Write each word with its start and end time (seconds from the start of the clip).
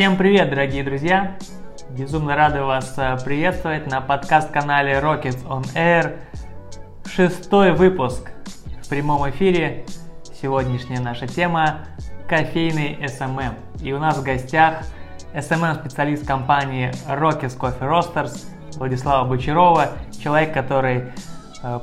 Всем 0.00 0.16
привет, 0.16 0.48
дорогие 0.48 0.82
друзья! 0.82 1.36
Безумно 1.90 2.34
рады 2.34 2.62
вас 2.62 2.94
э, 2.96 3.18
приветствовать 3.22 3.86
на 3.86 4.00
подкаст-канале 4.00 4.94
Rockets 4.94 5.46
on 5.46 5.62
Air. 5.74 6.16
Шестой 7.04 7.72
выпуск 7.72 8.30
в 8.82 8.88
прямом 8.88 9.28
эфире. 9.28 9.84
Сегодняшняя 10.40 11.00
наша 11.00 11.26
тема– 11.26 11.80
кофейный 12.30 12.96
SMM. 13.02 13.52
И 13.82 13.92
у 13.92 13.98
нас 13.98 14.16
в 14.16 14.22
гостях 14.22 14.84
SMM-специалист 15.34 16.26
компании 16.26 16.92
Rockets 17.06 17.58
Coffee 17.58 17.80
Roasters 17.80 18.46
Владислава 18.78 19.28
Бочарова, 19.28 19.88
человек, 20.18 20.54
который 20.54 21.12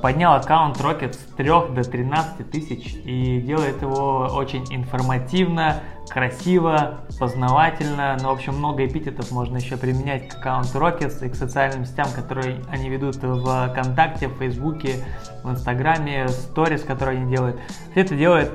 поднял 0.01 0.33
аккаунт 0.33 0.77
Rocket 0.77 1.13
с 1.13 1.35
3 1.35 1.47
до 1.47 1.83
13 1.83 2.49
тысяч 2.49 2.95
и 3.05 3.39
делает 3.41 3.81
его 3.81 4.29
очень 4.33 4.65
информативно, 4.73 5.81
красиво, 6.09 7.01
познавательно. 7.19 8.17
Ну, 8.21 8.29
в 8.29 8.31
общем, 8.31 8.57
много 8.57 8.85
эпитетов 8.85 9.31
можно 9.31 9.57
еще 9.57 9.77
применять 9.77 10.29
к 10.29 10.37
аккаунту 10.37 10.79
Rockets 10.79 11.25
и 11.25 11.29
к 11.29 11.35
социальным 11.35 11.85
сетям, 11.85 12.07
которые 12.15 12.61
они 12.69 12.89
ведут 12.89 13.17
в 13.17 13.69
ВКонтакте, 13.69 14.27
в 14.27 14.37
Фейсбуке, 14.37 15.05
в 15.43 15.51
Инстаграме, 15.51 16.27
сторис, 16.29 16.83
которые 16.83 17.19
они 17.19 17.31
делают. 17.31 17.59
Все 17.91 18.01
это 18.01 18.15
делает 18.15 18.51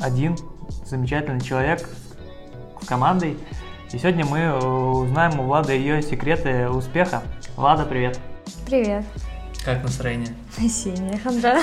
один 0.00 0.36
замечательный 0.84 1.40
человек 1.40 1.88
с 2.80 2.86
командой. 2.86 3.38
И 3.92 3.98
сегодня 3.98 4.24
мы 4.24 4.38
э, 4.38 4.58
узнаем 4.58 5.38
у 5.38 5.44
Влады 5.44 5.72
ее 5.72 6.02
секреты 6.02 6.68
успеха. 6.68 7.22
Влада, 7.56 7.84
привет! 7.84 8.18
Привет! 8.66 9.04
Как 9.66 9.82
настроение? 9.82 10.28
Осенняя 10.56 11.18
хандра. 11.18 11.60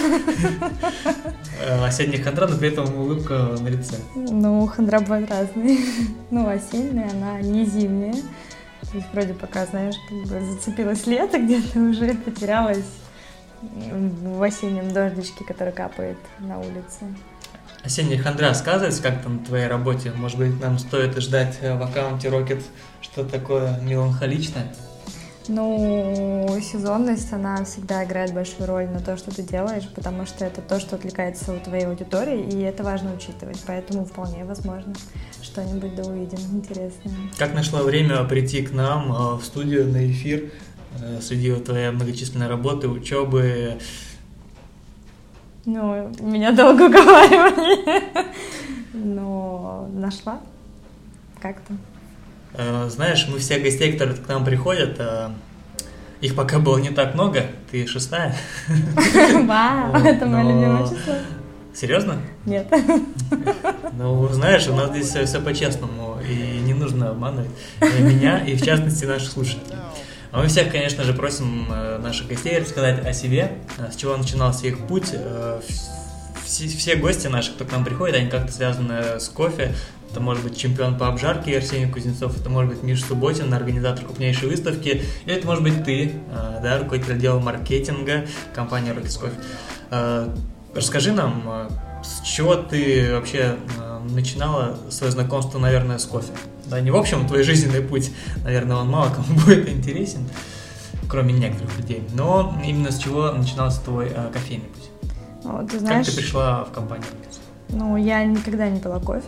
Э, 1.61 1.85
осенняя 1.85 2.21
хандра, 2.21 2.47
но 2.47 2.57
при 2.57 2.67
этом 2.67 2.93
улыбка 2.97 3.55
на 3.61 3.69
лице. 3.69 3.95
Ну, 4.13 4.67
хандра 4.67 4.99
бывает 4.99 5.31
разные. 5.31 5.77
Ну, 6.29 6.49
осенняя, 6.49 7.11
она 7.11 7.39
не 7.39 7.65
зимняя. 7.65 8.11
То 8.11 8.97
есть 8.97 9.07
вроде 9.13 9.33
пока, 9.33 9.65
знаешь, 9.67 9.95
как 10.09 10.17
бы 10.29 10.45
зацепилось 10.45 11.07
лето, 11.07 11.39
где-то 11.39 11.79
уже 11.79 12.13
потерялась 12.15 12.91
в 13.61 14.43
осеннем 14.43 14.91
дождичке, 14.91 15.45
который 15.45 15.71
капает 15.71 16.17
на 16.39 16.59
улице. 16.59 17.05
Осенняя 17.85 18.21
хандра 18.21 18.53
сказывается 18.53 19.01
как-то 19.01 19.29
на 19.29 19.39
твоей 19.45 19.67
работе? 19.67 20.11
Может 20.13 20.37
быть, 20.37 20.59
нам 20.59 20.77
стоит 20.77 21.17
ждать 21.19 21.57
в 21.61 21.81
аккаунте 21.81 22.27
Rocket 22.27 22.63
что-то 22.99 23.29
такое 23.29 23.79
меланхоличное? 23.79 24.67
Ну, 25.49 26.47
сезонность, 26.61 27.33
она 27.33 27.65
всегда 27.65 28.05
играет 28.05 28.33
большую 28.33 28.65
роль 28.65 28.87
на 28.87 29.01
то, 29.01 29.17
что 29.17 29.35
ты 29.35 29.43
делаешь, 29.43 29.87
потому 29.93 30.25
что 30.25 30.45
это 30.45 30.61
то, 30.61 30.79
что 30.79 30.95
отвлекается 30.95 31.53
у 31.53 31.59
твоей 31.59 31.85
аудитории, 31.85 32.49
и 32.49 32.61
это 32.61 32.83
важно 32.83 33.13
учитывать, 33.13 33.61
поэтому 33.67 34.05
вполне 34.05 34.45
возможно 34.45 34.93
что-нибудь 35.41 35.95
да 35.95 36.03
увидим 36.03 36.39
интересное. 36.53 37.13
Как 37.37 37.53
нашла 37.53 37.83
время 37.83 38.23
прийти 38.23 38.61
к 38.61 38.71
нам 38.71 39.11
э, 39.11 39.35
в 39.35 39.43
студию 39.43 39.87
на 39.87 40.09
эфир 40.09 40.49
э, 41.01 41.19
среди 41.21 41.53
твоей 41.55 41.91
многочисленной 41.91 42.47
работы, 42.47 42.87
учебы? 42.87 43.77
Ну, 45.65 46.09
меня 46.21 46.53
долго 46.53 46.83
уговаривали, 46.83 48.15
но 48.93 49.89
нашла 49.93 50.39
как-то. 51.41 51.73
Э, 52.55 52.87
знаешь, 52.89 53.27
мы 53.27 53.39
все 53.39 53.59
гостей, 53.59 53.93
которые 53.93 54.15
к 54.17 54.27
нам 54.27 54.45
приходят, 54.45 54.95
э, 54.99 55.29
их 56.21 56.35
пока 56.35 56.59
было 56.59 56.77
не 56.77 56.89
так 56.89 57.15
много, 57.15 57.47
ты 57.71 57.87
шестая. 57.87 58.35
Вау, 58.67 59.95
это 59.95 60.25
мое 60.25 60.43
любимое 60.43 60.83
число. 60.83 61.15
Серьезно? 61.73 62.17
Нет. 62.45 62.67
Ну, 63.95 64.27
знаешь, 64.29 64.67
у 64.67 64.75
нас 64.75 64.89
здесь 64.89 65.07
все, 65.07 65.23
все 65.25 65.39
по-честному, 65.39 66.17
и 66.27 66.59
не 66.61 66.73
нужно 66.73 67.09
обманывать 67.09 67.51
меня, 67.79 68.39
и 68.39 68.55
в 68.55 68.65
частности 68.65 69.05
наших 69.05 69.29
слушателей. 69.29 69.77
А 70.31 70.41
мы 70.41 70.47
всех, 70.47 70.71
конечно 70.71 71.03
же, 71.03 71.13
просим 71.13 71.67
э, 71.71 71.99
наших 71.99 72.27
гостей 72.27 72.57
рассказать 72.57 73.05
о 73.05 73.13
себе, 73.13 73.51
с 73.91 73.95
чего 73.95 74.17
начинался 74.17 74.65
их 74.65 74.79
путь. 74.87 75.13
Все, 76.43 76.67
все 76.67 76.95
гости 76.95 77.27
наши, 77.27 77.51
кто 77.51 77.65
к 77.65 77.71
нам 77.71 77.85
приходит, 77.85 78.15
они 78.15 78.29
как-то 78.29 78.51
связаны 78.51 79.19
с 79.19 79.29
кофе, 79.29 79.75
это 80.13 80.21
может 80.21 80.43
быть 80.43 80.55
чемпион 80.55 80.95
по 80.95 81.07
обжарке 81.07 81.57
Арсений 81.57 81.91
Кузнецов, 81.91 82.39
это 82.39 82.47
может 82.47 82.71
быть 82.71 82.83
Миша 82.83 83.03
Субботин, 83.03 83.51
организатор 83.51 84.05
крупнейшей 84.05 84.47
выставки, 84.47 85.01
или 85.25 85.35
это 85.35 85.47
может 85.47 85.63
быть 85.63 85.83
ты, 85.83 86.13
а, 86.31 86.59
да, 86.61 86.77
руководитель 86.77 87.13
отдела 87.13 87.39
маркетинга 87.39 88.27
компании 88.53 88.93
Rockets 88.93 89.19
Coffee. 89.19 89.43
А, 89.89 90.35
расскажи 90.75 91.13
нам, 91.13 91.43
а, 91.47 91.69
с 92.03 92.21
чего 92.21 92.53
ты 92.53 93.11
вообще 93.11 93.55
начинала 94.11 94.77
свое 94.91 95.11
знакомство, 95.11 95.57
наверное, 95.57 95.97
с 95.97 96.05
кофе? 96.05 96.33
Да, 96.65 96.79
не 96.79 96.91
в 96.91 96.95
общем 96.95 97.27
твой 97.27 97.41
жизненный 97.41 97.81
путь, 97.81 98.11
наверное, 98.43 98.77
он 98.77 98.89
мало 98.89 99.09
кому 99.09 99.39
будет 99.45 99.67
интересен, 99.67 100.29
кроме 101.09 101.33
некоторых 101.33 101.75
людей, 101.79 102.03
но 102.13 102.55
именно 102.63 102.91
с 102.91 102.99
чего 102.99 103.31
начинался 103.31 103.81
твой 103.81 104.11
кофейный 104.31 104.67
путь? 104.67 104.89
Ну, 105.43 105.67
ты 105.67 105.79
знаешь, 105.79 106.05
как 106.05 106.13
ты 106.13 106.21
пришла 106.21 106.65
в 106.65 106.71
компанию? 106.71 107.07
Ну, 107.69 107.97
я 107.97 108.23
никогда 108.23 108.69
не 108.69 108.79
пила 108.79 108.99
кофе 108.99 109.25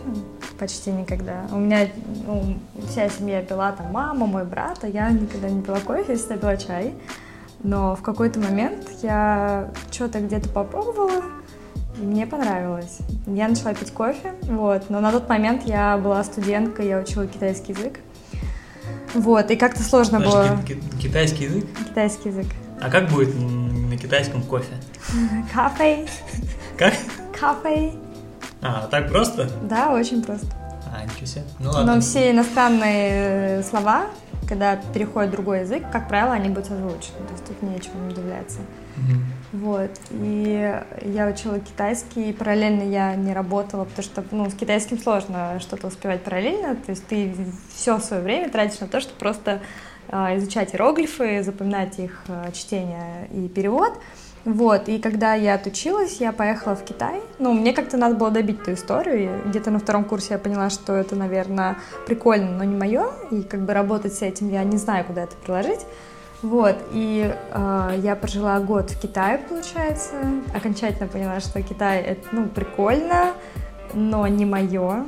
почти 0.58 0.90
никогда. 0.90 1.46
У 1.52 1.56
меня 1.56 1.88
ну, 2.26 2.56
вся 2.88 3.08
семья 3.08 3.42
пила, 3.42 3.72
там, 3.72 3.92
мама, 3.92 4.26
мой 4.26 4.44
брат, 4.44 4.78
а 4.82 4.88
я 4.88 5.10
никогда 5.10 5.48
не 5.48 5.62
пила 5.62 5.80
кофе, 5.80 6.12
я 6.12 6.16
всегда 6.16 6.36
пила 6.36 6.56
чай. 6.56 6.94
Но 7.62 7.96
в 7.96 8.02
какой-то 8.02 8.38
момент 8.40 8.88
я 9.02 9.70
что-то 9.90 10.20
где-то 10.20 10.48
попробовала, 10.48 11.22
и 11.98 12.04
мне 12.04 12.26
понравилось. 12.26 12.98
Я 13.26 13.48
начала 13.48 13.74
пить 13.74 13.92
кофе, 13.92 14.34
вот, 14.42 14.90
но 14.90 15.00
на 15.00 15.10
тот 15.10 15.28
момент 15.28 15.62
я 15.64 15.96
была 15.96 16.22
студенткой, 16.24 16.88
я 16.88 16.98
учила 16.98 17.26
китайский 17.26 17.72
язык. 17.72 18.00
Вот, 19.14 19.50
и 19.50 19.56
как-то 19.56 19.82
сложно 19.82 20.20
Подожди, 20.20 20.74
было... 20.74 21.00
Китайский 21.00 21.44
язык? 21.44 21.66
Китайский 21.88 22.28
язык. 22.28 22.46
А 22.80 22.90
как 22.90 23.08
будет 23.08 23.34
на 23.34 23.96
китайском 23.96 24.42
кофе? 24.42 24.74
Кафе. 25.52 26.06
Как? 26.76 26.92
Кафе. 27.38 27.92
А, 28.62 28.86
так 28.90 29.08
просто? 29.08 29.48
Да, 29.62 29.92
очень 29.92 30.22
просто. 30.22 30.48
А, 30.92 31.04
ничего 31.04 31.26
себе. 31.26 31.44
Ну 31.58 31.70
ладно. 31.70 31.94
Но 31.96 32.00
все 32.00 32.30
иностранные 32.30 33.58
э, 33.58 33.62
слова, 33.62 34.06
когда 34.48 34.76
переходят 34.94 35.30
в 35.30 35.32
другой 35.32 35.60
язык, 35.60 35.84
как 35.90 36.08
правило, 36.08 36.32
они 36.32 36.48
будут 36.48 36.70
озвучены. 36.70 37.26
То 37.26 37.32
есть 37.32 37.44
тут 37.44 37.62
нечего 37.62 37.96
не 37.98 38.12
удивляться. 38.12 38.58
Угу. 38.96 39.64
Вот. 39.64 39.90
И 40.10 40.80
я 41.02 41.26
учила 41.26 41.58
китайский, 41.60 42.30
и 42.30 42.32
параллельно 42.32 42.82
я 42.82 43.14
не 43.14 43.32
работала, 43.32 43.84
потому 43.84 44.04
что 44.04 44.24
ну, 44.30 44.50
с 44.50 44.54
китайским 44.54 44.98
сложно 44.98 45.58
что-то 45.60 45.88
успевать 45.88 46.22
параллельно. 46.22 46.76
То 46.76 46.90
есть 46.90 47.06
ты 47.06 47.34
все 47.74 47.98
свое 47.98 48.22
время 48.22 48.50
тратишь 48.50 48.80
на 48.80 48.88
то, 48.88 49.00
чтобы 49.00 49.18
просто 49.18 49.60
э, 50.08 50.38
изучать 50.38 50.74
иероглифы, 50.74 51.42
запоминать 51.42 51.98
их 51.98 52.22
э, 52.28 52.50
чтение 52.52 53.28
и 53.32 53.48
перевод. 53.48 53.98
Вот, 54.46 54.88
и 54.88 55.00
когда 55.00 55.34
я 55.34 55.54
отучилась, 55.54 56.18
я 56.20 56.30
поехала 56.30 56.76
в 56.76 56.84
Китай. 56.84 57.20
Ну, 57.40 57.52
мне 57.52 57.72
как-то 57.72 57.96
надо 57.96 58.14
было 58.14 58.30
добить 58.30 58.60
эту 58.60 58.74
историю. 58.74 59.42
Где-то 59.44 59.72
на 59.72 59.80
втором 59.80 60.04
курсе 60.04 60.34
я 60.34 60.38
поняла, 60.38 60.70
что 60.70 60.94
это, 60.94 61.16
наверное, 61.16 61.78
прикольно, 62.06 62.52
но 62.52 62.62
не 62.62 62.76
мое. 62.76 63.10
И 63.32 63.42
как 63.42 63.62
бы 63.62 63.74
работать 63.74 64.14
с 64.14 64.22
этим 64.22 64.48
я 64.48 64.62
не 64.62 64.76
знаю, 64.76 65.04
куда 65.04 65.24
это 65.24 65.34
приложить. 65.44 65.80
Вот, 66.42 66.76
и 66.92 67.34
э, 67.50 68.00
я 68.00 68.14
прожила 68.14 68.60
год 68.60 68.90
в 68.90 69.00
Китае, 69.00 69.38
получается. 69.38 70.14
Окончательно 70.54 71.08
поняла, 71.08 71.40
что 71.40 71.60
Китай 71.60 72.00
это, 72.02 72.28
ну, 72.30 72.46
прикольно, 72.46 73.32
но 73.94 74.28
не 74.28 74.44
мое. 74.44 75.06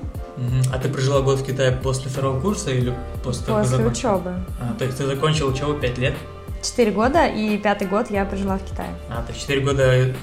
А 0.72 0.78
ты 0.82 0.88
прожила 0.88 1.20
год 1.20 1.38
в 1.38 1.47
Китае 1.47 1.72
после 1.72 2.10
второго 2.10 2.41
курса 2.41 2.70
или 2.70 2.93
после 3.22 3.47
После 3.47 3.87
учебы. 3.87 4.34
А, 4.60 4.75
то 4.76 4.84
есть 4.84 4.99
ты 4.99 5.06
закончила 5.06 5.53
учебу 5.53 5.75
пять 5.75 5.99
лет? 5.99 6.15
Четыре 6.62 6.91
года, 6.91 7.26
и 7.26 7.56
пятый 7.58 7.86
год 7.86 8.10
я 8.10 8.24
прожила 8.24 8.58
в 8.58 8.64
Китае. 8.64 8.91
А, 9.08 9.22
то 9.22 9.28
есть 9.28 9.41
четыре 9.42 9.60
года 9.60 10.14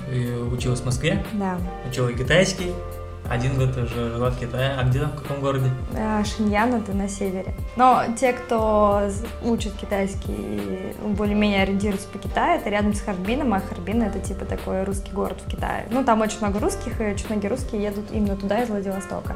училась 0.52 0.82
в 0.82 0.86
Москве? 0.86 1.24
Да. 1.34 1.58
Учила 1.90 2.12
китайский, 2.12 2.74
один 3.30 3.58
год 3.58 3.76
уже 3.78 4.12
жила 4.12 4.30
в 4.30 4.40
Китае. 4.40 4.76
А 4.78 4.84
где 4.84 5.00
там, 5.00 5.12
в 5.12 5.22
каком 5.22 5.42
городе? 5.42 5.70
Э, 5.94 6.24
Шиньян, 6.24 6.74
это 6.74 6.94
на 6.94 7.08
севере. 7.08 7.54
Но 7.76 8.04
те, 8.18 8.34
кто 8.34 9.10
учит 9.44 9.74
китайский, 9.74 10.94
более-менее 11.04 11.64
ориентируются 11.64 12.08
по 12.08 12.20
Китаю, 12.20 12.60
это 12.60 12.70
рядом 12.70 12.94
с 12.94 13.02
Харбином, 13.02 13.54
а 13.54 13.60
Харбин 13.60 14.04
это 14.04 14.20
типа 14.20 14.46
такой 14.46 14.84
русский 14.84 15.12
город 15.12 15.42
в 15.46 15.50
Китае. 15.50 15.86
Ну, 15.90 16.04
там 16.04 16.22
очень 16.22 16.40
много 16.40 16.60
русских, 16.60 17.00
и 17.02 17.06
очень 17.06 17.28
многие 17.30 17.48
русские 17.48 17.84
едут 17.84 18.06
именно 18.12 18.36
туда, 18.36 18.62
из 18.62 18.70
Владивостока. 18.70 19.36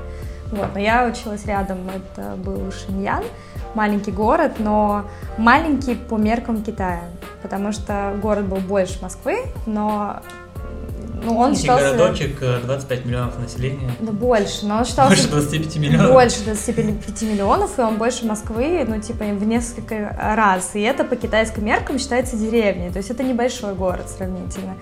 Вот, 0.51 0.69
но 0.73 0.79
я 0.79 1.05
училась 1.05 1.45
рядом, 1.45 1.79
это 1.89 2.35
был 2.35 2.71
Шиньян 2.71 3.23
маленький 3.75 4.11
город, 4.11 4.53
но 4.59 5.05
маленький 5.37 5.95
по 5.95 6.17
меркам 6.17 6.63
Китая, 6.63 7.03
потому 7.41 7.71
что 7.71 8.17
город 8.21 8.45
был 8.45 8.57
больше 8.57 9.01
Москвы, 9.01 9.45
но 9.65 10.21
ну, 11.23 11.37
он 11.37 11.55
считался... 11.55 11.93
городочек, 11.93 12.39
25 12.39 12.99
э, 12.99 13.07
миллионов 13.07 13.39
населения. 13.39 13.91
Да 13.99 14.11
больше, 14.11 14.65
но 14.65 14.77
он 14.77 14.85
считался... 14.85 15.15
Больше 15.15 15.29
25 15.29 15.75
миллионов? 15.77 16.11
Больше 16.11 16.43
25 16.43 17.21
миллионов, 17.23 17.77
и 17.77 17.81
он 17.81 17.97
больше 17.97 18.25
Москвы, 18.25 18.85
ну, 18.87 18.99
типа, 18.99 19.23
в 19.25 19.45
несколько 19.45 20.15
раз. 20.19 20.71
И 20.73 20.81
это 20.81 21.03
по 21.03 21.15
китайским 21.15 21.65
меркам 21.65 21.99
считается 21.99 22.35
деревней, 22.35 22.89
то 22.89 22.97
есть 22.97 23.09
это 23.09 23.23
небольшой 23.23 23.73
город 23.73 24.09
сравнительно. 24.09 24.75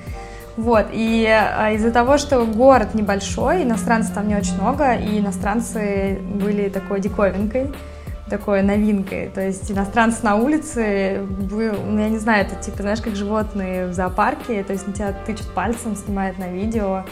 Вот, 0.58 0.88
и 0.92 1.28
а, 1.28 1.72
из-за 1.74 1.92
того, 1.92 2.18
что 2.18 2.44
город 2.44 2.96
небольшой, 2.96 3.62
иностранцев 3.62 4.16
там 4.16 4.28
не 4.28 4.36
очень 4.36 4.56
много, 4.60 4.96
и 4.96 5.20
иностранцы 5.20 6.20
были 6.20 6.70
такой 6.70 7.00
диковинкой, 7.00 7.72
такой 8.30 8.62
новинкой. 8.62 9.30
То 9.30 9.42
есть 9.42 9.72
иностранцы 9.72 10.20
на 10.24 10.36
улице, 10.36 11.22
вы, 11.22 11.72
ну, 11.72 12.00
я 12.00 12.10
не 12.10 12.20
знаю, 12.20 12.46
это 12.46 12.56
типа, 12.56 12.82
знаешь, 12.82 13.02
как 13.02 13.16
животные 13.16 13.88
в 13.88 13.94
зоопарке, 13.94 14.64
то 14.64 14.74
есть 14.74 14.88
на 14.88 14.94
тебя 14.94 15.14
тычут 15.26 15.54
пальцем, 15.54 15.96
снимают 15.96 16.38
на 16.38 16.50
видео, 16.50 17.04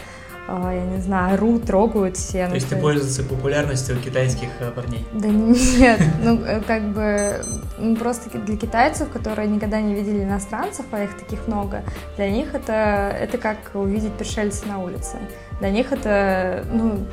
а, 0.48 0.72
я 0.72 0.84
не 0.84 1.00
знаю, 1.00 1.34
орут, 1.34 1.64
трогают 1.64 2.16
все. 2.16 2.44
То 2.44 2.50
ну, 2.50 2.54
есть 2.54 2.68
ты 2.68 2.76
пользуешься 2.76 3.24
популярностью 3.24 3.96
китайских 3.96 4.48
э, 4.60 4.70
парней? 4.70 5.04
Да 5.12 5.28
нет, 5.28 6.00
ну 6.22 6.40
э, 6.44 6.60
как 6.60 6.82
бы 6.92 7.40
ну, 7.78 7.96
просто 7.96 8.38
для 8.38 8.56
китайцев, 8.56 9.08
которые 9.10 9.48
никогда 9.48 9.80
не 9.80 9.94
видели 9.94 10.22
иностранцев, 10.22 10.86
а 10.92 11.02
их 11.02 11.16
таких 11.18 11.48
много, 11.48 11.82
для 12.16 12.30
них 12.30 12.54
это, 12.54 13.12
это 13.18 13.38
как 13.38 13.56
увидеть 13.74 14.12
пришельца 14.12 14.68
на 14.68 14.78
улице. 14.78 15.18
Для 15.58 15.70
них 15.70 15.90
это, 15.90 16.64
ну, 16.70 17.06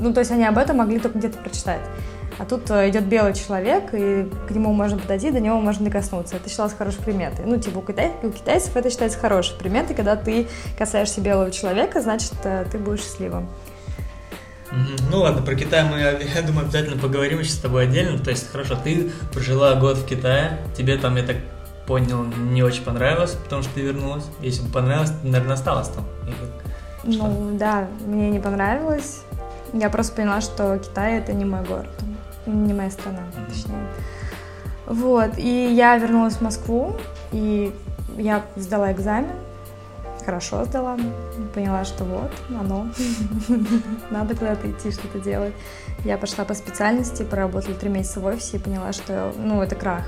ну, 0.00 0.12
то 0.12 0.20
есть 0.20 0.32
они 0.32 0.44
об 0.44 0.58
этом 0.58 0.78
могли 0.78 0.98
только 0.98 1.18
где-то 1.18 1.38
прочитать. 1.38 1.82
А 2.38 2.44
тут 2.44 2.70
э, 2.70 2.88
идет 2.88 3.04
белый 3.04 3.34
человек, 3.34 3.92
и 3.92 4.28
к 4.48 4.50
нему 4.50 4.72
можно 4.72 4.98
подойти, 4.98 5.30
до 5.30 5.40
него 5.40 5.60
можно 5.60 5.86
докоснуться. 5.86 6.36
Это 6.36 6.48
считалось 6.48 6.72
хорошей 6.72 7.02
приметой. 7.02 7.44
Ну, 7.44 7.58
типа, 7.58 7.78
у, 7.78 7.82
китай, 7.82 8.12
у 8.22 8.30
китайцев 8.30 8.74
это 8.76 8.90
считается 8.90 9.18
хорошей 9.18 9.56
приметой, 9.58 9.94
когда 9.94 10.16
ты 10.16 10.48
касаешься 10.78 11.20
белого 11.20 11.50
человека, 11.50 12.00
значит, 12.00 12.34
э, 12.44 12.64
ты 12.70 12.78
будешь 12.78 13.00
счастливым. 13.00 13.48
Ну 15.10 15.18
ладно, 15.18 15.42
про 15.42 15.54
Китай 15.54 15.84
мы, 15.84 15.98
я 15.98 16.42
думаю, 16.42 16.64
обязательно 16.64 16.96
поговорим 16.96 17.40
еще 17.40 17.50
с 17.50 17.58
тобой 17.58 17.84
отдельно. 17.84 18.18
То 18.18 18.30
есть, 18.30 18.50
хорошо, 18.50 18.74
ты 18.82 19.12
прожила 19.30 19.74
год 19.74 19.98
в 19.98 20.06
Китае, 20.06 20.60
тебе 20.74 20.96
там, 20.96 21.16
я 21.16 21.24
так 21.24 21.36
понял, 21.86 22.24
не 22.24 22.62
очень 22.62 22.82
понравилось, 22.82 23.32
потому 23.32 23.62
что 23.62 23.74
ты 23.74 23.82
вернулась. 23.82 24.24
Если 24.40 24.62
бы 24.62 24.72
понравилось, 24.72 25.10
ты, 25.10 25.28
наверное, 25.28 25.56
осталась 25.56 25.88
там. 25.88 26.06
Или... 27.04 27.18
Ну 27.18 27.50
да, 27.58 27.86
мне 28.06 28.30
не 28.30 28.40
понравилось. 28.40 29.20
Я 29.74 29.90
просто 29.90 30.14
поняла, 30.14 30.40
что 30.40 30.78
Китай 30.78 31.18
это 31.18 31.34
не 31.34 31.44
мой 31.44 31.62
город 31.64 31.90
не 32.46 32.74
моя 32.74 32.90
страна, 32.90 33.20
точнее. 33.48 33.86
Вот, 34.86 35.38
и 35.38 35.72
я 35.72 35.96
вернулась 35.96 36.34
в 36.34 36.40
Москву, 36.40 36.96
и 37.30 37.74
я 38.16 38.42
сдала 38.56 38.92
экзамен, 38.92 39.30
хорошо 40.24 40.64
сдала, 40.64 40.98
поняла, 41.54 41.84
что 41.84 42.04
вот, 42.04 42.30
оно, 42.48 42.88
надо 44.10 44.34
куда-то 44.34 44.70
идти, 44.70 44.90
что-то 44.90 45.18
делать. 45.20 45.54
Я 46.04 46.18
пошла 46.18 46.44
по 46.44 46.54
специальности, 46.54 47.22
поработала 47.22 47.74
три 47.74 47.88
месяца 47.88 48.20
в 48.20 48.26
офисе 48.26 48.56
и 48.56 48.60
поняла, 48.60 48.92
что, 48.92 49.32
ну, 49.38 49.62
это 49.62 49.74
крах, 49.74 50.04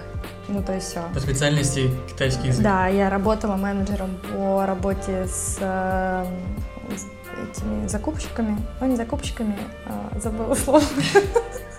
ну, 0.49 0.63
то 0.63 0.75
есть 0.75 0.89
все. 0.89 1.03
По 1.13 1.21
специальности 1.21 1.91
китайский 2.09 2.49
язык? 2.49 2.63
Да, 2.63 2.89
я 2.89 3.11
работала 3.11 3.57
менеджером 3.57 4.11
по 4.33 4.67
работе 4.67 5.27
с, 5.27 5.59
э, 5.61 6.27
с 6.97 7.07
этими 7.51 7.87
закупщиками, 7.87 8.59
ну, 8.81 8.87
не 8.89 8.97
закупщиками, 8.97 9.57
а, 9.87 10.19
забыла 10.19 10.55
слово. 10.55 10.83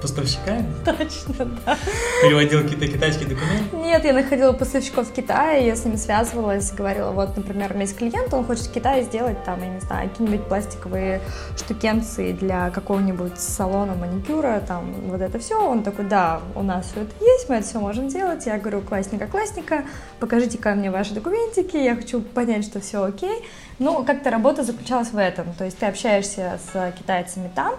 Поставщиками? 0.00 0.66
Точно, 0.84 1.44
да. 1.66 1.76
Переводил 2.22 2.62
какие-то 2.62 2.86
китайские 2.88 3.28
документы? 3.28 3.76
Нет, 3.76 4.04
я 4.04 4.12
находила 4.12 4.52
поставщиков 4.52 5.08
в 5.08 5.12
Китае, 5.12 5.66
я 5.66 5.76
с 5.76 5.84
ними 5.84 5.96
связывалась, 5.96 6.72
говорила, 6.72 7.10
вот, 7.10 7.36
например, 7.36 7.70
у 7.70 7.74
меня 7.74 7.82
есть 7.82 7.96
клиент, 7.96 8.32
он 8.32 8.44
хочет 8.44 8.64
в 8.64 8.72
Китае 8.72 9.04
сделать 9.04 9.44
там, 9.44 9.60
я 9.62 9.68
не 9.68 9.80
знаю, 9.80 10.08
какие-нибудь 10.08 10.46
пластиковые 10.46 11.20
штукенции 11.56 12.32
для 12.32 12.70
какого-нибудь 12.70 13.38
салона 13.38 13.94
маникюра, 13.94 14.62
там, 14.66 14.92
вот 15.08 15.20
это 15.20 15.38
все. 15.38 15.60
Он 15.60 15.82
такой, 15.82 16.06
да, 16.06 16.40
у 16.54 16.62
нас 16.62 16.86
все 16.90 17.02
это 17.02 17.12
есть, 17.24 17.48
мы 17.48 17.56
это 17.56 17.66
все 17.66 17.78
можем 17.78 18.08
делать. 18.08 18.46
Я 18.46 18.58
говорю, 18.58 18.80
классненько, 18.80 19.26
классненько, 19.26 19.84
покажите-ка 20.18 20.74
мне 20.74 20.90
ваши 20.90 21.14
документики, 21.14 21.76
я 21.76 21.94
хочу 21.94 22.20
понять, 22.20 22.64
что 22.64 22.80
все 22.80 23.02
окей. 23.02 23.44
Ну, 23.78 24.04
как-то 24.04 24.30
работа 24.30 24.62
заключалась 24.62 25.10
в 25.10 25.16
этом, 25.16 25.54
то 25.54 25.64
есть 25.64 25.78
ты 25.78 25.86
общаешься 25.86 26.58
с 26.70 26.92
китайцами 26.98 27.50
там, 27.54 27.74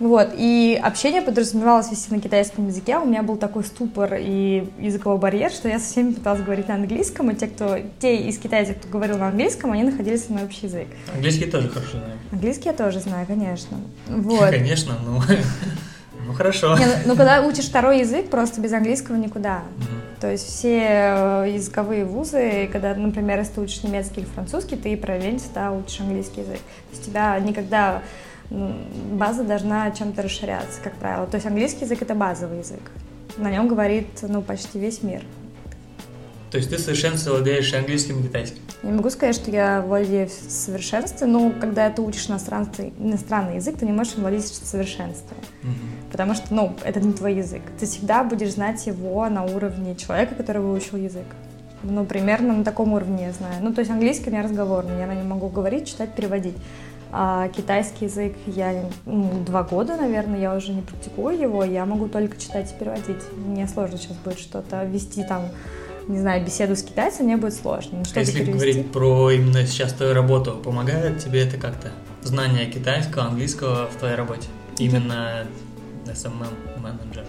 вот, 0.00 0.30
и 0.34 0.80
общение 0.82 1.20
подразумевалось 1.20 1.90
вести 1.90 2.12
на 2.12 2.22
китайском 2.22 2.66
языке, 2.68 2.96
у 2.96 3.04
меня 3.04 3.22
был 3.22 3.36
такой 3.36 3.64
ступор 3.64 4.14
и 4.18 4.66
языковой 4.78 5.18
барьер, 5.18 5.50
что 5.50 5.68
я 5.68 5.78
со 5.78 5.84
всеми 5.84 6.12
пыталась 6.12 6.40
говорить 6.40 6.68
на 6.68 6.76
английском, 6.76 7.30
и 7.30 7.34
те, 7.34 7.48
кто, 7.48 7.76
те 8.00 8.16
из 8.16 8.38
китайцев, 8.38 8.78
кто 8.78 8.88
говорил 8.88 9.18
на 9.18 9.28
английском, 9.28 9.72
они 9.72 9.82
находили 9.82 10.16
со 10.16 10.32
мной 10.32 10.44
общий 10.44 10.66
язык. 10.66 10.86
Английский 11.12 11.44
тоже 11.44 11.68
хорошо 11.68 11.98
знаю. 11.98 12.18
Английский 12.32 12.68
я 12.70 12.72
тоже 12.72 13.00
знаю, 13.00 13.26
конечно. 13.26 13.76
Вот. 14.08 14.50
Конечно, 14.50 14.94
ну, 15.04 15.20
ну 16.26 16.32
хорошо. 16.32 16.78
Не, 16.78 16.86
ну, 16.86 16.92
ну, 17.04 17.16
когда 17.16 17.42
учишь 17.42 17.66
второй 17.66 18.00
язык, 18.00 18.30
просто 18.30 18.62
без 18.62 18.72
английского 18.72 19.16
никуда. 19.16 19.64
То 20.18 20.30
есть 20.30 20.46
все 20.46 20.78
э, 20.80 21.52
языковые 21.54 22.04
вузы, 22.06 22.68
когда, 22.72 22.94
например, 22.94 23.38
если 23.38 23.54
ты 23.54 23.60
учишь 23.62 23.82
немецкий 23.82 24.20
или 24.20 24.26
французский, 24.26 24.76
ты 24.76 24.96
параллельно 24.96 25.38
всегда 25.38 25.72
учишь 25.72 26.00
английский 26.00 26.40
язык. 26.40 26.58
То 26.58 26.90
есть 26.92 27.04
тебя 27.06 27.38
никогда 27.38 28.02
база 28.50 29.44
должна 29.44 29.90
чем-то 29.92 30.22
расширяться, 30.22 30.80
как 30.82 30.94
правило. 30.94 31.26
То 31.26 31.36
есть 31.36 31.46
английский 31.46 31.84
язык— 31.84 31.98
это 32.02 32.14
базовый 32.14 32.58
язык. 32.58 32.82
На 33.36 33.50
нем 33.50 33.68
говорит 33.68 34.08
ну, 34.22 34.42
почти 34.42 34.78
весь 34.78 35.02
мир. 35.02 35.22
То 36.50 36.58
есть 36.58 36.68
ты 36.68 36.76
в 36.76 36.80
совершенстве 36.80 37.30
владеешь 37.30 37.72
английским 37.74 38.18
и 38.18 38.22
китайским? 38.24 38.58
Не 38.82 38.92
могу 38.92 39.08
сказать, 39.10 39.36
что 39.36 39.52
я 39.52 39.82
владею 39.82 40.28
в 40.28 40.50
совершенстве, 40.50 41.26
но 41.28 41.52
когда 41.60 41.90
ты 41.90 42.02
учишь 42.02 42.28
иностранный, 42.28 42.92
иностранный 42.98 43.56
язык, 43.56 43.78
ты 43.78 43.86
не 43.86 43.92
можешь 43.92 44.14
им 44.14 44.22
владеть 44.22 44.44
в 44.44 44.66
совершенстве. 44.66 45.36
Угу. 45.62 46.10
Потому 46.10 46.34
что, 46.34 46.52
ну, 46.52 46.74
это 46.82 46.98
не 46.98 47.12
твой 47.12 47.36
язык. 47.36 47.62
Ты 47.78 47.86
всегда 47.86 48.24
будешь 48.24 48.54
знать 48.54 48.84
его 48.86 49.28
на 49.28 49.44
уровне 49.44 49.94
человека, 49.94 50.34
который 50.34 50.60
выучил 50.60 50.96
язык. 50.96 51.26
Ну, 51.82 52.04
примерно 52.04 52.52
на 52.52 52.64
таком 52.64 52.92
уровне 52.94 53.26
я 53.26 53.32
знаю. 53.32 53.62
Ну, 53.62 53.72
то 53.72 53.80
есть 53.80 53.90
английский 53.90 54.28
у 54.28 54.32
меня 54.32 54.42
разговорный, 54.42 54.98
я 54.98 55.06
на 55.06 55.14
нем 55.14 55.28
могу 55.28 55.48
говорить, 55.48 55.86
читать, 55.88 56.14
переводить. 56.14 56.56
А 57.12 57.48
китайский 57.48 58.04
язык 58.04 58.34
я 58.46 58.84
ну, 59.04 59.42
два 59.44 59.64
года, 59.64 59.96
наверное, 59.96 60.38
я 60.38 60.54
уже 60.54 60.72
не 60.72 60.82
практикую 60.82 61.38
его, 61.38 61.64
я 61.64 61.84
могу 61.84 62.08
только 62.08 62.38
читать 62.38 62.72
и 62.72 62.78
переводить. 62.78 63.22
Мне 63.36 63.66
сложно 63.66 63.98
сейчас 63.98 64.16
будет 64.18 64.38
что-то 64.38 64.84
вести 64.84 65.24
там, 65.24 65.48
не 66.06 66.20
знаю, 66.20 66.44
беседу 66.44 66.76
с 66.76 66.82
китайцем, 66.82 67.26
мне 67.26 67.36
будет 67.36 67.54
сложно. 67.54 67.98
Но 67.98 68.04
а 68.14 68.20
если 68.20 68.32
перевести... 68.38 68.52
говорить 68.52 68.92
про 68.92 69.30
именно 69.32 69.66
сейчас 69.66 69.92
твою 69.92 70.14
работу, 70.14 70.52
помогает 70.52 71.18
тебе 71.18 71.46
это 71.46 71.56
как-то? 71.56 71.90
Знание 72.22 72.66
китайского, 72.66 73.24
английского 73.24 73.86
в 73.86 73.96
твоей 73.96 74.14
работе? 74.14 74.46
Именно 74.78 75.46
SMM-менеджер? 76.06 77.24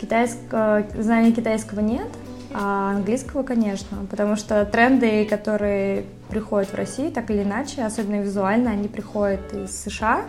Китайского, 0.00 0.86
знания 0.98 1.32
китайского 1.32 1.80
нет, 1.80 2.08
а 2.54 2.92
английского, 2.92 3.42
конечно, 3.42 3.98
потому 4.10 4.36
что 4.36 4.64
тренды, 4.64 5.26
которые 5.26 6.06
приходят 6.30 6.70
в 6.70 6.74
Россию, 6.74 7.10
так 7.10 7.30
или 7.30 7.42
иначе, 7.42 7.82
особенно 7.82 8.20
визуально, 8.20 8.70
они 8.70 8.88
приходят 8.88 9.52
из 9.52 9.78
США, 9.82 10.24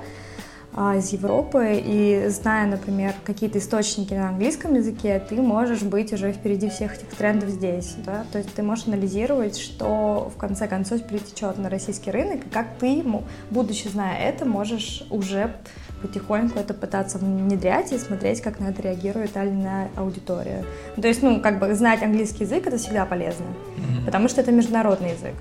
а, 0.74 0.96
из 0.96 1.12
Европы, 1.12 1.82
и 1.84 2.28
зная, 2.30 2.66
например, 2.66 3.14
какие-то 3.26 3.60
источники 3.60 4.14
на 4.14 4.30
английском 4.30 4.74
языке, 4.74 5.22
ты 5.28 5.36
можешь 5.42 5.82
быть 5.82 6.14
уже 6.14 6.32
впереди 6.32 6.70
всех 6.70 6.96
этих 6.96 7.10
трендов 7.10 7.50
здесь, 7.50 7.96
да, 8.06 8.24
то 8.32 8.38
есть 8.38 8.54
ты 8.54 8.64
можешь 8.64 8.88
анализировать, 8.88 9.58
что 9.58 10.32
в 10.34 10.40
конце 10.40 10.70
концов 10.70 11.06
перетечет 11.06 11.58
на 11.58 11.70
российский 11.70 12.10
рынок, 12.10 12.46
и 12.46 12.50
как 12.50 12.68
ты, 12.80 13.04
будучи 13.50 13.90
зная 13.90 14.18
это, 14.20 14.46
можешь 14.46 15.04
уже 15.10 15.54
потихоньку 16.02 16.58
это 16.58 16.74
пытаться 16.74 17.18
внедрять 17.18 17.92
и 17.92 17.98
смотреть, 17.98 18.40
как 18.42 18.62
на 18.62 18.70
это 18.70 18.82
реагирует 18.82 19.34
та 19.34 19.44
или 19.44 19.52
иная 19.52 19.90
аудитория. 19.98 20.64
То 21.00 21.08
есть, 21.08 21.22
ну, 21.22 21.42
как 21.42 21.60
бы 21.60 21.76
знать 21.76 22.02
английский 22.02 22.46
язык 22.46 22.66
это 22.66 22.78
всегда 22.78 23.06
полезно, 23.06 23.46
mm-hmm. 23.46 24.06
потому 24.06 24.30
что 24.30 24.40
это 24.40 24.54
международный 24.54 25.12
язык. 25.12 25.34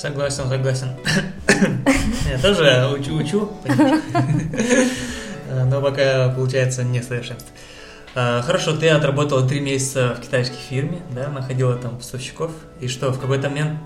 Согласен, 0.00 0.48
согласен. 0.48 0.88
Я 2.30 2.38
тоже 2.38 2.88
учу, 2.98 3.16
учу, 3.16 3.52
но 5.66 5.82
пока 5.82 6.30
получается 6.30 6.84
не 6.84 7.02
совершенство. 7.02 7.50
А, 8.14 8.40
хорошо, 8.40 8.74
ты 8.74 8.88
отработала 8.88 9.46
три 9.46 9.60
месяца 9.60 10.16
в 10.16 10.22
китайской 10.22 10.56
фирме, 10.56 11.02
да, 11.14 11.28
находила 11.28 11.76
там 11.76 11.98
поставщиков, 11.98 12.50
и 12.80 12.88
что, 12.88 13.12
в 13.12 13.20
какой-то 13.20 13.50
момент 13.50 13.78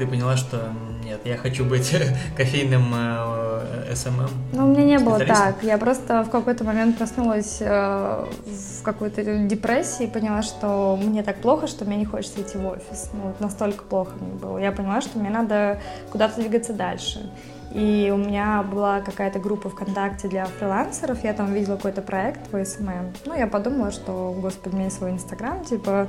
ты 0.00 0.06
поняла, 0.06 0.34
что 0.34 0.72
нет, 1.04 1.20
я 1.24 1.36
хочу 1.36 1.62
быть 1.62 1.94
кофейным 2.36 2.90
э, 2.94 3.94
SMM? 3.94 4.30
Ну, 4.54 4.64
у 4.64 4.68
меня 4.68 4.84
не 4.84 4.98
было 4.98 5.18
так. 5.18 5.62
Я 5.62 5.76
просто 5.76 6.22
в 6.22 6.30
какой-то 6.30 6.64
момент 6.64 6.96
проснулась 6.96 7.58
э, 7.60 7.66
в 7.66 8.82
какой-то 8.82 9.22
депрессии 9.44 10.04
и 10.04 10.10
поняла, 10.10 10.40
что 10.40 10.98
мне 11.00 11.22
так 11.22 11.36
плохо, 11.42 11.66
что 11.66 11.84
мне 11.84 11.96
не 11.96 12.06
хочется 12.06 12.40
идти 12.40 12.56
в 12.56 12.66
офис. 12.66 13.10
Ну, 13.12 13.24
вот 13.24 13.40
настолько 13.40 13.84
плохо 13.84 14.12
мне 14.18 14.32
было. 14.32 14.56
Я 14.56 14.72
поняла, 14.72 15.02
что 15.02 15.18
мне 15.18 15.28
надо 15.28 15.80
куда-то 16.10 16.40
двигаться 16.40 16.72
дальше. 16.72 17.30
И 17.72 18.10
у 18.12 18.16
меня 18.16 18.64
была 18.64 19.00
какая-то 19.00 19.38
группа 19.38 19.70
ВКонтакте 19.70 20.26
для 20.26 20.46
фрилансеров, 20.46 21.22
я 21.22 21.32
там 21.32 21.52
видела 21.52 21.76
какой-то 21.76 22.02
проект 22.02 22.48
по 22.48 22.64
SMM. 22.64 23.12
Ну, 23.26 23.34
я 23.34 23.46
подумала, 23.46 23.92
что, 23.92 24.36
господи, 24.40 24.76
есть 24.76 24.96
свой 24.96 25.12
Инстаграм, 25.12 25.64
типа, 25.64 26.08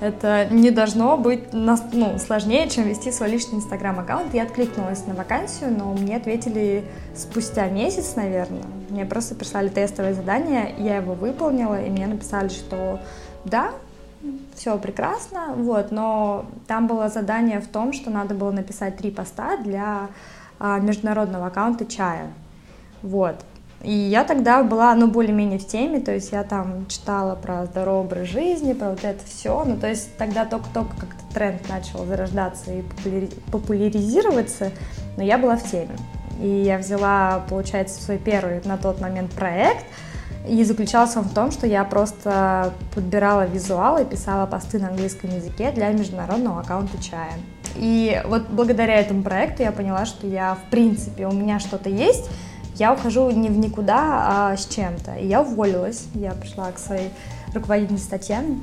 это 0.00 0.46
не 0.50 0.70
должно 0.70 1.16
быть 1.16 1.52
ну, 1.52 2.18
сложнее, 2.18 2.68
чем 2.68 2.84
вести 2.84 3.10
свой 3.10 3.30
личный 3.30 3.58
Инстаграм-аккаунт. 3.58 4.34
Я 4.34 4.42
откликнулась 4.42 5.06
на 5.06 5.14
вакансию, 5.14 5.74
но 5.76 5.92
мне 5.92 6.16
ответили 6.16 6.84
спустя 7.14 7.68
месяц, 7.68 8.14
наверное. 8.16 8.64
Мне 8.90 9.06
просто 9.06 9.34
прислали 9.34 9.68
тестовое 9.68 10.12
задание, 10.12 10.74
я 10.78 10.96
его 10.96 11.14
выполнила, 11.14 11.80
и 11.80 11.88
мне 11.88 12.06
написали, 12.06 12.48
что 12.48 13.00
да, 13.44 13.72
все 14.54 14.76
прекрасно, 14.78 15.54
вот, 15.54 15.90
но 15.90 16.46
там 16.66 16.86
было 16.86 17.08
задание 17.08 17.60
в 17.60 17.68
том, 17.68 17.92
что 17.92 18.10
надо 18.10 18.34
было 18.34 18.50
написать 18.50 18.96
три 18.96 19.10
поста 19.10 19.56
для 19.56 20.08
международного 20.60 21.46
аккаунта 21.46 21.86
чая. 21.86 22.32
Вот. 23.02 23.36
И 23.82 23.92
я 23.92 24.24
тогда 24.24 24.64
была, 24.64 24.92
ну, 24.96 25.06
более-менее 25.06 25.60
в 25.60 25.66
теме, 25.66 26.00
то 26.00 26.12
есть 26.12 26.32
я 26.32 26.42
там 26.42 26.86
читала 26.88 27.36
про 27.36 27.64
здоровый 27.66 28.06
образ 28.06 28.28
жизни, 28.28 28.72
про 28.72 28.90
вот 28.90 29.04
это 29.04 29.24
все, 29.24 29.64
ну, 29.64 29.76
то 29.76 29.88
есть 29.88 30.16
тогда 30.16 30.44
только-только 30.44 30.96
как-то 30.96 31.34
тренд 31.34 31.68
начал 31.68 32.04
зарождаться 32.04 32.72
и 32.72 32.82
популяризироваться, 33.52 34.72
но 35.16 35.22
я 35.22 35.38
была 35.38 35.56
в 35.56 35.70
теме. 35.70 35.96
И 36.40 36.48
я 36.48 36.78
взяла, 36.78 37.44
получается, 37.48 38.02
свой 38.02 38.18
первый 38.18 38.60
на 38.64 38.78
тот 38.78 39.00
момент 39.00 39.30
проект, 39.30 39.84
и 40.48 40.64
заключался 40.64 41.20
он 41.20 41.26
в 41.26 41.34
том, 41.34 41.52
что 41.52 41.66
я 41.66 41.84
просто 41.84 42.72
подбирала 42.94 43.46
визуалы, 43.46 44.04
писала 44.04 44.46
посты 44.46 44.80
на 44.80 44.88
английском 44.88 45.30
языке 45.30 45.70
для 45.70 45.92
международного 45.92 46.60
аккаунта 46.60 47.00
чая. 47.00 47.34
И 47.78 48.20
вот 48.26 48.48
благодаря 48.48 48.96
этому 48.96 49.22
проекту 49.22 49.62
я 49.62 49.72
поняла, 49.72 50.04
что 50.04 50.26
я, 50.26 50.54
в 50.54 50.70
принципе, 50.70 51.26
у 51.26 51.32
меня 51.32 51.60
что-то 51.60 51.88
есть, 51.88 52.28
я 52.76 52.92
ухожу 52.92 53.30
не 53.30 53.48
в 53.48 53.58
никуда, 53.58 54.50
а 54.50 54.56
с 54.56 54.66
чем-то. 54.66 55.14
И 55.16 55.26
я 55.26 55.42
уволилась, 55.42 56.06
я 56.14 56.32
пришла 56.32 56.70
к 56.72 56.78
своей 56.78 57.10
руководительнице 57.54 58.10
Татьяне, 58.10 58.58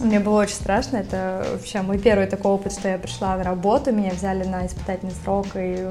мне 0.00 0.18
было 0.18 0.42
очень 0.42 0.56
страшно, 0.56 0.96
это 0.96 1.46
вообще 1.52 1.80
мой 1.80 1.98
первый 1.98 2.26
такой 2.26 2.52
опыт, 2.52 2.72
что 2.72 2.88
я 2.88 2.98
пришла 2.98 3.36
на 3.36 3.44
работу, 3.44 3.92
меня 3.92 4.10
взяли 4.10 4.42
на 4.44 4.66
испытательный 4.66 5.12
срок, 5.22 5.46
и 5.54 5.86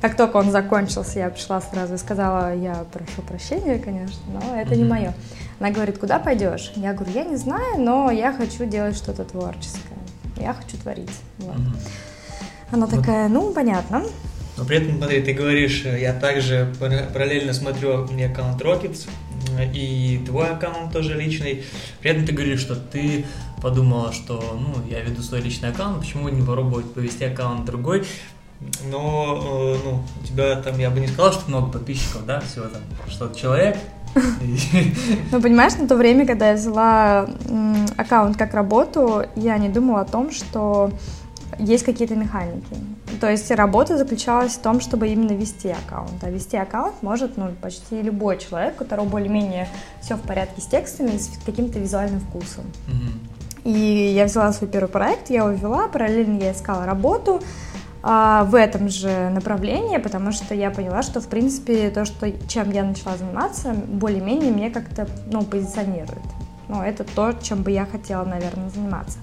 как 0.00 0.16
только 0.16 0.36
он 0.36 0.52
закончился, 0.52 1.18
я 1.18 1.28
пришла 1.28 1.60
сразу 1.60 1.94
и 1.94 1.98
сказала, 1.98 2.54
я 2.54 2.84
прошу 2.92 3.22
прощения, 3.22 3.78
конечно, 3.80 4.20
но 4.32 4.54
это 4.54 4.76
не 4.76 4.84
мое. 4.84 5.12
Она 5.58 5.70
говорит, 5.70 5.98
куда 5.98 6.20
пойдешь? 6.20 6.70
Я 6.76 6.92
говорю, 6.92 7.12
я 7.12 7.24
не 7.24 7.34
знаю, 7.34 7.78
но 7.78 8.12
я 8.12 8.32
хочу 8.32 8.64
делать 8.64 8.96
что-то 8.96 9.24
творческое, 9.24 9.97
я 10.40 10.54
хочу 10.54 10.76
творить. 10.76 11.10
Вот. 11.38 11.56
Она 12.70 12.86
такая, 12.86 13.28
ну, 13.28 13.52
понятно. 13.52 14.04
Но 14.56 14.64
при 14.64 14.78
этом, 14.78 14.98
смотри, 14.98 15.22
ты 15.22 15.32
говоришь, 15.32 15.84
я 15.84 16.12
также 16.12 16.74
параллельно 16.78 17.52
смотрю 17.52 18.06
мне 18.06 18.26
аккаунт 18.26 18.60
Rockets, 18.60 19.08
и 19.72 20.20
твой 20.26 20.50
аккаунт 20.50 20.92
тоже 20.92 21.14
личный. 21.14 21.64
При 22.00 22.10
этом 22.10 22.26
ты 22.26 22.32
говоришь, 22.32 22.60
что 22.60 22.74
ты 22.74 23.24
подумала, 23.62 24.12
что 24.12 24.58
ну, 24.60 24.84
я 24.90 25.00
веду 25.00 25.22
свой 25.22 25.40
личный 25.40 25.70
аккаунт, 25.70 26.00
почему 26.00 26.28
не 26.28 26.42
попробовать 26.42 26.92
повести 26.92 27.24
аккаунт 27.24 27.64
другой. 27.64 28.04
Но 28.90 29.76
э, 29.76 29.84
ну, 29.84 30.02
у 30.20 30.26
тебя 30.26 30.56
там, 30.56 30.78
я 30.80 30.90
бы 30.90 30.98
не 30.98 31.06
сказал, 31.06 31.32
что 31.32 31.48
много 31.48 31.72
подписчиков, 31.72 32.26
да, 32.26 32.40
всего 32.40 32.66
там 32.66 32.82
что-то 33.08 33.38
человек. 33.38 33.78
Ну, 35.32 35.40
понимаешь, 35.40 35.74
на 35.76 35.86
то 35.86 35.96
время, 35.96 36.26
когда 36.26 36.50
я 36.50 36.54
взяла 36.54 37.28
аккаунт 37.96 38.36
как 38.36 38.54
работу, 38.54 39.24
я 39.36 39.58
не 39.58 39.68
думала 39.68 40.00
о 40.00 40.04
том, 40.04 40.30
что 40.30 40.90
есть 41.58 41.84
какие-то 41.84 42.14
механики. 42.14 42.76
То 43.20 43.30
есть 43.30 43.50
работа 43.50 43.96
заключалась 43.96 44.52
в 44.52 44.60
том, 44.60 44.80
чтобы 44.80 45.08
именно 45.08 45.32
вести 45.32 45.68
аккаунт. 45.68 46.22
А 46.22 46.30
вести 46.30 46.56
аккаунт 46.56 47.02
может 47.02 47.36
ну, 47.36 47.50
почти 47.60 48.02
любой 48.02 48.38
человек, 48.38 48.74
у 48.74 48.78
которого 48.78 49.06
более-менее 49.06 49.68
все 50.00 50.16
в 50.16 50.20
порядке 50.20 50.60
с 50.60 50.66
текстами 50.66 51.12
и 51.12 51.18
с 51.18 51.30
каким-то 51.44 51.78
визуальным 51.78 52.20
вкусом. 52.20 52.64
Mm-hmm. 52.86 53.38
И 53.64 54.12
я 54.14 54.24
взяла 54.24 54.52
свой 54.52 54.70
первый 54.70 54.88
проект, 54.88 55.30
я 55.30 55.38
его 55.38 55.50
вела, 55.50 55.88
параллельно 55.88 56.38
я 56.42 56.52
искала 56.52 56.86
работу 56.86 57.42
в 58.08 58.54
этом 58.54 58.88
же 58.88 59.28
направлении, 59.28 59.98
потому 59.98 60.32
что 60.32 60.54
я 60.54 60.70
поняла, 60.70 61.02
что, 61.02 61.20
в 61.20 61.28
принципе, 61.28 61.90
то, 61.90 62.06
что, 62.06 62.32
чем 62.48 62.70
я 62.70 62.82
начала 62.82 63.18
заниматься, 63.18 63.74
более-менее 63.74 64.50
мне 64.50 64.70
как-то 64.70 65.06
ну, 65.30 65.42
позиционирует. 65.42 66.22
Ну, 66.68 66.82
это 66.82 67.04
то, 67.04 67.34
чем 67.42 67.62
бы 67.62 67.70
я 67.70 67.84
хотела, 67.84 68.24
наверное, 68.24 68.70
заниматься. 68.70 69.18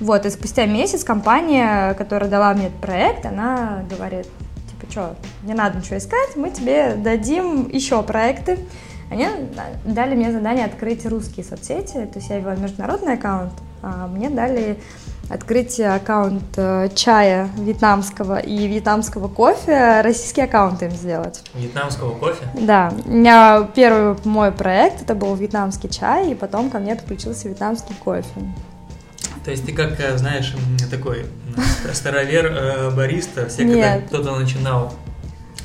Вот, 0.00 0.24
и 0.24 0.30
спустя 0.30 0.64
месяц 0.64 1.04
компания, 1.04 1.92
которая 1.94 2.30
дала 2.30 2.54
мне 2.54 2.68
этот 2.68 2.80
проект, 2.80 3.26
она 3.26 3.84
говорит, 3.90 4.26
типа, 4.70 4.90
что, 4.90 5.16
не 5.42 5.52
надо 5.52 5.78
ничего 5.78 5.98
искать, 5.98 6.34
мы 6.36 6.50
тебе 6.50 6.94
дадим 6.94 7.68
еще 7.68 8.02
проекты. 8.02 8.58
Они 9.10 9.26
дали 9.84 10.14
мне 10.14 10.32
задание 10.32 10.64
открыть 10.64 11.04
русские 11.04 11.44
соцсети, 11.44 11.92
то 11.92 12.18
есть 12.18 12.30
я 12.30 12.38
вела 12.38 12.56
международный 12.56 13.14
аккаунт, 13.14 13.52
а 13.82 14.06
мне 14.06 14.30
дали 14.30 14.78
открыть 15.28 15.80
аккаунт 15.80 16.44
э, 16.56 16.88
чая 16.94 17.48
вьетнамского 17.56 18.38
и 18.38 18.66
вьетнамского 18.66 19.28
кофе, 19.28 20.00
российский 20.02 20.42
аккаунт 20.42 20.82
им 20.82 20.90
сделать. 20.90 21.42
Вьетнамского 21.54 22.14
кофе? 22.14 22.44
Да. 22.54 22.92
У 23.04 23.10
меня 23.10 23.68
первый 23.74 24.16
мой 24.24 24.52
проект, 24.52 25.02
это 25.02 25.14
был 25.14 25.34
вьетнамский 25.34 25.88
чай, 25.88 26.32
и 26.32 26.34
потом 26.34 26.70
ко 26.70 26.78
мне 26.78 26.94
подключился 26.96 27.48
вьетнамский 27.48 27.94
кофе. 28.04 28.28
То 29.44 29.50
есть 29.50 29.66
ты 29.66 29.72
как, 29.72 29.98
э, 30.00 30.16
знаешь, 30.16 30.54
такой 30.90 31.26
старовер 31.92 32.46
э, 32.46 32.90
бариста, 32.90 33.48
все, 33.48 33.64
когда 33.66 34.00
кто-то 34.00 34.38
начинал 34.38 34.94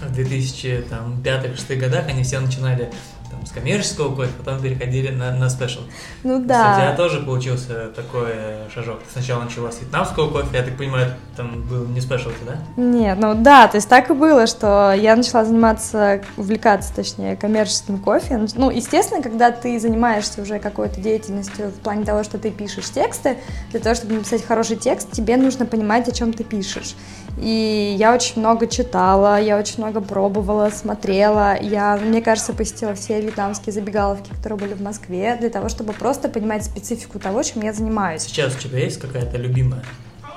в 0.02 0.18
2005-2006 0.18 1.76
годах, 1.76 2.08
они 2.08 2.24
все 2.24 2.40
начинали 2.40 2.90
там, 3.30 3.46
с 3.46 3.52
коммерческого 3.52 4.16
кофе, 4.16 4.32
потом 4.38 4.62
переходили 4.62 5.10
на, 5.10 5.32
на 5.32 5.50
special. 5.50 5.82
Ну 6.24 6.40
да. 6.40 6.74
У 6.74 6.80
тебя 6.80 6.96
тоже 6.96 7.22
получился 7.22 7.90
такой 7.96 8.34
шажок. 8.74 9.00
Ты 9.04 9.12
сначала 9.12 9.44
начала 9.44 9.72
с 9.72 9.80
вьетнамского 9.80 10.30
кофе, 10.30 10.58
я 10.58 10.64
так 10.64 10.78
понимаю, 10.78 11.14
там 11.36 11.62
был 11.64 11.86
не 11.86 12.02
special, 12.02 12.30
да? 12.46 12.58
Нет, 12.82 13.18
ну 13.20 13.36
да, 13.36 13.68
то 13.68 13.78
есть 13.78 13.88
так 13.90 14.10
и 14.10 14.14
было, 14.14 14.48
что 14.48 14.94
я 14.94 15.16
начала 15.16 15.46
заниматься, 15.46 16.22
увлекаться, 16.38 16.94
точнее, 16.94 17.36
коммерческим 17.36 18.00
кофе. 18.00 18.48
Ну, 18.56 18.70
естественно, 18.70 19.22
когда 19.22 19.52
ты 19.52 19.80
занимаешься 19.80 20.42
уже 20.42 20.60
какой-то 20.60 21.00
деятельностью 21.00 21.70
в 21.70 21.80
плане 21.80 22.06
того, 22.06 22.24
что 22.24 22.38
ты 22.38 22.52
пишешь 22.52 22.90
тексты, 22.90 23.38
для 23.72 23.80
того, 23.80 23.96
чтобы 23.96 24.16
написать 24.16 24.46
хороший 24.46 24.78
текст, 24.78 25.12
тебе 25.12 25.38
нужно 25.38 25.66
понимать, 25.66 26.08
о 26.08 26.12
чем 26.12 26.34
ты 26.34 26.44
пишешь. 26.44 26.96
И 27.42 27.96
я 27.98 28.14
очень 28.14 28.42
много 28.42 28.68
читала, 28.68 29.40
я 29.40 29.58
очень 29.58 29.76
много 29.78 30.02
пробовала, 30.02 30.70
смотрела. 30.70 31.58
Я, 31.62 31.98
мне 31.98 32.22
кажется, 32.22 32.54
посетила 32.54 32.94
все 32.96 33.19
вьетнамские 33.22 33.74
забегаловки, 33.74 34.30
которые 34.30 34.60
были 34.60 34.74
в 34.74 34.82
Москве, 34.82 35.36
для 35.40 35.50
того, 35.50 35.70
чтобы 35.70 35.94
просто 35.94 36.30
понимать 36.30 36.66
специфику 36.66 37.20
того, 37.20 37.44
чем 37.44 37.62
я 37.62 37.74
занимаюсь. 37.74 38.24
Сейчас 38.24 38.56
у 38.56 38.60
тебя 38.60 38.80
есть 38.80 39.00
какая-то 39.00 39.38
любимая 39.38 39.84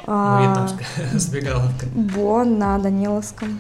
а... 0.07 0.43
вьетнамская 0.43 0.87
забегаловка? 1.19 1.87
Бон 1.95 2.59
на 2.59 2.79
Даниловском. 2.79 3.59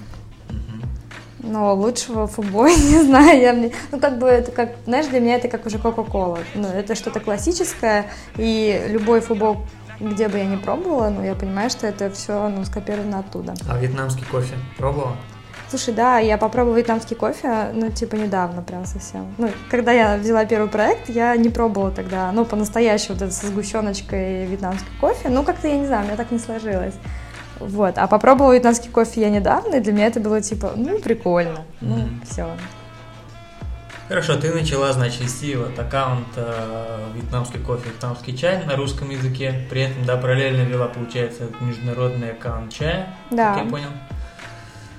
Но 1.38 1.75
лучшего 1.75 2.29
фубо 2.29 2.69
не 2.69 3.02
знаю. 3.02 3.41
Я 3.41 3.52
мне, 3.52 3.73
ну, 3.91 3.99
как 3.99 4.19
бы, 4.19 4.26
это 4.26 4.52
как, 4.52 4.76
знаешь, 4.87 5.07
для 5.07 5.21
меня 5.21 5.37
это 5.37 5.49
как 5.49 5.67
уже 5.67 5.79
Кока-Кола. 5.79 6.38
Ну, 6.55 6.69
это 6.69 6.95
что-то 6.95 7.21
классическое, 7.21 8.07
и 8.37 8.87
любой 8.88 9.21
фубо 9.21 9.59
где 10.00 10.29
бы 10.29 10.38
я 10.38 10.47
ни 10.47 10.57
пробовала, 10.57 11.11
но 11.11 11.25
я 11.25 11.35
понимаю, 11.35 11.71
что 11.71 11.87
это 11.87 12.11
все 12.11 12.49
ну, 12.49 12.64
скопировано 12.64 13.21
оттуда. 13.21 13.55
А 13.69 13.79
вьетнамский 13.79 14.25
кофе 14.25 14.55
пробовала? 14.76 15.17
Слушай, 15.73 15.95
да, 15.95 16.19
я 16.19 16.37
попробовала 16.37 16.76
вьетнамский 16.76 17.17
кофе, 17.17 17.71
ну, 17.73 17.91
типа, 17.91 18.17
недавно 18.17 18.61
прям 18.61 18.85
совсем. 18.85 19.35
Ну, 19.38 19.50
когда 19.71 19.91
я 19.91 20.19
взяла 20.19 20.45
первый 20.45 20.69
проект, 20.69 21.09
я 21.09 21.35
не 21.35 21.49
пробовала 21.49 21.91
тогда, 21.91 22.31
ну, 22.31 22.45
по-настоящему 22.45 23.14
вот 23.14 23.23
это 23.23 23.33
со 23.33 23.47
сгущеночкой 23.47 24.45
вьетнамский 24.45 24.91
кофе. 25.00 25.31
Ну, 25.31 25.43
как-то, 25.45 25.69
я 25.69 25.79
не 25.79 25.87
знаю, 25.87 26.02
у 26.02 26.07
меня 26.09 26.17
так 26.19 26.31
не 26.31 26.38
сложилось. 26.38 26.93
Вот, 27.59 27.97
а 27.97 28.07
попробовала 28.07 28.52
вьетнамский 28.52 28.91
кофе 28.91 29.23
я 29.23 29.31
недавно, 29.31 29.76
и 29.76 29.81
для 29.81 29.95
меня 29.95 30.09
это 30.09 30.21
было 30.21 30.43
типа, 30.43 30.73
ну, 30.76 30.99
прикольно, 30.99 31.61
ну, 31.81 31.97
mm-hmm. 31.97 32.26
все. 32.31 32.47
Хорошо, 34.09 34.37
ты 34.37 34.52
начала, 34.52 34.93
значит, 34.93 35.23
вести 35.23 35.57
вот 35.57 35.79
аккаунт 35.79 36.29
э, 36.37 36.99
вьетнамский 37.14 37.61
кофе, 37.61 37.88
вьетнамский 37.88 38.37
чай 38.37 38.62
на 38.67 38.76
русском 38.76 39.09
языке. 39.09 39.67
При 39.71 39.85
этом, 39.85 40.05
да, 40.05 40.19
параллельно 40.19 40.69
вела, 40.69 40.88
получается, 40.88 41.45
международный 41.62 42.33
аккаунт 42.33 42.71
чая. 42.71 43.07
Да. 43.31 43.55
Как 43.55 43.64
я 43.64 43.71
понял. 43.71 43.88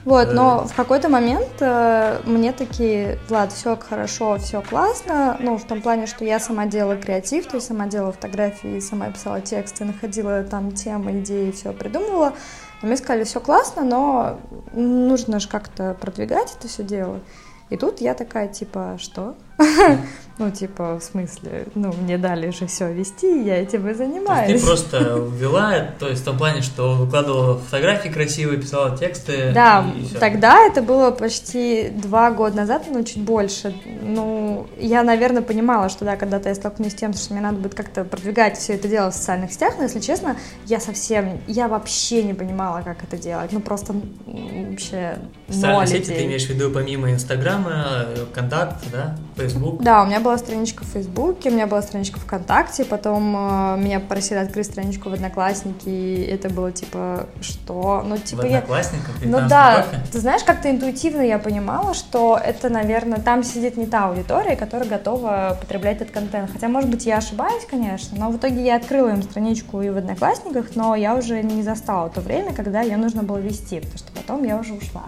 Вот, 0.06 0.34
но 0.34 0.66
в 0.66 0.76
какой-то 0.76 1.08
момент 1.08 1.50
э, 1.62 2.20
мне 2.26 2.52
такие, 2.52 3.20
Влад, 3.30 3.54
все 3.54 3.78
хорошо, 3.78 4.38
все 4.38 4.62
классно, 4.62 5.38
ну, 5.40 5.58
в 5.58 5.64
том 5.64 5.82
плане, 5.82 6.08
что 6.08 6.26
я 6.26 6.42
сама 6.42 6.66
делала 6.66 6.98
креатив, 6.98 7.48
то 7.48 7.56
есть 7.56 7.68
сама 7.68 7.88
делала 7.88 8.12
фотографии, 8.12 8.80
сама 8.82 9.10
писала 9.10 9.40
тексты, 9.40 9.86
находила 9.86 10.44
там 10.44 10.74
темы, 10.74 11.22
идеи, 11.22 11.52
все 11.52 11.72
придумывала. 11.72 12.34
Но 12.82 12.88
мне 12.88 12.98
сказали, 12.98 13.24
все 13.24 13.40
классно, 13.40 13.84
но 13.84 14.40
нужно 14.74 15.40
же 15.40 15.48
как-то 15.48 15.96
продвигать 16.00 16.54
это 16.58 16.68
все 16.68 16.84
дело. 16.84 17.22
И 17.70 17.78
тут 17.78 18.02
я 18.02 18.14
такая, 18.14 18.50
типа, 18.50 18.98
что? 19.00 19.36
Ну, 20.40 20.50
типа, 20.50 21.00
в 21.00 21.04
смысле, 21.04 21.68
ну, 21.76 21.94
мне 21.94 22.18
дали 22.18 22.50
же 22.50 22.66
все 22.66 22.92
вести, 22.92 23.44
я 23.44 23.62
этим 23.62 23.88
и 23.88 23.94
занимаюсь. 23.94 24.48
То 24.48 24.52
есть 24.52 24.64
ты 24.64 24.68
просто 24.68 25.30
ввела, 25.32 25.92
то 26.00 26.10
есть 26.10 26.24
в 26.24 26.26
том 26.26 26.40
плане, 26.40 26.64
что 26.64 26.96
выкладывала 26.96 27.60
фотографии 27.60 28.10
красивые, 28.10 28.60
писала 28.60 28.98
тексты. 28.98 29.52
Да, 29.54 29.86
тогда 30.20 30.66
это 30.66 30.82
было 30.82 31.12
почти 31.12 31.90
два 31.90 32.32
года 32.32 32.58
назад, 32.58 32.86
ну, 32.90 33.04
чуть 33.04 33.22
больше. 33.22 33.76
Ну, 34.02 34.66
я, 34.80 35.04
наверное, 35.04 35.44
понимала, 35.44 35.88
что, 35.90 36.04
да, 36.04 36.16
когда-то 36.16 36.50
я 36.50 36.56
столкнусь 36.56 36.94
с 36.94 36.96
тем, 36.96 37.14
что 37.14 37.34
мне 37.34 37.42
надо 37.44 37.58
будет 37.58 37.76
как-то 37.76 38.04
продвигать 38.04 38.58
все 38.58 38.74
это 38.74 38.88
дело 38.88 39.12
в 39.12 39.14
социальных 39.14 39.54
сетях, 39.54 39.76
но, 39.78 39.84
если 39.84 40.00
честно, 40.00 40.36
я 40.66 40.80
совсем, 40.80 41.42
я 41.46 41.68
вообще 41.68 42.24
не 42.24 42.34
понимала, 42.34 42.82
как 42.82 43.04
это 43.04 43.18
делать. 43.18 43.52
Ну, 43.52 43.60
просто 43.60 43.94
вообще 44.26 45.20
Социальные 45.48 45.88
сети 45.88 46.08
ты 46.08 46.26
имеешь 46.26 46.46
в 46.46 46.50
виду 46.50 46.72
помимо 46.72 47.12
Инстаграма? 47.12 48.08
Э, 48.08 48.26
Контакт, 48.34 48.84
да, 48.92 49.16
Фейсбук? 49.54 49.82
Да, 49.82 50.04
у 50.04 50.06
меня 50.06 50.20
была 50.20 50.38
страничка 50.38 50.84
в 50.84 50.88
Фейсбуке, 50.88 51.50
у 51.50 51.54
меня 51.54 51.68
была 51.68 51.82
страничка 51.82 52.20
ВКонтакте, 52.20 52.86
потом 52.86 53.36
э, 53.36 53.78
меня 53.78 54.00
попросили 54.00 54.40
открыть 54.40 54.66
страничку 54.66 55.10
в 55.10 55.14
Одноклассники, 55.14 55.88
и 55.88 56.22
это 56.24 56.50
было 56.50 56.72
типа, 56.72 57.28
что? 57.42 58.04
Ну, 58.06 58.18
типа 58.18 58.42
в 58.42 58.46
Одноклассниках? 58.46 59.22
Я... 59.22 59.28
Ну 59.30 59.48
да, 59.48 59.84
кофе? 59.84 60.04
ты 60.12 60.20
знаешь, 60.20 60.44
как-то 60.44 60.70
интуитивно 60.70 61.22
я 61.22 61.40
понимала, 61.40 61.94
что 61.94 62.40
это, 62.44 62.70
наверное, 62.70 63.20
там 63.20 63.44
сидит 63.44 63.78
не 63.78 63.86
та 63.86 64.08
аудитория, 64.08 64.56
которая 64.56 64.88
готова 64.88 65.58
потреблять 65.60 66.02
этот 66.02 66.12
контент. 66.12 66.52
Хотя, 66.52 66.68
может 66.68 66.90
быть, 66.90 67.06
я 67.06 67.18
ошибаюсь, 67.18 67.66
конечно, 67.70 68.18
но 68.18 68.30
в 68.30 68.38
итоге 68.38 68.64
я 68.64 68.76
открыла 68.76 69.10
им 69.10 69.22
страничку 69.24 69.82
и 69.82 69.90
в 69.90 69.98
Одноклассниках, 69.98 70.76
но 70.76 70.96
я 70.96 71.16
уже 71.16 71.42
не 71.42 71.64
застала 71.64 72.10
то 72.10 72.22
время, 72.22 72.54
когда 72.54 72.82
ее 72.82 72.98
нужно 72.98 73.24
было 73.24 73.38
вести, 73.38 73.80
потому 73.80 73.98
что 73.98 74.12
потом 74.14 74.44
я 74.44 74.58
уже 74.58 74.74
ушла. 74.74 75.04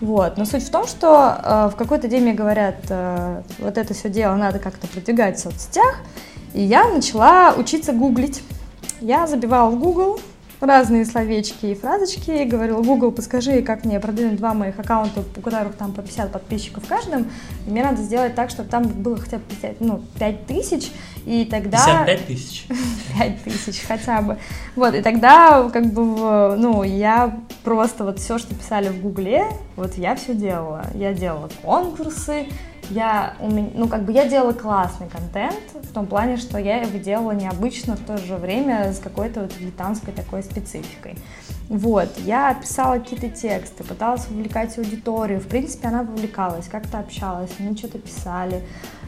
Вот. 0.00 0.36
Но 0.36 0.44
суть 0.44 0.64
в 0.64 0.70
том, 0.70 0.86
что 0.86 1.38
э, 1.42 1.70
в 1.72 1.76
какой-то 1.76 2.08
день 2.08 2.22
мне 2.22 2.32
говорят, 2.34 2.76
э, 2.88 3.42
вот 3.58 3.78
это 3.78 3.94
все 3.94 4.08
дело 4.08 4.34
надо 4.36 4.58
как-то 4.58 4.86
продвигать 4.86 5.38
в 5.38 5.42
соцсетях, 5.42 5.96
и 6.52 6.62
я 6.62 6.88
начала 6.88 7.54
учиться 7.56 7.92
гуглить. 7.92 8.42
Я 9.00 9.26
забивала 9.26 9.70
в 9.70 9.78
Google 9.78 10.20
разные 10.64 11.04
словечки 11.04 11.66
и 11.66 11.74
фразочки, 11.74 12.30
и 12.30 12.44
говорила, 12.44 12.82
Google, 12.82 13.12
подскажи, 13.12 13.62
как 13.62 13.84
мне 13.84 14.00
продвинуть 14.00 14.36
два 14.36 14.54
моих 14.54 14.78
аккаунта, 14.78 15.22
у 15.36 15.40
которых 15.40 15.74
там 15.76 15.92
по 15.92 16.02
50 16.02 16.32
подписчиков 16.32 16.84
в 16.84 16.88
каждом, 16.88 17.26
и 17.66 17.70
мне 17.70 17.82
надо 17.82 18.02
сделать 18.02 18.34
так, 18.34 18.50
чтобы 18.50 18.68
там 18.68 18.84
было 18.84 19.16
хотя 19.16 19.38
бы 19.38 19.44
50, 19.48 19.80
ну, 19.80 20.02
5 20.18 20.46
тысяч, 20.46 20.90
и 21.26 21.44
тогда... 21.44 22.04
55 22.06 22.26
тысяч. 22.26 22.66
5 23.18 23.42
тысяч 23.44 23.82
хотя 23.86 24.22
бы. 24.22 24.38
Вот, 24.76 24.94
и 24.94 25.02
тогда, 25.02 25.68
как 25.72 25.92
бы, 25.92 26.56
ну, 26.56 26.82
я 26.82 27.38
просто 27.62 28.04
вот 28.04 28.18
все, 28.18 28.38
что 28.38 28.54
писали 28.54 28.88
в 28.88 29.00
Гугле, 29.00 29.46
вот 29.76 29.94
я 29.96 30.14
все 30.16 30.34
делала. 30.34 30.86
Я 30.94 31.12
делала 31.12 31.48
конкурсы, 31.62 32.46
я, 32.90 33.34
ну, 33.40 33.88
как 33.88 34.04
бы 34.04 34.12
я 34.12 34.28
делала 34.28 34.52
классный 34.52 35.08
контент, 35.08 35.58
в 35.74 35.92
том 35.92 36.06
плане, 36.06 36.36
что 36.36 36.58
я 36.58 36.82
его 36.82 36.98
делала 36.98 37.32
необычно 37.32 37.96
в 37.96 38.00
то 38.00 38.18
же 38.18 38.36
время 38.36 38.92
с 38.92 38.98
какой-то 38.98 39.42
вот 39.42 39.52
британской 39.58 40.12
такой 40.12 40.42
спецификой. 40.42 41.16
Вот, 41.68 42.08
я 42.18 42.54
писала 42.54 42.98
какие-то 42.98 43.30
тексты, 43.30 43.84
пыталась 43.84 44.28
вовлекать 44.28 44.76
аудиторию, 44.76 45.40
в 45.40 45.46
принципе, 45.46 45.88
она 45.88 46.02
вовлекалась, 46.02 46.68
как-то 46.68 46.98
общалась, 46.98 47.50
они 47.58 47.76
что-то 47.76 47.98
писали, 47.98 48.62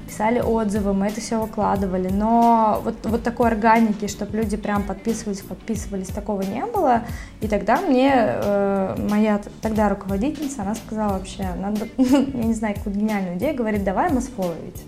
писали 0.06 0.40
отзывы, 0.40 0.94
мы 0.94 1.06
это 1.06 1.20
все 1.20 1.40
выкладывали, 1.40 2.08
но 2.08 2.80
вот, 2.84 2.94
вот 3.04 3.22
такой 3.22 3.48
органики, 3.48 4.06
чтобы 4.06 4.36
люди 4.38 4.56
прям 4.56 4.82
подписывались, 4.82 5.40
подписывались, 5.40 6.08
такого 6.08 6.42
не 6.42 6.64
было, 6.64 7.02
и 7.40 7.48
тогда 7.48 7.80
мне 7.80 8.12
э, 8.14 8.96
моя 9.10 9.40
тогда 9.60 9.88
руководительница, 9.88 10.62
она 10.62 10.75
сказала 10.75 11.14
вообще, 11.14 11.46
надо, 11.54 11.88
я 11.96 12.44
не 12.44 12.54
знаю, 12.54 12.75
какую 12.76 12.96
гениальную 12.96 13.36
идею, 13.36 13.56
говорит, 13.56 13.84
давай 13.84 14.12
масфоловить. 14.12 14.84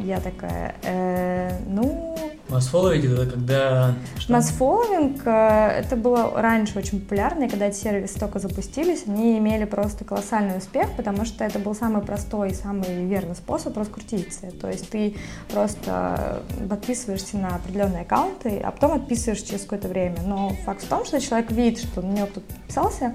Я 0.00 0.20
такая, 0.20 0.74
э, 0.82 1.58
ну, 1.66 2.16
Масфоловить 2.50 3.04
это 3.04 3.26
когда... 3.26 3.94
Масфоловинг 4.28 5.22
э, 5.24 5.82
это 5.84 5.96
было 5.96 6.32
раньше 6.40 6.78
очень 6.78 7.00
популярно, 7.00 7.44
и 7.44 7.48
когда 7.48 7.66
эти 7.66 7.76
сервисы 7.76 8.18
только 8.18 8.40
запустились, 8.40 9.04
они 9.06 9.38
имели 9.38 9.64
просто 9.64 10.04
колоссальный 10.04 10.58
успех, 10.58 10.88
потому 10.96 11.24
что 11.24 11.44
это 11.44 11.58
был 11.58 11.74
самый 11.74 12.02
простой 12.02 12.50
и 12.50 12.54
самый 12.54 13.06
верный 13.06 13.36
способ 13.36 13.76
раскрутиться. 13.76 14.50
То 14.60 14.68
есть 14.68 14.90
ты 14.90 15.16
просто 15.50 16.42
подписываешься 16.68 17.38
на 17.38 17.56
определенные 17.56 18.02
аккаунты, 18.02 18.60
а 18.62 18.72
потом 18.72 18.92
отписываешь 18.92 19.42
через 19.42 19.62
какое-то 19.62 19.88
время. 19.88 20.16
Но 20.26 20.50
факт 20.64 20.82
в 20.82 20.88
том, 20.88 21.04
что 21.04 21.20
человек 21.20 21.50
видит, 21.52 21.78
что 21.78 22.02
на 22.02 22.12
него 22.12 22.26
кто-то 22.26 22.46
подписался, 22.52 23.14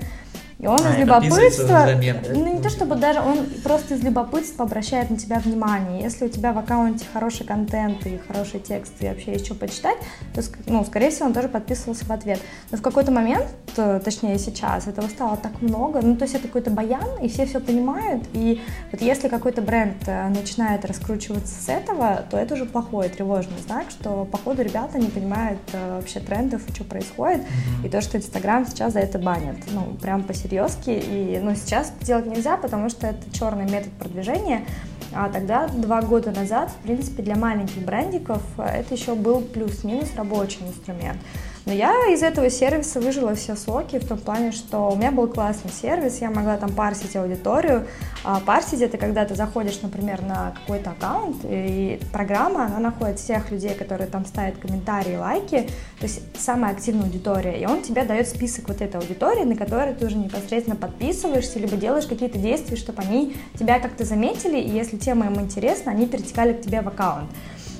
и 0.57 0.67
он 0.67 0.79
а, 0.83 0.93
из 0.93 0.99
любопытства, 0.99 1.87
ну 2.33 2.53
не 2.55 2.61
то 2.61 2.69
чтобы 2.69 2.95
даже, 2.95 3.19
он 3.19 3.45
просто 3.63 3.95
из 3.95 4.03
любопытства 4.03 4.65
обращает 4.65 5.09
на 5.09 5.17
тебя 5.17 5.39
внимание. 5.39 6.01
Если 6.01 6.25
у 6.25 6.29
тебя 6.29 6.53
в 6.53 6.57
аккаунте 6.57 7.05
хороший 7.11 7.45
контент 7.45 8.05
и 8.05 8.19
хороший 8.25 8.61
текст, 8.61 8.93
и 9.01 9.07
вообще 9.07 9.33
есть 9.33 9.45
что 9.45 9.55
почитать, 9.55 9.97
то, 10.33 10.41
ну, 10.67 10.85
скорее 10.85 11.11
всего, 11.11 11.27
он 11.27 11.33
тоже 11.33 11.49
подписывался 11.49 12.05
в 12.05 12.11
ответ. 12.11 12.39
Но 12.71 12.77
в 12.77 12.81
какой-то 12.81 13.11
момент, 13.11 13.47
точнее 13.75 14.39
сейчас, 14.39 14.87
этого 14.87 15.07
стало 15.07 15.35
так 15.35 15.61
много, 15.61 15.99
ну 16.01 16.15
то 16.15 16.23
есть 16.23 16.35
это 16.35 16.47
какой-то 16.47 16.71
баян, 16.71 17.19
и 17.21 17.27
все 17.27 17.45
все 17.45 17.59
понимают, 17.59 18.23
и 18.33 18.61
вот 18.91 19.01
если 19.01 19.27
какой-то 19.27 19.61
бренд 19.61 19.97
э, 20.07 20.29
начинает 20.29 20.85
раскручиваться 20.85 21.61
с 21.61 21.67
этого, 21.69 22.23
то 22.29 22.37
это 22.37 22.53
уже 22.53 22.65
плохой, 22.65 23.09
тревожный 23.09 23.57
знак, 23.65 23.89
что 23.89 24.25
походу 24.25 24.61
ребята 24.61 24.97
не 24.97 25.07
понимают 25.07 25.59
э, 25.73 25.97
вообще 25.97 26.19
трендов, 26.19 26.61
что 26.73 26.83
происходит, 26.83 27.41
mm-hmm. 27.41 27.85
и 27.85 27.89
то, 27.89 28.01
что 28.01 28.17
Инстаграм 28.17 28.65
сейчас 28.65 28.93
за 28.93 28.99
это 28.99 29.19
банят, 29.19 29.57
ну 29.71 29.95
прям 30.01 30.23
по 30.23 30.33
серьезки, 30.45 30.89
и, 30.89 31.39
ну, 31.41 31.55
сейчас 31.55 31.91
делать 32.01 32.25
нельзя, 32.25 32.57
потому 32.57 32.89
что 32.89 33.07
это 33.07 33.21
черный 33.31 33.65
метод 33.65 33.91
продвижения, 33.93 34.65
а 35.13 35.29
тогда, 35.29 35.67
два 35.67 36.01
года 36.01 36.31
назад, 36.31 36.69
в 36.69 36.83
принципе, 36.83 37.23
для 37.23 37.35
маленьких 37.35 37.83
брендиков 37.83 38.41
это 38.57 38.93
еще 38.93 39.15
был 39.15 39.41
плюс-минус 39.41 40.09
рабочий 40.15 40.59
инструмент. 40.67 41.17
Но 41.65 41.73
я 41.73 42.13
из 42.13 42.21
этого 42.21 42.49
сервиса 42.51 42.99
выжила 42.99 43.33
все 43.33 43.55
соки 43.55 43.97
в 43.97 44.07
том 44.07 44.19
плане, 44.19 44.51
что 44.51 44.91
у 44.91 44.95
меня 44.95 45.11
был 45.11 45.27
классный 45.27 45.71
сервис, 45.71 46.21
я 46.21 46.29
могла 46.29 46.57
там 46.57 46.71
парсить 46.71 47.15
аудиторию. 47.15 47.87
А 48.23 48.39
парсить 48.39 48.81
это 48.81 48.97
когда 48.97 49.25
ты 49.25 49.33
заходишь, 49.33 49.81
например, 49.81 50.21
на 50.21 50.51
какой-то 50.51 50.91
аккаунт, 50.91 51.37
и 51.43 51.99
программа, 52.11 52.65
она 52.65 52.79
находит 52.79 53.19
всех 53.19 53.49
людей, 53.51 53.73
которые 53.73 54.07
там 54.07 54.25
ставят 54.25 54.57
комментарии, 54.57 55.15
лайки, 55.15 55.67
то 55.99 56.05
есть 56.05 56.21
самая 56.37 56.73
активная 56.73 57.05
аудитория, 57.05 57.59
и 57.59 57.65
он 57.65 57.81
тебе 57.81 58.03
дает 58.03 58.27
список 58.27 58.67
вот 58.67 58.81
этой 58.81 58.99
аудитории, 58.99 59.43
на 59.43 59.55
которой 59.55 59.93
ты 59.95 60.05
уже 60.05 60.17
непосредственно 60.17 60.75
подписываешься, 60.75 61.59
либо 61.59 61.77
делаешь 61.77 62.05
какие-то 62.05 62.37
действия, 62.37 62.77
чтобы 62.77 63.01
они 63.01 63.35
тебя 63.59 63.79
как-то 63.79 64.05
заметили, 64.05 64.59
и 64.59 64.69
если 64.69 64.97
тема 64.97 65.25
им 65.25 65.39
интересна, 65.41 65.91
они 65.91 66.05
перетекали 66.05 66.53
к 66.53 66.61
тебе 66.61 66.81
в 66.81 66.87
аккаунт. 66.87 67.29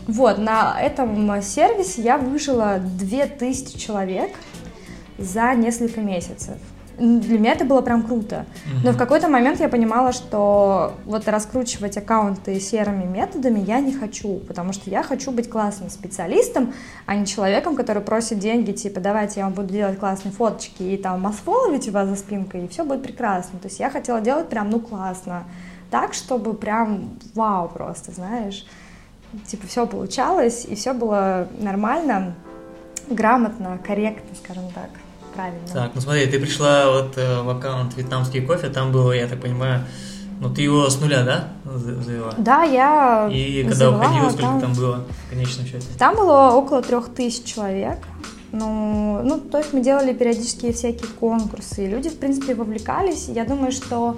Вот, 0.08 0.38
на 0.38 0.80
этом 0.80 1.42
сервисе 1.42 2.02
я 2.02 2.18
выжила 2.18 2.78
2000 2.80 3.78
человек 3.78 4.32
за 5.18 5.54
несколько 5.56 6.02
месяцев. 6.02 6.56
Для 6.98 7.40
меня 7.40 7.52
это 7.52 7.66
было 7.66 7.82
прям 7.82 8.04
круто. 8.04 8.46
Но 8.84 8.92
в 8.92 8.98
какой-то 8.98 9.28
момент 9.28 9.60
я 9.60 9.68
понимала, 9.68 10.14
что 10.14 10.94
вот 11.06 11.28
раскручивать 11.28 11.98
аккаунты 11.98 12.58
серыми 12.60 13.04
методами 13.04 13.60
я 13.60 13.82
не 13.82 13.92
хочу, 13.92 14.38
потому 14.48 14.72
что 14.72 14.90
я 14.90 15.04
хочу 15.04 15.32
быть 15.32 15.50
классным 15.50 15.90
специалистом, 15.90 16.74
а 17.06 17.16
не 17.16 17.26
человеком, 17.26 17.76
который 17.76 18.02
просит 18.02 18.40
деньги, 18.40 18.72
типа, 18.72 19.02
давайте 19.02 19.42
я 19.42 19.46
вам 19.46 19.54
буду 19.54 19.74
делать 19.74 20.00
классные 20.00 20.32
фоточки 20.32 20.84
и 20.84 20.96
там 20.96 21.20
масфоловить 21.20 21.90
у 21.90 21.92
вас 21.92 22.08
за 22.08 22.16
спинкой, 22.16 22.66
и 22.66 22.68
все 22.70 22.86
будет 22.86 23.04
прекрасно. 23.04 23.60
То 23.60 23.68
есть 23.68 23.80
я 23.80 23.90
хотела 23.90 24.22
делать 24.22 24.48
прям, 24.48 24.70
ну, 24.70 24.80
классно. 24.80 25.44
Так, 25.92 26.14
чтобы 26.14 26.54
прям 26.54 27.20
вау 27.34 27.68
просто, 27.68 28.12
знаешь 28.12 28.66
типа 29.48 29.68
все 29.68 29.86
получалось, 29.86 30.66
и 30.66 30.76
все 30.76 30.94
было 30.94 31.48
нормально, 31.60 32.36
грамотно, 33.10 33.80
корректно, 33.86 34.36
скажем 34.44 34.70
так, 34.74 34.90
правильно. 35.36 35.68
Так, 35.74 35.92
ну 35.96 36.02
смотри, 36.02 36.26
ты 36.28 36.40
пришла 36.40 36.92
вот 36.92 37.18
э, 37.18 37.42
в 37.42 37.50
аккаунт 37.50 37.96
«Вьетнамский 37.96 38.42
кофе», 38.42 38.70
там 38.70 38.92
было, 38.92 39.12
я 39.12 39.28
так 39.28 39.42
понимаю, 39.42 39.84
ну 40.40 40.54
ты 40.54 40.64
его 40.64 40.90
с 40.90 41.00
нуля, 41.00 41.24
да, 41.24 41.50
завела? 41.78 42.34
Да, 42.38 42.64
я 42.64 43.30
И 43.32 43.64
когда 43.64 43.92
уходила, 43.92 44.30
сколько 44.30 44.46
аккаунт... 44.46 44.62
там 44.62 44.74
было 44.74 45.06
в 45.28 45.30
конечном 45.30 45.66
счете? 45.66 45.88
Там 45.98 46.16
было 46.16 46.52
около 46.52 46.82
трех 46.82 47.10
тысяч 47.14 47.44
человек. 47.44 48.00
Ну, 48.52 49.22
ну, 49.22 49.40
то 49.40 49.58
есть 49.58 49.74
мы 49.74 49.82
делали 49.82 50.14
периодически 50.14 50.72
всякие 50.72 51.10
конкурсы, 51.20 51.86
и 51.86 51.90
люди, 51.90 52.10
в 52.10 52.18
принципе, 52.18 52.56
вовлекались. 52.56 53.28
Я 53.28 53.44
думаю, 53.44 53.74
что 53.74 54.16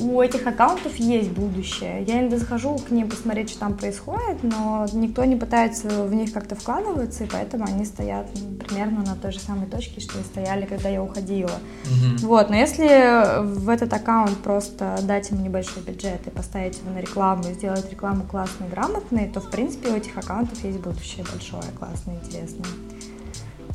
у 0.00 0.20
этих 0.20 0.46
аккаунтов 0.46 0.96
есть 0.96 1.30
будущее. 1.30 2.04
Я 2.06 2.20
иногда 2.20 2.38
захожу 2.38 2.76
к 2.78 2.90
ним 2.90 3.08
посмотреть, 3.08 3.50
что 3.50 3.60
там 3.60 3.76
происходит, 3.76 4.42
но 4.42 4.86
никто 4.92 5.24
не 5.24 5.36
пытается 5.36 6.04
в 6.04 6.14
них 6.14 6.32
как-то 6.32 6.54
вкладываться, 6.54 7.24
и 7.24 7.26
поэтому 7.26 7.64
они 7.64 7.84
стоят 7.84 8.26
примерно 8.66 9.04
на 9.04 9.16
той 9.16 9.32
же 9.32 9.40
самой 9.40 9.66
точке, 9.66 10.00
что 10.00 10.18
и 10.18 10.22
стояли, 10.22 10.66
когда 10.66 10.88
я 10.88 11.02
уходила. 11.02 11.52
Угу. 11.84 12.26
Вот, 12.26 12.50
но 12.50 12.56
если 12.56 13.42
в 13.42 13.68
этот 13.68 13.92
аккаунт 13.92 14.36
просто 14.38 14.98
дать 15.02 15.30
ему 15.30 15.44
небольшой 15.44 15.82
бюджет 15.82 16.26
и 16.26 16.30
поставить 16.30 16.78
его 16.78 16.90
на 16.90 17.00
рекламу 17.00 17.44
и 17.50 17.54
сделать 17.54 17.90
рекламу 17.90 18.24
классной, 18.24 18.68
грамотной, 18.68 19.28
то 19.28 19.40
в 19.40 19.50
принципе 19.50 19.88
у 19.90 19.96
этих 19.96 20.16
аккаунтов 20.16 20.62
есть 20.64 20.78
будущее 20.78 21.24
большое, 21.30 21.72
классное, 21.78 22.16
интересное. 22.16 22.66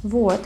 Вот. 0.03 0.41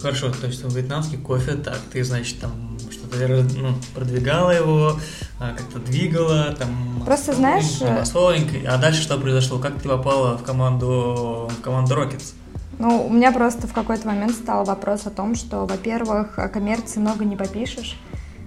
Хорошо, 0.00 0.30
то 0.30 0.46
есть 0.46 0.62
вьетнамский 0.62 1.18
кофе, 1.18 1.52
так, 1.52 1.78
ты, 1.92 2.04
значит, 2.04 2.40
там 2.40 2.75
что-то 3.14 3.46
ну, 3.56 3.74
продвигала 3.94 4.50
его, 4.50 4.98
а, 5.38 5.52
как-то 5.52 5.78
двигала, 5.78 6.54
там... 6.58 7.02
Просто 7.04 7.34
знаешь... 7.34 7.80
Масловенько, 7.80 8.56
а 8.68 8.78
дальше 8.78 9.02
что 9.02 9.18
произошло? 9.18 9.58
Как 9.58 9.80
ты 9.80 9.88
попала 9.88 10.36
в 10.36 10.42
команду, 10.42 11.50
в 11.58 11.60
команду 11.60 11.94
Rockets? 11.94 12.34
Ну, 12.78 13.06
у 13.06 13.10
меня 13.10 13.32
просто 13.32 13.66
в 13.66 13.72
какой-то 13.72 14.06
момент 14.06 14.32
стал 14.32 14.64
вопрос 14.64 15.06
о 15.06 15.10
том, 15.10 15.34
что, 15.34 15.64
во-первых, 15.64 16.38
о 16.38 16.48
коммерции 16.48 17.00
много 17.00 17.24
не 17.24 17.36
попишешь, 17.36 17.96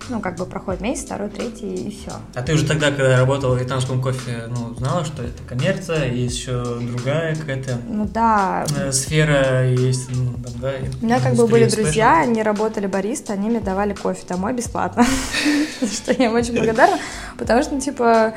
Ну, 0.07 0.21
как 0.21 0.37
бы 0.37 0.45
проходит 0.45 0.81
месяц, 0.81 1.05
второй, 1.05 1.29
третий, 1.29 1.75
и 1.75 1.91
все. 1.91 2.11
А 2.33 2.41
ты 2.41 2.53
уже 2.53 2.65
тогда, 2.65 2.89
когда 2.89 3.17
работала 3.17 3.55
в 3.55 3.59
вьетнамском 3.59 4.01
кофе, 4.01 4.45
ну, 4.47 4.73
знала, 4.75 5.05
что 5.05 5.23
это 5.23 5.43
коммерция, 5.47 6.11
есть 6.11 6.37
еще 6.37 6.63
другая 6.79 7.35
какая-то 7.35 7.77
ну, 7.87 8.05
да. 8.05 8.65
Э, 8.77 8.91
сфера, 8.91 9.69
есть, 9.69 10.09
ну, 10.11 10.33
там, 10.43 10.53
да, 10.61 10.73
У 11.01 11.05
меня 11.05 11.19
как 11.19 11.35
бы 11.35 11.47
были 11.47 11.69
друзья, 11.69 12.21
они 12.21 12.41
работали 12.41 12.87
бариста, 12.87 13.33
они 13.33 13.49
мне 13.49 13.59
давали 13.59 13.93
кофе 13.93 14.23
домой 14.27 14.53
бесплатно, 14.53 15.05
что 15.81 16.13
я 16.13 16.25
им 16.25 16.35
очень 16.35 16.53
благодарна, 16.53 16.97
потому 17.37 17.61
что, 17.61 17.79
типа, 17.79 18.33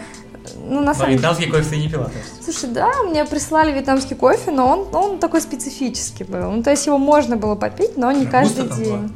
ну, 0.57 0.81
на 0.81 0.94
самом 0.94 1.12
Вьетнамский 1.12 1.48
кофе 1.48 1.70
ты 1.70 1.77
не 1.77 1.88
пила, 1.88 2.05
то 2.05 2.18
есть? 2.18 2.44
Слушай, 2.44 2.75
да, 2.75 2.90
мне 3.05 3.25
прислали 3.25 3.72
вьетнамский 3.72 4.16
кофе, 4.16 4.51
но 4.51 4.66
он, 4.66 4.94
он 4.94 5.18
такой 5.18 5.40
специфический 5.40 6.25
был. 6.25 6.51
Ну, 6.51 6.62
то 6.62 6.70
есть 6.70 6.87
его 6.87 6.98
можно 6.98 7.37
было 7.37 7.55
попить, 7.55 7.96
но 7.96 8.11
не 8.12 8.27
каждый 8.27 8.68
день. 8.68 9.12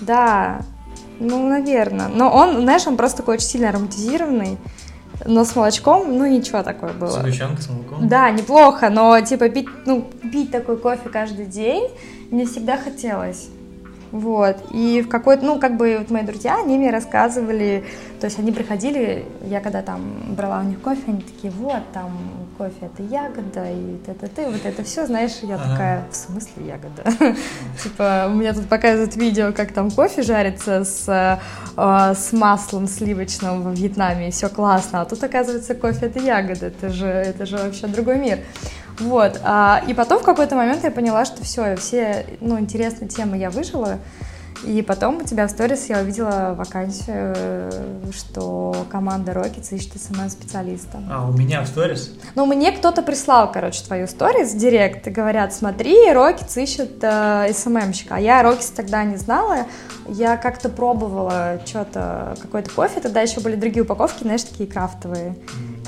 Да, 0.00 0.62
ну, 1.20 1.48
наверное. 1.48 2.08
Но 2.08 2.30
он, 2.30 2.62
знаешь, 2.62 2.86
он 2.86 2.96
просто 2.96 3.18
такой 3.18 3.34
очень 3.34 3.46
сильно 3.46 3.70
ароматизированный. 3.70 4.58
Но 5.26 5.44
с 5.44 5.56
молочком, 5.56 6.16
ну, 6.16 6.26
ничего 6.26 6.62
такое 6.62 6.92
было. 6.92 7.10
Сгущенка 7.10 7.60
с 7.60 7.68
молоком? 7.68 8.08
Да, 8.08 8.30
неплохо, 8.30 8.88
но, 8.88 9.20
типа, 9.20 9.48
пить, 9.48 9.68
ну, 9.84 10.08
пить 10.32 10.52
такой 10.52 10.76
кофе 10.76 11.08
каждый 11.08 11.46
день 11.46 11.88
мне 12.30 12.46
всегда 12.46 12.76
хотелось. 12.76 13.48
Вот. 14.12 14.56
И 14.70 15.02
в 15.02 15.08
какой-то, 15.08 15.44
ну, 15.44 15.58
как 15.58 15.76
бы 15.76 15.96
вот 15.98 16.10
мои 16.10 16.22
друзья, 16.22 16.58
они 16.58 16.78
мне 16.78 16.90
рассказывали, 16.90 17.84
то 18.20 18.26
есть 18.26 18.38
они 18.38 18.52
приходили, 18.52 19.26
я 19.44 19.60
когда 19.60 19.82
там 19.82 20.00
брала 20.30 20.60
у 20.60 20.64
них 20.64 20.80
кофе, 20.80 21.02
они 21.06 21.20
такие, 21.20 21.52
вот, 21.52 21.82
там 21.92 22.10
кофе 22.58 22.74
это 22.82 23.02
ягода, 23.04 23.70
и 23.70 23.96
ты, 24.34 24.46
вот 24.46 24.66
это 24.66 24.82
все, 24.82 25.06
знаешь, 25.06 25.38
я 25.42 25.54
ага. 25.54 25.70
такая, 25.70 26.04
в 26.10 26.16
смысле 26.16 26.66
ягода? 26.66 27.36
Типа, 27.82 28.26
у 28.28 28.34
меня 28.34 28.52
тут 28.52 28.68
показывают 28.68 29.14
видео, 29.14 29.52
как 29.52 29.72
там 29.72 29.92
кофе 29.92 30.22
жарится 30.22 30.84
с, 30.84 31.08
э, 31.08 32.14
с 32.14 32.32
маслом 32.32 32.88
сливочным 32.88 33.62
во 33.62 33.70
Вьетнаме, 33.70 34.28
и 34.28 34.30
все 34.32 34.48
классно, 34.48 35.02
а 35.02 35.04
тут, 35.04 35.22
оказывается, 35.22 35.76
кофе 35.76 36.06
это 36.06 36.18
ягода, 36.18 36.66
это 36.66 36.88
же, 36.88 37.06
это 37.06 37.46
же 37.46 37.56
вообще 37.56 37.86
другой 37.86 38.18
мир. 38.18 38.40
Вот. 38.98 39.40
А, 39.44 39.80
и 39.86 39.94
потом 39.94 40.18
в 40.18 40.24
какой-то 40.24 40.56
момент 40.56 40.82
я 40.82 40.90
поняла, 40.90 41.24
что 41.24 41.44
все, 41.44 41.76
все 41.76 42.26
ну, 42.40 42.58
интересные 42.58 43.08
темы 43.08 43.38
я 43.38 43.50
выжала. 43.50 43.98
И 44.64 44.82
потом 44.82 45.18
у 45.18 45.22
тебя 45.22 45.46
в 45.46 45.50
сторис 45.50 45.88
я 45.88 46.00
увидела 46.00 46.54
вакансию, 46.56 47.70
что 48.12 48.74
команда 48.90 49.32
Rockets 49.32 49.74
ищет 49.74 49.92
SMM-специалиста. 50.00 51.00
А, 51.10 51.28
у 51.28 51.32
меня 51.32 51.62
в 51.62 51.68
сторис? 51.68 52.12
Ну, 52.34 52.46
мне 52.46 52.72
кто-то 52.72 53.02
прислал, 53.02 53.50
короче, 53.52 53.84
твою 53.84 54.06
сторис 54.08 54.52
в 54.52 54.58
директ 54.58 55.06
и 55.06 55.10
говорят, 55.10 55.54
смотри, 55.54 56.10
Rockets 56.10 56.60
ищет 56.62 56.98
э, 57.02 57.52
SMM 57.52 57.69
щика. 57.69 58.16
А 58.16 58.20
я 58.20 58.42
Rockets 58.42 58.72
тогда 58.74 59.04
не 59.04 59.16
знала, 59.16 59.66
я 60.08 60.36
как-то 60.36 60.68
пробовала 60.68 61.60
что-то, 61.64 62.36
какой-то 62.40 62.70
кофе, 62.70 63.00
тогда 63.00 63.20
еще 63.20 63.40
были 63.40 63.56
другие 63.56 63.82
упаковки, 63.82 64.22
знаешь, 64.22 64.42
такие 64.42 64.68
крафтовые, 64.68 65.36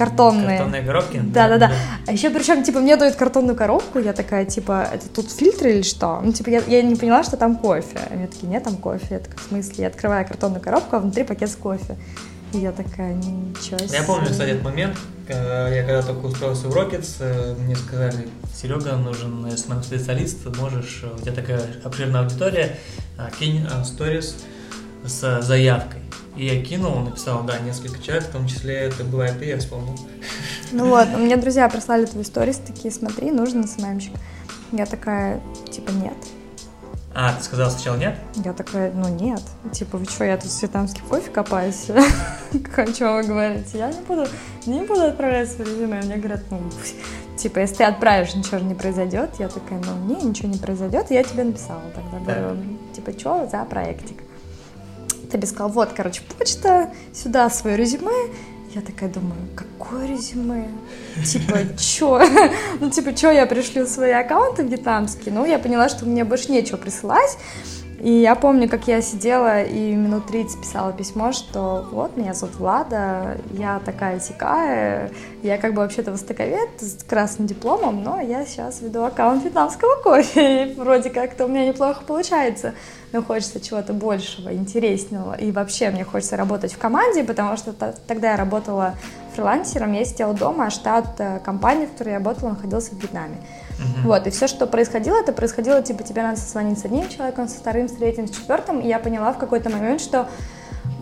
картонные. 0.00 0.58
Картонные 0.58 0.82
коробки? 0.82 1.20
Да-да-да. 1.22 1.70
А 2.06 2.12
еще 2.12 2.30
причем, 2.30 2.62
типа, 2.62 2.80
мне 2.80 2.96
дают 2.96 3.16
картонную 3.16 3.54
коробку, 3.54 3.98
я 3.98 4.12
такая, 4.12 4.46
типа, 4.46 4.88
это 4.92 5.08
тут 5.08 5.30
фильтр 5.30 5.66
или 5.66 5.82
что? 5.82 6.20
Ну, 6.22 6.32
типа, 6.32 6.48
я, 6.48 6.62
я 6.66 6.82
не 6.82 6.96
поняла, 6.96 7.22
что 7.22 7.36
там 7.36 7.56
кофе. 7.56 7.98
Они 8.10 8.26
такие, 8.26 8.48
нет, 8.48 8.64
там 8.64 8.76
кофе. 8.76 9.06
Я 9.10 9.18
такая, 9.18 9.36
в 9.38 9.48
смысле? 9.48 9.74
Я 9.76 9.88
открываю 9.88 10.26
картонную 10.26 10.62
коробку, 10.62 10.96
а 10.96 10.98
внутри 11.00 11.24
пакет 11.24 11.50
с 11.50 11.56
кофе. 11.56 11.96
И 12.52 12.58
я 12.58 12.72
такая, 12.72 13.12
ничего 13.14 13.78
себе. 13.78 13.98
Я 13.98 14.02
помню, 14.02 14.26
кстати, 14.30 14.50
этот 14.50 14.64
момент, 14.64 14.96
я 15.28 15.84
когда 15.86 16.02
только 16.02 16.26
устроился 16.26 16.68
в 16.68 16.76
Rockets, 16.76 17.16
э, 17.20 17.54
мне 17.60 17.76
сказали, 17.76 18.28
Серега, 18.54 18.96
нужен 18.96 19.46
SMM-специалист, 19.46 20.46
можешь, 20.58 21.04
у 21.04 21.20
тебя 21.20 21.32
такая 21.32 21.62
обширная 21.84 22.22
аудитория, 22.22 22.76
а, 23.16 23.30
кинь 23.38 23.68
сторис 23.84 24.36
с 25.04 25.42
заявкой. 25.42 25.99
И 26.40 26.46
я 26.46 26.62
кинул, 26.62 27.00
написал, 27.00 27.42
да, 27.42 27.59
несколько 27.59 28.03
человек, 28.03 28.24
в 28.24 28.33
том 28.33 28.46
числе 28.46 28.74
это 28.76 29.05
была 29.05 29.29
и 29.29 29.38
ты, 29.38 29.44
я 29.44 29.59
вспомнил. 29.59 29.94
Ну 30.72 30.88
вот, 30.88 31.07
меня 31.09 31.37
друзья 31.37 31.68
прислали 31.68 32.07
твой 32.07 32.24
сторис, 32.24 32.57
такие, 32.57 32.90
смотри, 32.90 33.31
нужен 33.31 33.68
СММщик. 33.68 34.14
Я 34.72 34.87
такая, 34.87 35.42
типа, 35.70 35.90
нет. 35.90 36.14
А, 37.14 37.35
ты 37.35 37.44
сказала 37.44 37.68
сначала 37.68 37.98
нет? 37.98 38.16
Я 38.42 38.55
такая, 38.55 38.90
ну 38.90 39.11
нет. 39.11 39.42
Типа, 39.72 39.98
вы 39.98 40.07
что, 40.07 40.24
я 40.24 40.38
тут 40.38 40.50
с 40.50 40.62
вьетнамский 40.62 41.03
кофе 41.07 41.31
копаюсь? 41.31 41.90
О 41.90 42.87
чем 42.87 43.16
вы 43.16 43.22
говорите? 43.22 43.76
Я 43.76 43.92
не 43.92 44.00
буду, 44.00 44.26
не 44.64 44.81
буду 44.81 45.03
отправлять 45.03 45.50
свое 45.50 45.70
резюме. 45.70 46.00
Мне 46.00 46.16
говорят, 46.16 46.44
ну, 46.50 46.59
типа, 47.37 47.59
если 47.59 47.74
ты 47.74 47.85
отправишь, 47.85 48.35
ничего 48.35 48.61
же 48.61 48.64
не 48.64 48.74
произойдет. 48.74 49.33
Я 49.38 49.48
такая, 49.48 49.79
ну, 49.85 50.07
не, 50.07 50.22
ничего 50.22 50.48
не 50.48 50.57
произойдет. 50.57 51.11
Я 51.11 51.22
тебе 51.22 51.44
написала 51.44 51.83
тогда. 51.94 52.35
Говорю, 52.35 52.62
типа, 52.94 53.12
что 53.12 53.46
за 53.46 53.62
проектик? 53.66 54.22
Ты 55.30 55.38
бы 55.38 55.46
сказал, 55.46 55.68
вот, 55.70 55.90
короче, 55.96 56.22
почта, 56.36 56.90
сюда 57.14 57.48
свое 57.50 57.76
резюме. 57.76 58.30
Я 58.74 58.80
такая 58.82 59.08
думаю, 59.08 59.40
какое 59.56 60.06
резюме? 60.06 60.68
Типа, 61.24 61.58
чё? 61.78 62.20
Ну, 62.80 62.90
типа, 62.90 63.12
чё 63.14 63.30
я 63.30 63.46
пришлю 63.46 63.86
свои 63.86 64.12
аккаунты 64.12 64.62
вьетнамские? 64.62 65.34
Ну, 65.34 65.44
я 65.44 65.58
поняла, 65.58 65.88
что 65.88 66.04
мне 66.06 66.24
больше 66.24 66.52
нечего 66.52 66.76
присылать. 66.76 67.36
И 68.00 68.10
я 68.10 68.34
помню, 68.34 68.66
как 68.66 68.88
я 68.88 69.02
сидела 69.02 69.62
и 69.62 69.94
минут 69.94 70.26
30 70.28 70.62
писала 70.62 70.90
письмо, 70.90 71.32
что 71.32 71.86
вот, 71.92 72.16
меня 72.16 72.32
зовут 72.32 72.56
Влада, 72.56 73.36
я 73.52 73.78
такая 73.84 74.18
сякая, 74.20 75.10
я 75.42 75.58
как 75.58 75.74
бы 75.74 75.82
вообще-то 75.82 76.10
востоковед 76.10 76.70
с 76.80 77.04
красным 77.04 77.46
дипломом, 77.46 78.02
но 78.02 78.18
я 78.18 78.46
сейчас 78.46 78.80
веду 78.80 79.04
аккаунт 79.04 79.44
вьетнамского 79.44 79.96
кофе, 80.02 80.64
и 80.72 80.74
вроде 80.76 81.10
как-то 81.10 81.44
у 81.44 81.48
меня 81.48 81.66
неплохо 81.66 82.02
получается, 82.06 82.74
но 83.12 83.23
хочется 83.23 83.61
чего-то 83.61 83.92
большего, 83.92 84.53
интересного, 84.53 85.35
и 85.35 85.51
вообще 85.53 85.90
мне 85.90 86.05
хочется 86.05 86.37
работать 86.37 86.73
в 86.73 86.79
команде, 86.79 87.25
потому 87.25 87.57
что 87.57 87.73
тогда 87.73 88.33
я 88.33 88.37
работала 88.37 88.94
фрилансером, 89.35 89.92
я 89.92 90.05
сидела 90.05 90.35
дома, 90.35 90.66
а 90.66 90.70
штат 90.70 91.07
э, 91.18 91.40
компании, 91.40 91.87
в 91.87 91.92
которой 91.92 92.11
я 92.11 92.18
работала, 92.18 92.51
находился 92.51 92.90
в 92.90 92.99
Вьетнаме. 93.01 93.37
Uh-huh. 93.37 94.07
Вот, 94.07 94.27
и 94.27 94.31
все, 94.31 94.46
что 94.46 94.66
происходило, 94.66 95.16
это 95.16 95.33
происходило, 95.33 95.83
типа, 95.83 96.03
тебе 96.03 96.23
надо 96.23 96.38
созвонить 96.38 96.79
с 96.79 96.85
одним 96.85 97.09
человеком, 97.09 97.49
со 97.49 97.59
вторым, 97.59 97.88
с 97.88 97.92
третьим, 97.92 98.27
с 98.27 98.31
четвертым, 98.31 98.81
и 98.81 98.88
я 98.88 98.99
поняла 98.99 99.33
в 99.33 99.38
какой-то 99.38 99.70
момент, 99.70 100.01
что 100.01 100.29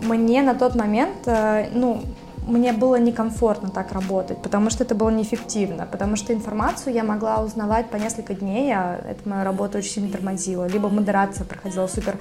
мне 0.01 0.41
на 0.41 0.55
тот 0.55 0.75
момент, 0.75 1.15
э, 1.25 1.69
ну, 1.73 2.03
мне 2.49 2.73
было 2.73 2.99
некомфортно 2.99 3.69
так 3.69 3.91
работать, 3.91 4.41
потому 4.41 4.69
что 4.69 4.83
это 4.83 4.95
было 4.95 5.09
неэффективно, 5.09 5.87
потому 5.89 6.15
что 6.15 6.33
информацию 6.33 6.93
я 6.93 7.03
могла 7.03 7.41
узнавать 7.41 7.89
по 7.89 7.95
несколько 7.95 8.33
дней, 8.33 8.71
а 8.73 8.99
это 9.07 9.27
моя 9.29 9.43
работа 9.43 9.77
очень 9.77 9.91
сильно 9.91 10.11
тормозила, 10.11 10.67
либо 10.67 10.89
модерация 10.89 11.45
проходила 11.45 11.87
супер 11.87 12.17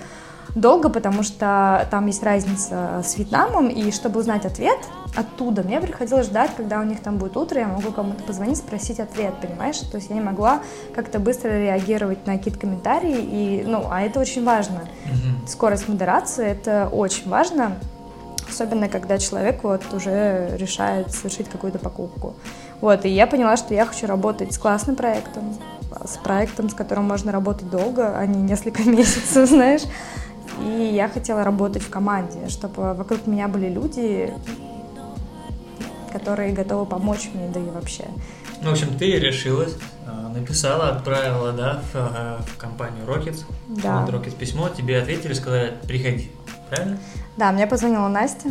долго, 0.55 0.89
потому 0.89 1.23
что 1.23 1.87
там 1.91 2.07
есть 2.07 2.23
разница 2.23 3.03
с 3.05 3.17
Вьетнамом, 3.17 3.69
и 3.69 3.91
чтобы 3.91 4.21
узнать 4.21 4.47
ответ 4.47 4.79
оттуда, 5.17 5.63
мне 5.63 5.81
приходилось 5.81 6.27
ждать, 6.27 6.51
когда 6.57 6.81
у 6.81 6.85
них 6.85 7.01
там 7.01 7.19
будет 7.19 7.37
утро, 7.37 7.61
я 7.61 7.69
могу 7.69 7.91
кому-то 7.93 8.23
позвонить, 8.23 8.59
спросить 8.59 9.01
ответ, 9.01 9.35
понимаешь? 9.41 9.79
То 9.79 9.97
есть 9.97 10.11
я 10.11 10.15
не 10.15 10.21
могла 10.21 10.61
как-то 10.95 11.19
быстро 11.19 11.51
реагировать 11.51 12.27
на 12.27 12.37
какие-то 12.37 12.61
комментарии, 12.61 13.19
и, 13.19 13.65
ну, 13.67 13.87
а 13.91 14.03
это 14.03 14.21
очень 14.21 14.45
важно. 14.45 14.89
Скорость 15.47 15.89
модерации— 15.89 16.47
это 16.47 16.89
очень 16.93 17.29
важно, 17.29 17.73
особенно 18.49 18.89
когда 18.89 19.19
человек 19.19 19.63
вот 19.63 19.83
уже 19.93 20.57
решает 20.57 21.13
совершить 21.13 21.49
какую-то 21.49 21.79
покупку. 21.79 22.35
Вот, 22.81 23.05
и 23.05 23.09
я 23.09 23.27
поняла, 23.27 23.57
что 23.57 23.75
я 23.75 23.85
хочу 23.87 24.07
работать 24.07 24.53
с 24.53 24.59
классным 24.59 24.97
проектом, 24.97 25.57
с 26.05 26.17
проектом, 26.17 26.69
с 26.69 26.75
которым 26.75 27.05
можно 27.05 27.33
работать 27.33 27.71
долго, 27.71 28.17
а 28.17 28.27
не 28.27 28.41
несколько 28.41 28.83
месяцев, 28.89 29.49
знаешь. 29.49 29.83
И 30.65 30.91
я 30.95 31.09
хотела 31.09 31.45
работать 31.45 31.83
в 31.83 31.91
команде, 31.91 32.49
чтобы 32.49 32.95
вокруг 32.95 33.27
меня 33.27 33.49
были 33.49 33.69
люди, 33.69 34.33
которые 36.13 36.53
готовы 36.53 36.87
помочь 36.87 37.31
мне, 37.33 37.49
да 37.49 37.61
и 37.61 37.71
вообще. 37.71 38.05
Ну, 38.63 38.71
в 38.71 38.73
общем, 38.73 38.97
ты 38.99 39.19
решилась, 39.19 39.77
а, 40.07 40.31
написала, 40.31 40.89
отправила, 40.89 41.53
да, 41.53 41.81
в, 41.93 41.97
а, 41.97 42.41
в 42.43 42.57
компанию 42.57 43.05
Rockets, 43.07 43.45
да. 43.69 44.05
в 44.05 44.11
Rockets 44.11 44.35
письмо, 44.37 44.69
тебе 44.69 44.99
ответили, 45.01 45.33
сказали, 45.33 45.75
приходи, 45.87 46.31
правильно? 46.69 46.99
Да, 47.37 47.53
мне 47.53 47.67
позвонила 47.67 48.09
Настя, 48.09 48.51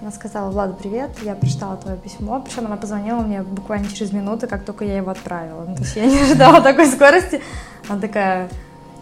она 0.00 0.12
сказала, 0.12 0.50
Влада, 0.50 0.74
привет, 0.74 1.10
я 1.22 1.34
прочитала 1.34 1.76
твое 1.76 1.96
письмо, 1.96 2.40
причем 2.40 2.66
она 2.66 2.76
позвонила 2.76 3.20
мне 3.20 3.42
буквально 3.42 3.88
через 3.88 4.12
минуту, 4.12 4.46
как 4.46 4.64
только 4.64 4.84
я 4.84 4.96
его 4.96 5.10
отправила. 5.10 5.64
Ну, 5.66 5.74
то 5.74 5.82
есть 5.82 5.96
я 5.96 6.06
не 6.06 6.18
ожидала 6.22 6.60
такой 6.60 6.86
скорости. 6.86 7.40
Она 7.88 8.00
такая, 8.00 8.48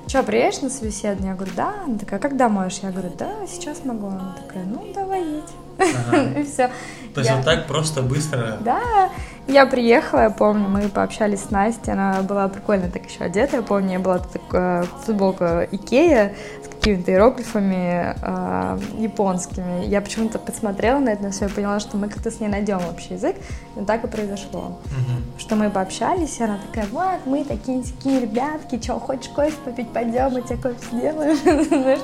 что, 0.07 0.22
приедешь 0.22 0.62
на 0.62 0.70
собеседование? 0.70 1.31
Я 1.31 1.35
говорю, 1.35 1.53
да. 1.57 1.75
Она 1.85 1.99
такая, 1.99 2.20
когда 2.20 2.49
можешь? 2.49 2.79
Я 2.79 2.90
говорю, 2.90 3.11
да, 3.18 3.46
сейчас 3.46 3.85
могу. 3.85 4.07
Она 4.07 4.37
такая, 4.40 4.64
ну, 4.64 4.87
давай 4.94 5.20
едь. 5.20 5.44
Ага. 5.79 6.22
И 6.40 6.44
все. 6.44 6.70
То 7.12 7.20
есть 7.20 7.31
я... 7.31 7.37
вот 7.37 7.44
так 7.44 7.66
просто 7.66 8.03
быстро? 8.03 8.59
Да, 8.61 9.11
я 9.46 9.66
приехала, 9.66 10.20
я 10.20 10.31
помню, 10.31 10.68
мы 10.68 10.88
пообщались 10.88 11.44
с 11.44 11.51
Настей, 11.51 11.92
она 11.92 12.22
была 12.22 12.49
прикольно 12.49 12.90
так 12.90 13.07
еще 13.07 13.25
одета, 13.25 13.57
я 13.57 13.62
помню, 13.62 13.92
я 13.94 13.99
была 13.99 14.18
такая 14.18 14.83
футболка 15.05 15.66
Икея 15.70 16.35
с 16.64 16.65
какими-то 16.87 17.11
иероглифами 17.11 18.14
э, 18.22 18.79
японскими. 18.99 19.87
Я 19.87 20.01
почему-то 20.01 20.38
посмотрела 20.38 21.01
на 21.01 21.09
это 21.09 21.25
на 21.25 21.31
все 21.33 21.46
и 21.46 21.49
поняла, 21.49 21.81
что 21.81 21.96
мы 21.96 22.09
как-то 22.09 22.31
с 22.31 22.38
ней 22.38 22.46
найдем 22.46 22.79
общий 22.88 23.14
язык. 23.14 23.35
И 23.77 23.85
так 23.85 24.05
и 24.05 24.07
произошло. 24.07 24.79
Угу. 24.85 25.38
Что 25.40 25.57
мы 25.57 25.68
пообщались, 25.68 26.38
и 26.38 26.44
она 26.44 26.59
такая, 26.64 26.87
вот, 26.92 27.27
мы 27.27 27.44
такие 27.44 27.83
такие 27.83 28.20
ребятки, 28.20 28.81
что, 28.81 29.01
хочешь 29.01 29.29
кофе 29.31 29.57
попить, 29.64 29.92
пойдем, 29.92 30.33
мы 30.33 30.42
тебе 30.42 30.59
кофе 30.59 30.77
сделаем. 30.92 31.37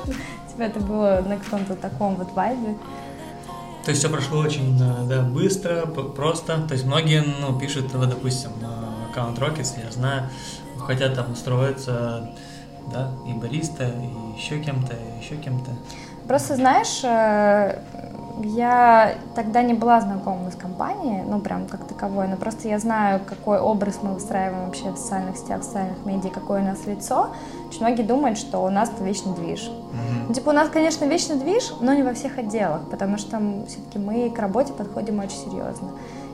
Типа 0.49 0.61
это 0.61 0.79
было 0.81 1.23
на 1.25 1.37
каком-то 1.37 1.75
таком 1.75 2.15
вот 2.15 2.33
вайбе. 2.33 2.75
То 3.85 3.91
есть 3.91 4.01
все 4.01 4.09
прошло 4.09 4.39
очень 4.39 4.77
да, 4.77 5.21
быстро, 5.21 5.85
просто. 5.85 6.61
То 6.67 6.73
есть 6.73 6.85
многие 6.85 7.23
ну, 7.39 7.57
пишут, 7.57 7.93
вот, 7.93 8.09
допустим, 8.09 8.51
на 8.61 9.07
аккаунт 9.09 9.39
Rockets, 9.39 9.75
я 9.81 9.89
знаю, 9.91 10.29
хотят 10.77 11.15
там 11.15 11.31
устроиться, 11.31 12.33
да, 12.91 13.11
и 13.27 13.33
бариста, 13.33 13.85
и 13.85 14.37
еще 14.37 14.59
кем-то, 14.59 14.93
и 14.93 15.23
еще 15.23 15.35
кем-то. 15.37 15.71
Просто 16.27 16.55
знаешь, 16.55 17.01
э, 17.03 17.79
я 18.41 19.15
тогда 19.35 19.61
не 19.61 19.73
была 19.73 20.01
знакома 20.01 20.49
с 20.51 20.55
компанией, 20.55 21.23
ну, 21.23 21.39
прям 21.39 21.67
как 21.67 21.85
таковой, 21.85 22.27
но 22.27 22.35
просто 22.35 22.67
я 22.67 22.79
знаю, 22.79 23.21
какой 23.25 23.59
образ 23.59 23.99
мы 24.01 24.13
выстраиваем 24.13 24.65
вообще 24.65 24.91
в 24.91 24.97
социальных 24.97 25.37
сетях, 25.37 25.61
в 25.61 25.63
социальных 25.63 26.05
медиа, 26.05 26.29
какое 26.29 26.61
у 26.61 26.65
нас 26.65 26.85
лицо. 26.85 27.29
Очень 27.67 27.81
многие 27.81 28.03
думают, 28.03 28.37
что 28.37 28.59
у 28.59 28.69
нас 28.69 28.89
это 28.89 29.03
вечный 29.03 29.35
движ. 29.35 29.69
Mm-hmm. 29.69 30.25
Ну, 30.29 30.33
типа, 30.33 30.49
у 30.49 30.53
нас, 30.53 30.69
конечно, 30.69 31.05
вечный 31.05 31.35
движ, 31.35 31.73
но 31.79 31.93
не 31.93 32.03
во 32.03 32.13
всех 32.13 32.37
отделах, 32.37 32.81
потому 32.89 33.17
что 33.17 33.39
все-таки 33.67 33.99
мы 33.99 34.29
к 34.29 34.39
работе 34.39 34.73
подходим 34.73 35.19
очень 35.19 35.37
серьезно. 35.37 35.89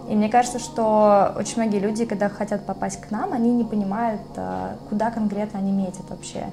И 0.09 0.15
мне 0.15 0.27
кажется, 0.27 0.57
что 0.57 1.35
очень 1.37 1.61
многие 1.61 1.77
люди, 1.77 2.03
когда 2.03 2.29
хотят 2.29 2.65
попасть 2.65 2.99
к 2.99 3.11
нам, 3.11 3.31
они 3.31 3.51
не 3.51 3.63
понимают, 3.63 4.21
э, 4.35 4.75
куда 4.89 5.11
конкретно 5.11 5.59
они 5.59 5.71
метят 5.71 6.09
вообще. 6.09 6.45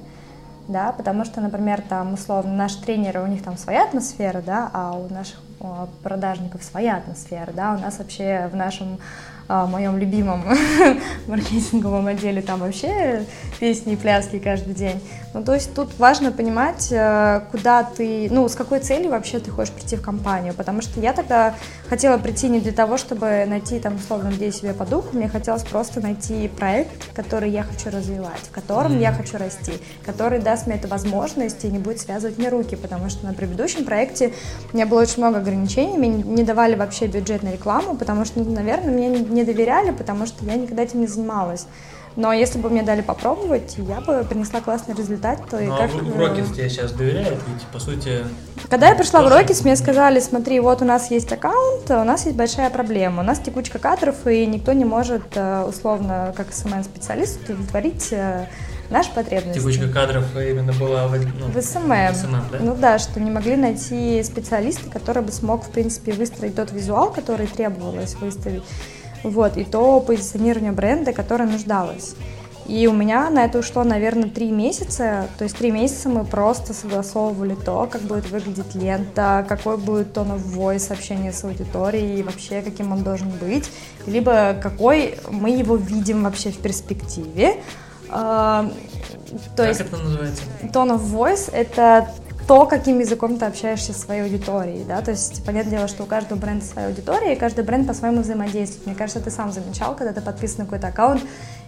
Да, 0.67 0.91
потому 0.91 1.25
что, 1.25 1.41
например, 1.41 1.81
там, 1.81 2.13
условно, 2.13 2.53
наши 2.53 2.79
тренеры, 2.81 3.21
у 3.23 3.25
них 3.25 3.41
там 3.41 3.57
своя 3.57 3.85
атмосфера, 3.85 4.41
да, 4.45 4.69
а 4.73 4.93
у 4.93 5.11
наших 5.11 5.41
продажников 6.03 6.61
своя 6.63 6.97
атмосфера, 6.97 7.51
да, 7.51 7.73
у 7.73 7.79
нас 7.79 7.97
вообще 7.97 8.49
в 8.51 8.55
нашем 8.55 8.99
а, 9.47 9.65
моем 9.65 9.97
любимом 9.97 10.43
маркетинговом 11.27 12.07
отделе, 12.07 12.41
там 12.41 12.59
вообще 12.59 13.25
песни 13.59 13.93
и 13.93 13.95
пляски 13.95 14.39
каждый 14.39 14.73
день. 14.73 15.01
Ну, 15.33 15.43
то 15.43 15.53
есть 15.53 15.73
тут 15.73 15.97
важно 15.99 16.31
понимать, 16.31 16.87
э, 16.91 17.41
куда 17.51 17.83
ты, 17.83 18.27
ну, 18.31 18.47
с 18.49 18.55
какой 18.55 18.79
целью 18.79 19.11
вообще 19.11 19.39
ты 19.39 19.51
хочешь 19.51 19.73
прийти 19.73 19.95
в 19.95 20.01
компанию, 20.01 20.53
потому 20.53 20.81
что 20.81 20.99
я 20.99 21.13
тогда 21.13 21.53
хотела 21.89 22.17
прийти 22.17 22.49
не 22.49 22.59
для 22.59 22.71
того, 22.71 22.97
чтобы 22.97 23.45
найти 23.47 23.79
там, 23.79 23.95
условно, 23.95 24.29
где 24.29 24.51
себе 24.51 24.73
по 24.73 24.85
духу, 24.85 25.15
мне 25.15 25.29
хотелось 25.29 25.63
просто 25.63 26.01
найти 26.01 26.47
проект, 26.47 27.13
который 27.13 27.51
я 27.51 27.63
хочу 27.63 27.89
развивать, 27.89 28.39
в 28.49 28.51
котором 28.51 28.93
mm-hmm. 28.93 29.01
я 29.01 29.13
хочу 29.13 29.37
расти, 29.37 29.73
который 30.05 30.39
даст 30.39 30.65
мне 30.65 30.75
эту 30.75 30.87
возможность 30.87 31.63
и 31.65 31.67
не 31.67 31.77
будет 31.77 31.99
связывать 31.99 32.37
мне 32.37 32.49
руки, 32.49 32.75
потому 32.75 33.09
что 33.09 33.25
на 33.25 33.33
предыдущем 33.33 33.85
проекте 33.85 34.33
у 34.71 34.75
меня 34.75 34.87
было 34.87 35.01
очень 35.01 35.19
много 35.19 35.37
ограничений, 35.37 35.97
мне 35.97 36.09
не 36.09 36.43
давали 36.43 36.75
вообще 36.75 37.07
бюджет 37.07 37.43
на 37.43 37.51
рекламу, 37.51 37.95
потому 37.95 38.25
что, 38.25 38.39
ну, 38.39 38.51
наверное, 38.51 38.91
мне 38.91 39.09
не 39.09 39.36
доверяли, 39.43 39.91
потому 39.91 40.25
что 40.25 40.45
я 40.45 40.55
никогда 40.55 40.83
этим 40.83 41.01
не 41.01 41.07
занималась. 41.07 41.67
Но 42.17 42.33
если 42.33 42.57
бы 42.57 42.71
мне 42.71 42.81
дали 42.81 43.01
попробовать, 43.01 43.75
я 43.77 44.01
бы 44.01 44.25
принесла 44.27 44.59
классный 44.59 44.95
результат. 44.95 45.39
И 45.53 45.67
как... 45.67 45.91
в 45.91 46.19
Rockets 46.19 46.49
тебе 46.49 46.67
сейчас 46.67 46.91
доверяют, 46.91 47.39
ведь 47.47 47.61
по 47.71 47.79
сути... 47.79 48.25
Когда 48.69 48.89
я 48.89 48.95
пришла 48.95 49.21
в 49.21 49.27
Rockets, 49.27 49.63
мне 49.63 49.75
сказали, 49.75 50.19
смотри, 50.19 50.59
вот 50.59 50.81
у 50.81 50.85
нас 50.85 51.11
есть 51.11 51.31
аккаунт, 51.31 51.91
у 51.91 52.03
нас 52.03 52.25
есть 52.25 52.35
большая 52.35 52.71
проблема, 52.71 53.21
у 53.21 53.25
нас 53.25 53.37
текучка 53.37 53.77
кадров, 53.77 54.25
и 54.25 54.47
никто 54.47 54.73
не 54.73 54.83
может, 54.83 55.25
э, 55.35 55.63
условно, 55.69 56.33
как 56.35 56.53
SMM-специалист, 56.53 57.39
удовлетворить 57.43 58.07
э, 58.11 58.47
наши 58.89 59.13
потребности. 59.13 59.59
Текучка 59.59 59.87
кадров 59.87 60.25
именно 60.35 60.73
была 60.73 61.07
в, 61.07 61.11
ну, 61.11 61.47
в 61.53 61.61
SMM. 61.61 62.13
В 62.13 62.15
SMM 62.15 62.43
да? 62.51 62.57
Ну 62.59 62.75
да, 62.75 62.97
что 62.97 63.19
не 63.19 63.29
могли 63.29 63.55
найти 63.57 64.23
специалиста, 64.23 64.89
который 64.89 65.21
бы 65.21 65.31
смог, 65.31 65.63
в 65.65 65.69
принципе, 65.69 66.13
выстроить 66.13 66.55
тот 66.55 66.71
визуал, 66.71 67.11
который 67.11 67.45
требовалось 67.45 68.15
выставить 68.15 68.63
вот, 69.29 69.57
и 69.57 69.63
то 69.63 69.99
позиционирование 69.99 70.71
бренда, 70.71 71.13
которое 71.13 71.45
нуждалось. 71.45 72.15
И 72.67 72.85
у 72.87 72.91
меня 72.91 73.29
на 73.29 73.45
это 73.45 73.59
ушло, 73.59 73.85
наверное, 73.85 74.29
три 74.29 74.51
месяца. 74.51 75.29
То 75.37 75.45
есть 75.45 75.55
три 75.57 75.71
месяца 75.71 76.09
мы 76.09 76.25
просто 76.25 76.73
согласовывали 76.73 77.55
то, 77.55 77.87
как 77.89 78.01
будет 78.01 78.29
выглядеть 78.29 78.75
лента, 78.75 79.45
какой 79.47 79.77
будет 79.77 80.11
тон 80.13 80.33
of 80.33 80.43
voice 80.43 80.91
общения 80.91 81.31
с 81.31 81.45
аудиторией, 81.45 82.19
и 82.19 82.23
вообще 82.23 82.61
каким 82.61 82.91
он 82.91 83.03
должен 83.03 83.29
быть, 83.29 83.69
либо 84.05 84.53
какой 84.61 85.17
мы 85.31 85.51
его 85.51 85.77
видим 85.77 86.23
вообще 86.23 86.51
в 86.51 86.57
перспективе. 86.57 87.55
А, 88.09 88.69
то 89.55 89.63
как 89.63 89.67
есть, 89.67 89.81
это 89.81 89.97
называется? 89.97 90.41
Tone 90.63 90.97
of 90.97 91.09
voice— 91.09 91.49
это 91.53 92.09
то, 92.47 92.65
каким 92.65 92.99
языком 92.99 93.37
ты 93.37 93.45
общаешься 93.45 93.91
со 93.91 93.99
своей 93.99 94.21
аудиторией, 94.21 94.85
да, 94.85 95.01
то 95.01 95.11
есть 95.11 95.43
понятное 95.45 95.77
дело, 95.77 95.87
что 95.89 96.03
у 96.03 96.05
каждого 96.05 96.39
бренда 96.39 96.63
своя 96.63 96.87
аудитория, 96.87 97.33
и 97.33 97.35
каждый 97.35 97.65
бренд 97.65 97.85
по-своему 97.85 98.21
взаимодействует. 98.21 98.85
Мне 98.85 98.95
кажется, 98.95 99.19
ты 99.19 99.29
сам 99.29 99.51
замечал, 99.51 99.95
когда 99.95 100.13
ты 100.13 100.21
подписан 100.21 100.59
на 100.59 100.65
какой-то 100.65 100.87
аккаунт, 100.87 101.21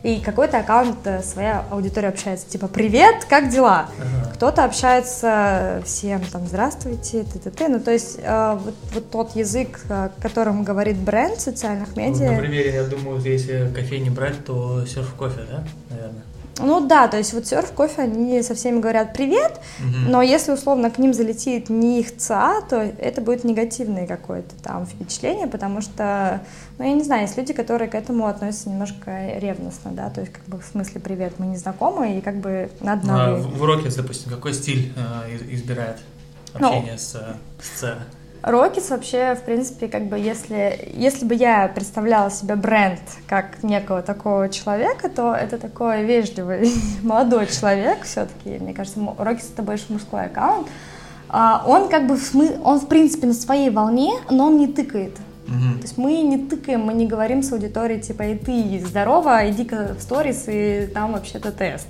и 0.03 0.21
какой-то 0.21 0.59
аккаунт 0.59 0.95
э, 1.03 1.21
своя 1.21 1.65
аудитория 1.69 2.07
общается, 2.07 2.49
типа 2.49 2.69
«Привет, 2.69 3.25
как 3.29 3.49
дела?» 3.49 3.89
ага. 3.99 4.31
Кто-то 4.35 4.63
общается 4.63 5.81
всем 5.85 6.21
там 6.31 6.47
«Здравствуйте», 6.47 7.23
т-т-т, 7.23 7.67
ну 7.67 7.81
то 7.81 7.91
есть 7.91 8.17
э, 8.21 8.57
вот, 8.63 8.75
вот 8.93 9.11
тот 9.11 9.35
язык, 9.35 9.81
э, 9.89 10.09
которым 10.21 10.63
говорит 10.63 10.95
бренд 10.95 11.41
социальных 11.41 11.97
медиа. 11.97 12.27
Ну, 12.27 12.33
на 12.35 12.39
примере, 12.39 12.73
я 12.73 12.83
думаю, 12.85 13.19
если 13.19 13.69
кофейни 13.75 14.09
брать, 14.09 14.45
то 14.45 14.85
серф 14.85 15.13
кофе, 15.15 15.41
да, 15.49 15.65
наверное? 15.89 16.23
Ну 16.59 16.85
да, 16.85 17.07
то 17.07 17.17
есть 17.17 17.33
вот 17.33 17.47
серф, 17.47 17.71
кофе, 17.71 18.03
они 18.03 18.41
со 18.43 18.55
всеми 18.55 18.79
говорят 18.79 19.13
привет, 19.13 19.59
угу. 19.79 20.09
но 20.09 20.21
если 20.21 20.51
условно 20.51 20.89
к 20.89 20.97
ним 20.97 21.13
залетит 21.13 21.69
не 21.69 22.01
их 22.01 22.17
ЦА, 22.17 22.61
то 22.69 22.77
это 22.77 23.21
будет 23.21 23.43
негативное 23.43 24.07
какое-то 24.07 24.55
там 24.61 24.85
впечатление, 24.85 25.47
потому 25.47 25.81
что, 25.81 26.41
ну 26.77 26.85
я 26.85 26.93
не 26.93 27.03
знаю, 27.03 27.23
есть 27.23 27.37
люди, 27.37 27.53
которые 27.53 27.89
к 27.89 27.95
этому 27.95 28.27
относятся 28.27 28.69
немножко 28.69 29.37
ревностно, 29.37 29.91
да, 29.91 30.09
то 30.09 30.21
есть 30.21 30.33
как 30.33 30.43
бы 30.45 30.59
в 30.59 30.65
смысле 30.65 31.01
привет, 31.01 31.33
мы 31.37 31.47
не 31.47 31.57
знакомы, 31.57 32.17
и 32.17 32.21
как 32.21 32.37
бы 32.37 32.69
надо... 32.81 33.07
Ну, 33.07 33.13
а 33.13 33.35
в 33.35 33.61
уроке, 33.61 33.89
допустим, 33.89 34.31
какой 34.31 34.53
стиль 34.53 34.93
э, 34.95 35.37
избирает 35.51 35.97
ну, 36.57 36.67
общение 36.67 36.93
ну, 36.93 36.99
с, 36.99 37.11
с 37.61 37.79
ЦА? 37.79 37.99
Rockets 38.41 38.89
вообще, 38.89 39.35
в 39.35 39.43
принципе, 39.43 39.87
как 39.87 40.05
бы, 40.05 40.17
если, 40.17 40.89
если 40.93 41.25
бы 41.25 41.35
я 41.35 41.67
представляла 41.67 42.31
себе 42.31 42.55
бренд 42.55 43.01
как 43.27 43.63
некого 43.63 44.01
такого 44.01 44.47
человека, 44.49 45.09
то 45.09 45.33
это 45.33 45.57
такой 45.57 46.05
вежливый 46.05 46.71
молодой 47.03 47.47
человек 47.47 48.03
все-таки. 48.03 48.57
Мне 48.59 48.73
кажется, 48.73 48.99
Rockets 49.17 49.49
это 49.53 49.61
больше 49.61 49.85
мужской 49.89 50.25
аккаунт. 50.25 50.67
А, 51.27 51.63
он 51.67 51.89
как 51.89 52.07
бы, 52.07 52.17
он 52.63 52.79
в 52.79 52.87
принципе 52.87 53.27
на 53.27 53.33
своей 53.33 53.69
волне, 53.69 54.13
но 54.29 54.47
он 54.47 54.57
не 54.57 54.67
тыкает. 54.67 55.17
Угу. 55.47 55.77
То 55.77 55.81
есть 55.81 55.97
мы 55.97 56.21
не 56.21 56.37
тыкаем, 56.37 56.81
мы 56.81 56.93
не 56.93 57.07
говорим 57.07 57.43
с 57.43 57.51
аудиторией, 57.51 58.01
типа, 58.01 58.23
и 58.23 58.35
ты 58.35 58.83
здорово, 58.85 59.49
иди-ка 59.49 59.95
в 59.97 60.01
сторис, 60.01 60.45
и 60.47 60.89
там 60.93 61.13
вообще-то 61.13 61.51
тест. 61.51 61.87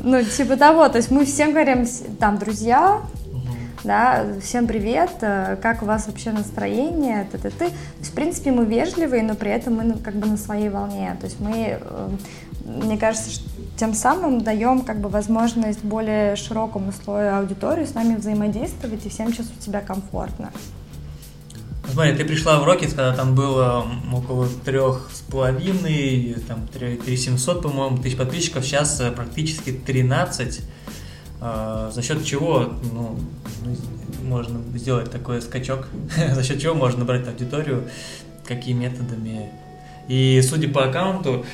Ну, 0.00 0.22
типа 0.22 0.56
того, 0.56 0.88
то 0.88 0.98
есть 0.98 1.10
мы 1.10 1.24
всем 1.24 1.50
говорим, 1.50 1.86
там, 2.20 2.38
друзья, 2.38 3.00
да, 3.84 4.26
всем 4.42 4.66
привет, 4.66 5.10
э, 5.20 5.56
как 5.62 5.82
у 5.82 5.86
вас 5.86 6.06
вообще 6.06 6.32
настроение, 6.32 7.24
т 7.30 7.38
-т 7.38 7.48
-т. 7.48 7.58
То 7.58 7.64
есть, 7.64 7.76
в 8.00 8.12
принципе, 8.12 8.50
мы 8.50 8.64
вежливые, 8.64 9.22
но 9.22 9.34
при 9.34 9.50
этом 9.50 9.74
мы 9.74 9.98
как 9.98 10.14
бы 10.14 10.26
на 10.26 10.36
своей 10.36 10.68
волне, 10.68 11.16
то 11.20 11.26
есть 11.26 11.40
мы, 11.40 11.78
э, 11.80 12.08
мне 12.64 12.98
кажется, 12.98 13.40
тем 13.76 13.94
самым 13.94 14.40
даем 14.40 14.82
как 14.82 15.00
бы 15.00 15.08
возможность 15.08 15.84
более 15.84 16.36
широкому 16.36 16.92
слою 16.92 17.36
аудитории 17.36 17.84
с 17.84 17.94
нами 17.94 18.16
взаимодействовать 18.16 19.06
и 19.06 19.08
всем 19.08 19.32
чувствовать 19.32 19.62
себя 19.62 19.80
комфортно. 19.80 20.50
Смотри, 21.92 22.14
ты 22.16 22.24
пришла 22.24 22.58
в 22.60 22.64
Рокетс, 22.64 22.92
когда 22.92 23.14
там 23.14 23.34
было 23.34 23.86
около 24.12 24.46
трех 24.64 25.10
с 25.12 25.20
половиной, 25.20 26.36
там 26.46 26.66
3700, 26.66 27.62
по-моему, 27.62 27.98
тысяч 27.98 28.16
подписчиков, 28.16 28.64
сейчас 28.64 29.00
э, 29.00 29.10
практически 29.10 29.72
13. 29.72 30.60
А, 31.40 31.90
за 31.92 32.02
счет 32.02 32.24
чего 32.24 32.72
ну, 32.92 33.18
можно 34.24 34.60
сделать 34.76 35.10
такой 35.10 35.40
скачок, 35.40 35.88
за 36.34 36.42
счет 36.42 36.60
чего 36.60 36.74
можно 36.74 37.00
набрать 37.00 37.26
аудиторию, 37.26 37.84
какими 38.44 38.84
методами. 38.84 39.50
И 40.08 40.40
судя 40.42 40.68
по 40.68 40.84
аккаунту, 40.84 41.44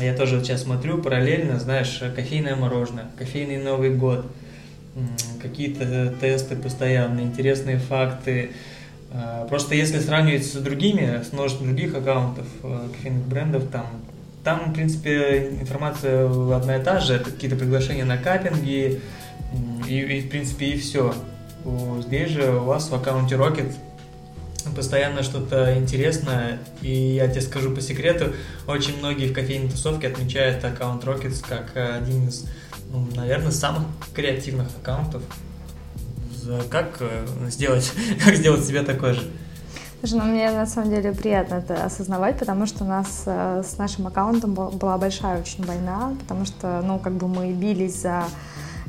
я 0.00 0.14
тоже 0.14 0.40
сейчас 0.40 0.62
смотрю 0.62 0.98
параллельно, 0.98 1.58
знаешь, 1.58 2.02
кофейное 2.14 2.56
мороженое, 2.56 3.06
кофейный 3.18 3.62
Новый 3.62 3.94
год, 3.94 4.26
какие-то 5.42 6.14
тесты 6.20 6.56
постоянно, 6.56 7.20
интересные 7.20 7.78
факты. 7.78 8.50
А, 9.12 9.46
просто 9.46 9.74
если 9.74 9.98
сравнивать 9.98 10.46
с 10.46 10.52
другими, 10.52 11.22
с 11.22 11.32
множеством 11.32 11.68
других 11.68 11.94
аккаунтов 11.94 12.46
а, 12.62 12.88
кофейных 12.88 13.26
брендов, 13.26 13.64
там, 13.70 13.86
там, 14.44 14.70
в 14.70 14.74
принципе, 14.74 15.50
информация 15.60 16.28
одна 16.54 16.76
и 16.76 16.82
та 16.82 17.00
же, 17.00 17.14
это 17.14 17.30
какие-то 17.30 17.56
приглашения 17.56 18.04
на 18.04 18.16
каппинги, 18.16 19.00
и, 19.88 20.00
и 20.00 20.20
в 20.22 20.28
принципе, 20.30 20.66
и 20.66 20.78
все. 20.78 21.14
Здесь 22.00 22.30
же 22.30 22.52
у 22.52 22.64
вас 22.64 22.88
в 22.88 22.94
аккаунте 22.94 23.34
Rocket 23.34 23.72
постоянно 24.74 25.22
что-то 25.22 25.76
интересное, 25.78 26.58
и 26.82 26.90
я 26.90 27.28
тебе 27.28 27.40
скажу 27.40 27.74
по 27.74 27.80
секрету, 27.80 28.32
очень 28.66 28.98
многие 28.98 29.28
в 29.28 29.32
кофейной 29.32 29.70
тусовке 29.70 30.08
отмечают 30.08 30.64
аккаунт 30.64 31.04
Rockets 31.04 31.44
как 31.46 31.76
один 31.76 32.28
из, 32.28 32.46
ну, 32.90 33.06
наверное, 33.14 33.50
самых 33.50 33.82
креативных 34.14 34.68
аккаунтов. 34.80 35.22
Как 36.70 36.98
э, 37.00 37.26
сделать, 37.48 37.92
как 38.24 38.36
сделать 38.36 38.64
себе 38.64 38.82
такой 38.82 39.14
же? 39.14 39.22
Слушай, 40.00 40.18
ну 40.18 40.24
мне 40.26 40.50
на 40.52 40.66
самом 40.66 40.90
деле 40.90 41.12
приятно 41.12 41.54
это 41.56 41.84
осознавать, 41.84 42.38
потому 42.38 42.66
что 42.66 42.84
у 42.84 42.86
нас 42.86 43.24
э, 43.26 43.62
с 43.66 43.78
нашим 43.78 44.06
аккаунтом 44.06 44.54
была 44.54 44.98
большая 44.98 45.40
очень 45.40 45.64
война, 45.64 46.14
потому 46.20 46.44
что, 46.44 46.82
ну, 46.84 47.00
как 47.00 47.14
бы 47.14 47.26
мы 47.26 47.52
бились 47.52 48.02
за 48.02 48.24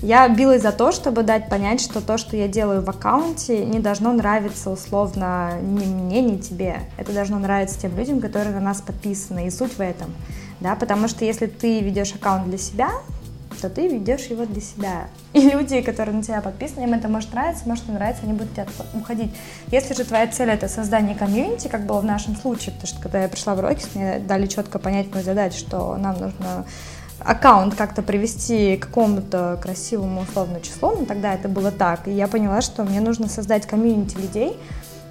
Я 0.02 0.30
билась 0.30 0.62
за 0.62 0.72
то, 0.72 0.92
чтобы 0.92 1.24
дать 1.24 1.50
понять, 1.50 1.82
что 1.82 2.02
то, 2.02 2.18
что 2.18 2.38
я 2.38 2.48
делаю 2.48 2.84
в 2.84 2.90
аккаунте, 2.90 3.66
не 3.66 3.80
должно 3.80 4.14
нравиться 4.14 4.70
условно 4.70 5.60
ни 5.62 5.86
мне, 5.86 6.22
ни 6.22 6.38
тебе. 6.38 6.82
Это 6.98 7.14
должно 7.14 7.40
нравиться 7.40 7.80
тем 7.80 7.98
людям, 7.98 8.22
которые 8.22 8.54
на 8.54 8.60
нас 8.60 8.80
подписаны, 8.82 9.48
и 9.48 9.50
суть 9.50 9.74
в 9.74 9.82
этом. 9.82 10.14
Да, 10.60 10.76
потому 10.76 11.08
что 11.08 11.26
если 11.26 11.48
ты 11.48 11.80
ведешь 11.80 12.14
аккаунт 12.14 12.46
для 12.46 12.60
себя, 12.60 12.92
то 13.62 13.70
ты 13.72 13.88
ведешь 13.88 14.26
его 14.26 14.46
для 14.46 14.62
себя. 14.62 15.08
И 15.34 15.42
люди, 15.42 15.82
которые 15.82 16.16
на 16.16 16.22
тебя 16.22 16.42
подписаны, 16.42 16.84
им 16.84 16.94
это 16.94 17.08
может 17.08 17.34
нравиться, 17.34 17.64
может 17.66 17.88
не 17.88 17.96
нравиться, 17.96 18.24
они 18.24 18.34
будут 18.34 18.54
тебя 18.54 18.68
уходить. 18.94 19.32
Если 19.72 19.96
же 19.96 20.04
твоя 20.04 20.28
цель 20.28 20.50
это 20.50 20.68
создание 20.68 21.16
комьюнити, 21.16 21.68
как 21.68 21.86
было 21.86 22.00
в 22.02 22.06
нашем 22.06 22.36
случае, 22.36 22.74
потому 22.74 22.88
что 22.88 23.02
когда 23.02 23.24
я 23.24 23.30
пришла 23.30 23.56
в 23.56 23.60
Rockets, 23.60 23.90
мне 23.96 24.20
дали 24.20 24.46
четко 24.46 24.78
понять 24.78 25.12
мою 25.12 25.24
задачу, 25.24 25.58
что 25.58 25.96
нам 25.98 26.20
нужно 26.20 26.66
аккаунт 27.20 27.76
как-то 27.76 28.02
привести 28.02 28.78
к 28.78 28.88
какому-то 28.88 29.60
красивому 29.62 30.22
условному 30.22 30.62
числу, 30.62 30.96
но 30.98 31.06
тогда 31.06 31.34
это 31.34 31.48
было 31.48 31.72
так. 31.72 32.08
И 32.08 32.12
я 32.12 32.28
поняла, 32.28 32.62
что 32.62 32.84
мне 32.84 33.02
нужно 33.02 33.28
создать 33.28 33.66
комьюнити 33.66 34.18
людей, 34.18 34.58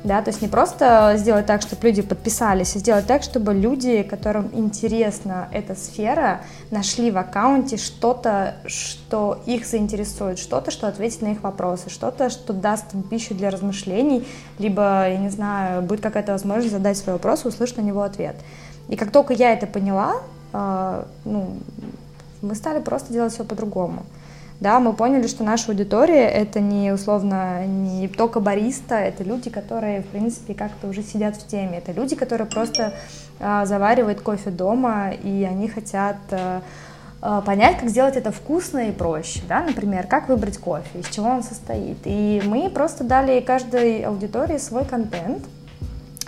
да, 0.06 0.22
то 0.22 0.30
есть 0.30 0.40
не 0.40 0.46
просто 0.46 1.14
сделать 1.16 1.46
так, 1.46 1.62
чтобы 1.62 1.88
люди 1.88 2.00
подписались, 2.00 2.76
а 2.76 2.78
сделать 2.78 3.06
так, 3.06 3.24
чтобы 3.24 3.52
люди, 3.52 4.04
которым 4.04 4.50
интересна 4.52 5.48
эта 5.50 5.74
сфера, 5.74 6.42
нашли 6.70 7.10
в 7.10 7.18
аккаунте 7.18 7.76
что-то, 7.76 8.54
что 8.66 9.42
их 9.46 9.66
заинтересует, 9.66 10.38
что-то, 10.38 10.70
что 10.70 10.86
ответит 10.86 11.22
на 11.22 11.32
их 11.32 11.42
вопросы, 11.42 11.90
что-то, 11.90 12.30
что 12.30 12.52
даст 12.52 12.94
им 12.94 13.02
пищу 13.02 13.34
для 13.34 13.50
размышлений, 13.50 14.24
либо, 14.58 15.08
я 15.08 15.16
не 15.16 15.28
знаю, 15.30 15.82
будет 15.82 16.02
какая-то 16.02 16.32
возможность 16.32 16.72
задать 16.72 16.96
свой 16.96 17.14
вопрос 17.14 17.44
и 17.44 17.48
услышать 17.48 17.78
на 17.78 17.82
него 17.82 18.02
ответ. 18.02 18.36
И 18.88 18.94
как 18.94 19.10
только 19.10 19.32
я 19.32 19.52
это 19.52 19.66
поняла, 19.66 20.22
ну, 21.24 21.56
мы 22.42 22.54
стали 22.54 22.80
просто 22.80 23.12
делать 23.12 23.32
все 23.32 23.44
по-другому 23.44 24.04
да, 24.60 24.80
мы 24.80 24.92
поняли, 24.94 25.26
что 25.26 25.44
наша 25.44 25.72
аудитория 25.72 26.28
это 26.28 26.60
не 26.60 26.92
условно 26.92 27.66
не 27.66 28.08
только 28.08 28.40
бариста, 28.40 28.94
это 28.94 29.22
люди, 29.22 29.50
которые, 29.50 30.02
в 30.02 30.06
принципе, 30.06 30.54
как-то 30.54 30.88
уже 30.88 31.02
сидят 31.02 31.36
в 31.36 31.46
теме, 31.46 31.78
это 31.78 31.92
люди, 31.92 32.16
которые 32.16 32.46
просто 32.46 32.94
а, 33.38 33.66
заваривают 33.66 34.20
кофе 34.22 34.50
дома, 34.50 35.10
и 35.10 35.44
они 35.44 35.68
хотят 35.68 36.16
а, 36.30 36.62
а, 37.20 37.42
понять, 37.42 37.80
как 37.80 37.90
сделать 37.90 38.16
это 38.16 38.32
вкусно 38.32 38.88
и 38.88 38.92
проще, 38.92 39.42
да, 39.46 39.62
например, 39.62 40.06
как 40.06 40.28
выбрать 40.28 40.56
кофе, 40.56 41.00
из 41.00 41.08
чего 41.08 41.28
он 41.28 41.42
состоит. 41.42 41.98
И 42.04 42.42
мы 42.46 42.70
просто 42.70 43.04
дали 43.04 43.40
каждой 43.40 44.00
аудитории 44.02 44.56
свой 44.56 44.86
контент, 44.86 45.44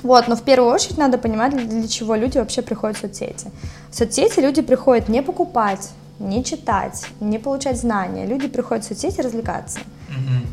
вот, 0.03 0.29
но 0.29 0.37
в 0.37 0.43
первую 0.43 0.73
очередь 0.73 0.99
надо 0.99 1.19
понимать, 1.19 1.57
для 1.69 1.89
чего 1.89 2.15
люди 2.15 2.39
вообще 2.39 2.63
приходят 2.63 2.97
в 2.97 3.01
соцсети. 3.01 3.51
В 3.91 3.97
соцсети 3.97 4.41
люди 4.41 4.63
приходят 4.63 5.09
не 5.09 5.23
покупать 5.23 5.91
не 6.19 6.45
читать, 6.45 7.05
не 7.21 7.39
получать 7.39 7.79
знания. 7.79 8.27
Люди 8.27 8.49
приходят 8.49 8.85
в 8.85 8.89
соцсети 8.89 9.21
развлекаться. 9.21 9.81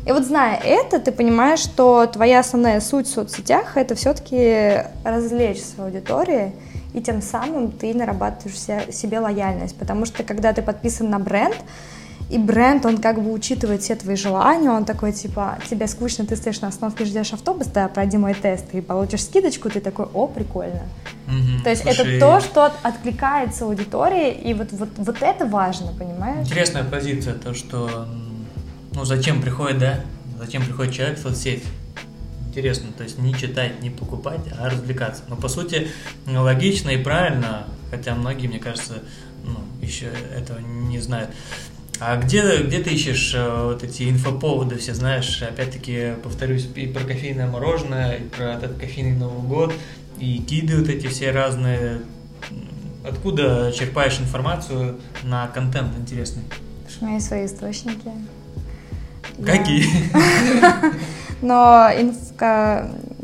И 0.06 0.12
вот 0.12 0.24
зная 0.24 0.56
это, 0.56 1.00
ты 1.00 1.10
понимаешь, 1.10 1.58
что 1.58 2.06
твоя 2.06 2.40
основная 2.40 2.80
суть 2.80 3.08
в 3.08 3.10
соцсетях 3.10 3.76
это 3.76 3.96
все-таки 3.96 4.84
развлечь 5.02 5.60
свою 5.60 5.88
аудиторию, 5.88 6.52
и 6.94 7.00
тем 7.00 7.20
самым 7.20 7.72
ты 7.72 7.92
нарабатываешь 7.92 8.94
себе 8.94 9.18
лояльность. 9.18 9.76
Потому 9.76 10.04
что 10.06 10.22
когда 10.22 10.52
ты 10.52 10.62
подписан 10.62 11.10
на 11.10 11.18
бренд, 11.18 11.56
и 12.28 12.38
бренд, 12.38 12.84
он 12.84 12.98
как 12.98 13.22
бы 13.22 13.32
учитывает 13.32 13.82
все 13.82 13.94
твои 13.94 14.16
желания, 14.16 14.70
он 14.70 14.84
такой, 14.84 15.12
типа, 15.12 15.58
тебе 15.70 15.86
скучно, 15.86 16.26
ты 16.26 16.34
стоишь 16.34 16.60
на 16.60 16.68
остановке, 16.68 17.04
ждешь 17.04 17.32
автобус, 17.32 17.68
да, 17.68 17.86
пройди 17.88 18.16
мой 18.16 18.34
тест, 18.34 18.64
и 18.72 18.80
получишь 18.80 19.24
скидочку, 19.24 19.70
ты 19.70 19.80
такой, 19.80 20.06
о, 20.12 20.26
прикольно. 20.26 20.82
Угу, 21.28 21.62
то 21.62 21.70
есть 21.70 21.82
слушай, 21.82 22.16
это 22.16 22.20
то, 22.20 22.40
что 22.40 22.72
откликается 22.82 23.64
аудитории, 23.64 24.32
и 24.32 24.54
вот, 24.54 24.72
вот, 24.72 24.88
вот 24.96 25.22
это 25.22 25.46
важно, 25.46 25.92
понимаешь? 25.92 26.46
Интересная 26.46 26.84
позиция, 26.84 27.34
то, 27.34 27.54
что, 27.54 28.08
ну, 28.92 29.04
зачем 29.04 29.40
приходит, 29.40 29.78
да, 29.78 30.00
зачем 30.38 30.64
приходит 30.64 30.94
человек 30.94 31.18
в 31.18 31.22
соцсеть? 31.22 31.62
Интересно, 32.48 32.88
то 32.96 33.04
есть 33.04 33.18
не 33.18 33.34
читать, 33.34 33.82
не 33.82 33.90
покупать, 33.90 34.40
а 34.58 34.70
развлекаться. 34.70 35.22
Но 35.28 35.36
по 35.36 35.46
сути 35.46 35.88
логично 36.26 36.88
и 36.88 36.96
правильно, 36.96 37.66
хотя 37.90 38.14
многие, 38.14 38.46
мне 38.46 38.58
кажется, 38.58 39.02
ну, 39.44 39.58
еще 39.80 40.06
этого 40.34 40.58
не 40.58 40.98
знают. 40.98 41.30
А 41.98 42.16
где, 42.16 42.62
где 42.62 42.80
ты 42.80 42.90
ищешь 42.90 43.34
э, 43.34 43.64
вот 43.64 43.82
эти 43.82 44.10
инфоповоды, 44.10 44.76
все 44.76 44.92
знаешь, 44.92 45.42
опять-таки, 45.42 46.14
повторюсь, 46.22 46.68
и 46.74 46.86
про 46.86 47.04
кофейное 47.04 47.46
мороженое, 47.46 48.16
и 48.16 48.22
про 48.24 48.54
этот 48.54 48.76
кофейный 48.78 49.16
Новый 49.16 49.48
год, 49.48 49.72
и 50.18 50.36
гиды 50.36 50.78
вот 50.78 50.88
эти 50.88 51.06
все 51.06 51.30
разные. 51.30 52.02
Откуда 53.08 53.72
черпаешь 53.72 54.18
информацию 54.18 55.00
на 55.22 55.46
контент 55.48 55.96
интересный? 55.96 56.42
У 57.00 57.04
меня 57.04 57.14
есть 57.14 57.28
свои 57.28 57.46
источники. 57.46 58.10
Какие? 59.44 59.84
Но 61.42 61.90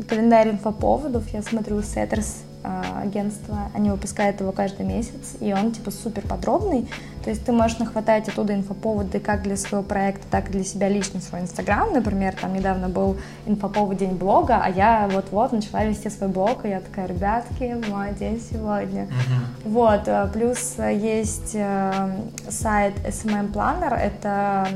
календарь 0.07 0.49
инфоповодов 0.51 1.27
я 1.33 1.41
смотрю 1.41 1.81
а, 1.81 2.43
агентство, 2.63 3.69
они 3.73 3.89
выпускают 3.89 4.39
его 4.39 4.51
каждый 4.51 4.85
месяц, 4.85 5.35
и 5.39 5.53
он 5.53 5.71
типа 5.71 5.91
супер 5.91 6.25
подробный, 6.27 6.87
то 7.23 7.29
есть 7.29 7.45
ты 7.45 7.51
можешь 7.51 7.77
нахватать 7.77 8.27
оттуда 8.27 8.53
инфоповоды 8.53 9.19
как 9.19 9.43
для 9.43 9.55
своего 9.55 9.83
проекта, 9.83 10.25
так 10.29 10.49
и 10.49 10.53
для 10.53 10.63
себя 10.63 10.89
лично 10.89 11.21
свой 11.21 11.41
инстаграм, 11.41 11.91
например, 11.93 12.35
там 12.39 12.53
недавно 12.53 12.89
был 12.89 13.17
инфоповод 13.45 13.97
день 13.97 14.15
блога, 14.15 14.61
а 14.63 14.69
я 14.69 15.09
вот-вот 15.11 15.51
начала 15.51 15.85
вести 15.85 16.09
свой 16.09 16.29
блог, 16.29 16.65
и 16.65 16.69
я 16.69 16.79
такая, 16.79 17.07
ребятки, 17.07 17.75
мой 17.89 18.13
день 18.13 18.41
сегодня. 18.41 19.03
Uh-huh. 19.03 19.69
Вот, 19.69 20.07
э, 20.07 20.29
плюс 20.33 20.75
есть 20.77 21.51
э, 21.53 22.09
сайт 22.49 22.93
SMM 23.05 23.51
Planner, 23.53 23.95
это 23.95 24.67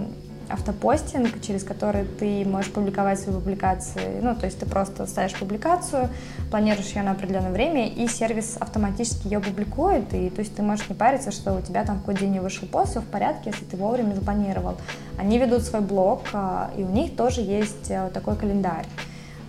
автопостинг, 0.50 1.42
через 1.42 1.64
который 1.64 2.06
ты 2.06 2.46
можешь 2.46 2.72
публиковать 2.72 3.20
свои 3.20 3.36
публикации. 3.36 4.20
Ну, 4.22 4.36
то 4.36 4.46
есть 4.46 4.60
ты 4.60 4.66
просто 4.66 5.06
ставишь 5.06 5.36
публикацию, 5.36 6.10
планируешь 6.50 6.88
ее 6.88 7.04
на 7.04 7.12
определенное 7.12 7.52
время, 7.52 7.88
и 7.88 8.08
сервис 8.08 8.58
автоматически 8.60 9.28
ее 9.28 9.40
публикует, 9.40 10.14
и 10.14 10.30
то 10.30 10.40
есть 10.40 10.56
ты 10.56 10.62
можешь 10.62 10.88
не 10.90 10.96
париться, 10.96 11.32
что 11.32 11.54
у 11.54 11.62
тебя 11.62 11.84
там 11.84 12.00
какой 12.00 12.16
день 12.16 12.32
не 12.32 12.40
вышел 12.40 12.68
пост, 12.68 12.92
все 12.92 13.02
в 13.02 13.06
порядке, 13.06 13.52
если 13.52 13.66
ты 13.66 13.78
вовремя 13.78 14.14
запланировал. 14.14 14.78
Они 15.18 15.38
ведут 15.38 15.64
свой 15.64 15.82
блог, 15.82 16.22
а, 16.34 16.72
и 16.78 16.84
у 16.84 16.90
них 16.90 17.16
тоже 17.16 17.42
есть 17.42 17.90
э, 17.90 18.10
такой 18.14 18.36
календарь. 18.36 18.86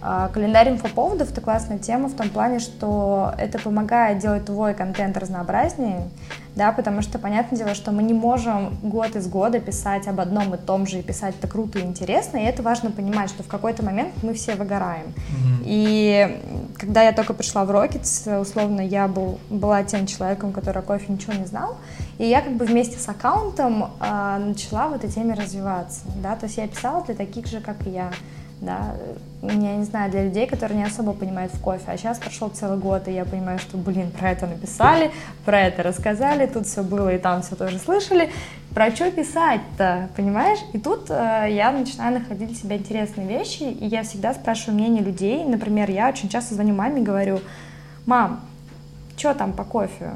А, 0.00 0.28
календарь 0.28 0.70
инфоповодов— 0.70 1.30
это 1.32 1.40
классная 1.40 1.78
тема 1.78 2.08
в 2.08 2.14
том 2.14 2.30
плане, 2.30 2.60
что 2.60 3.32
это 3.36 3.58
помогает 3.58 4.18
делать 4.18 4.44
твой 4.44 4.74
контент 4.74 5.16
разнообразнее, 5.16 6.08
да, 6.54 6.72
потому 6.72 7.02
что, 7.02 7.18
понятное 7.18 7.58
дело, 7.58 7.74
что 7.74 7.90
мы 7.90 8.02
не 8.02 8.14
можем 8.14 8.76
год 8.82 9.16
из 9.16 9.26
года 9.28 9.58
писать 9.60 10.06
об 10.06 10.20
одном 10.20 10.54
и 10.54 10.58
том 10.58 10.86
же 10.86 11.00
и 11.00 11.02
писать 11.02 11.34
это 11.38 11.48
круто 11.48 11.80
и 11.80 11.82
интересно, 11.82 12.38
и 12.38 12.44
это 12.44 12.62
важно 12.62 12.90
понимать, 12.90 13.30
что 13.30 13.42
в 13.42 13.48
какой-то 13.48 13.84
момент 13.84 14.12
мы 14.22 14.34
все 14.34 14.54
выгораем. 14.54 15.06
Mm-hmm. 15.06 15.62
И 15.64 16.40
когда 16.76 17.02
я 17.02 17.12
только 17.12 17.34
пришла 17.34 17.64
в 17.64 17.70
Rockets, 17.70 18.40
условно, 18.40 18.80
я 18.80 19.08
был, 19.08 19.38
была 19.50 19.82
тем 19.82 20.06
человеком, 20.06 20.52
который 20.52 20.78
о 20.78 20.82
кофе 20.82 21.12
ничего 21.12 21.32
не 21.32 21.46
знал, 21.46 21.76
и 22.18 22.26
я 22.26 22.40
как 22.40 22.56
бы 22.56 22.64
вместе 22.64 22.98
с 22.98 23.08
аккаунтом 23.08 23.90
э, 24.00 24.38
начала 24.38 24.88
в 24.88 24.94
этой 24.94 25.10
теме 25.10 25.34
развиваться, 25.34 26.00
да, 26.22 26.36
то 26.36 26.46
есть 26.46 26.56
я 26.56 26.68
писала 26.68 27.04
для 27.04 27.14
таких 27.14 27.46
же, 27.46 27.60
как 27.60 27.84
и 27.86 27.90
я, 27.90 28.10
да, 28.60 28.94
я 29.42 29.76
не 29.76 29.84
знаю, 29.84 30.10
для 30.10 30.24
людей, 30.24 30.46
которые 30.46 30.78
не 30.78 30.84
особо 30.84 31.12
понимают 31.12 31.52
в 31.52 31.60
кофе. 31.60 31.84
А 31.86 31.96
сейчас 31.96 32.18
прошел 32.18 32.48
целый 32.48 32.78
год, 32.78 33.06
и 33.06 33.12
я 33.12 33.24
понимаю, 33.24 33.58
что, 33.58 33.76
блин, 33.76 34.10
про 34.10 34.30
это 34.30 34.46
написали, 34.46 35.12
про 35.44 35.60
это 35.60 35.82
рассказали, 35.82 36.46
тут 36.46 36.66
все 36.66 36.82
было, 36.82 37.14
и 37.14 37.18
там 37.18 37.42
все 37.42 37.54
тоже 37.54 37.78
слышали. 37.78 38.30
Про 38.74 38.90
что 38.90 39.10
писать-то, 39.10 40.08
понимаешь? 40.16 40.58
И 40.72 40.78
тут 40.78 41.10
э, 41.10 41.46
я 41.50 41.70
начинаю 41.70 42.14
находить 42.14 42.48
для 42.48 42.56
себя 42.56 42.76
интересные 42.76 43.26
вещи, 43.26 43.62
и 43.62 43.86
я 43.86 44.02
всегда 44.02 44.34
спрашиваю 44.34 44.74
мнение 44.74 45.02
людей. 45.02 45.44
Например, 45.44 45.90
я 45.90 46.08
очень 46.08 46.28
часто 46.28 46.54
звоню 46.54 46.74
маме 46.74 47.00
и 47.00 47.04
говорю, 47.04 47.40
мам, 48.06 48.40
что 49.16 49.34
там 49.34 49.52
по 49.52 49.64
кофе? 49.64 50.12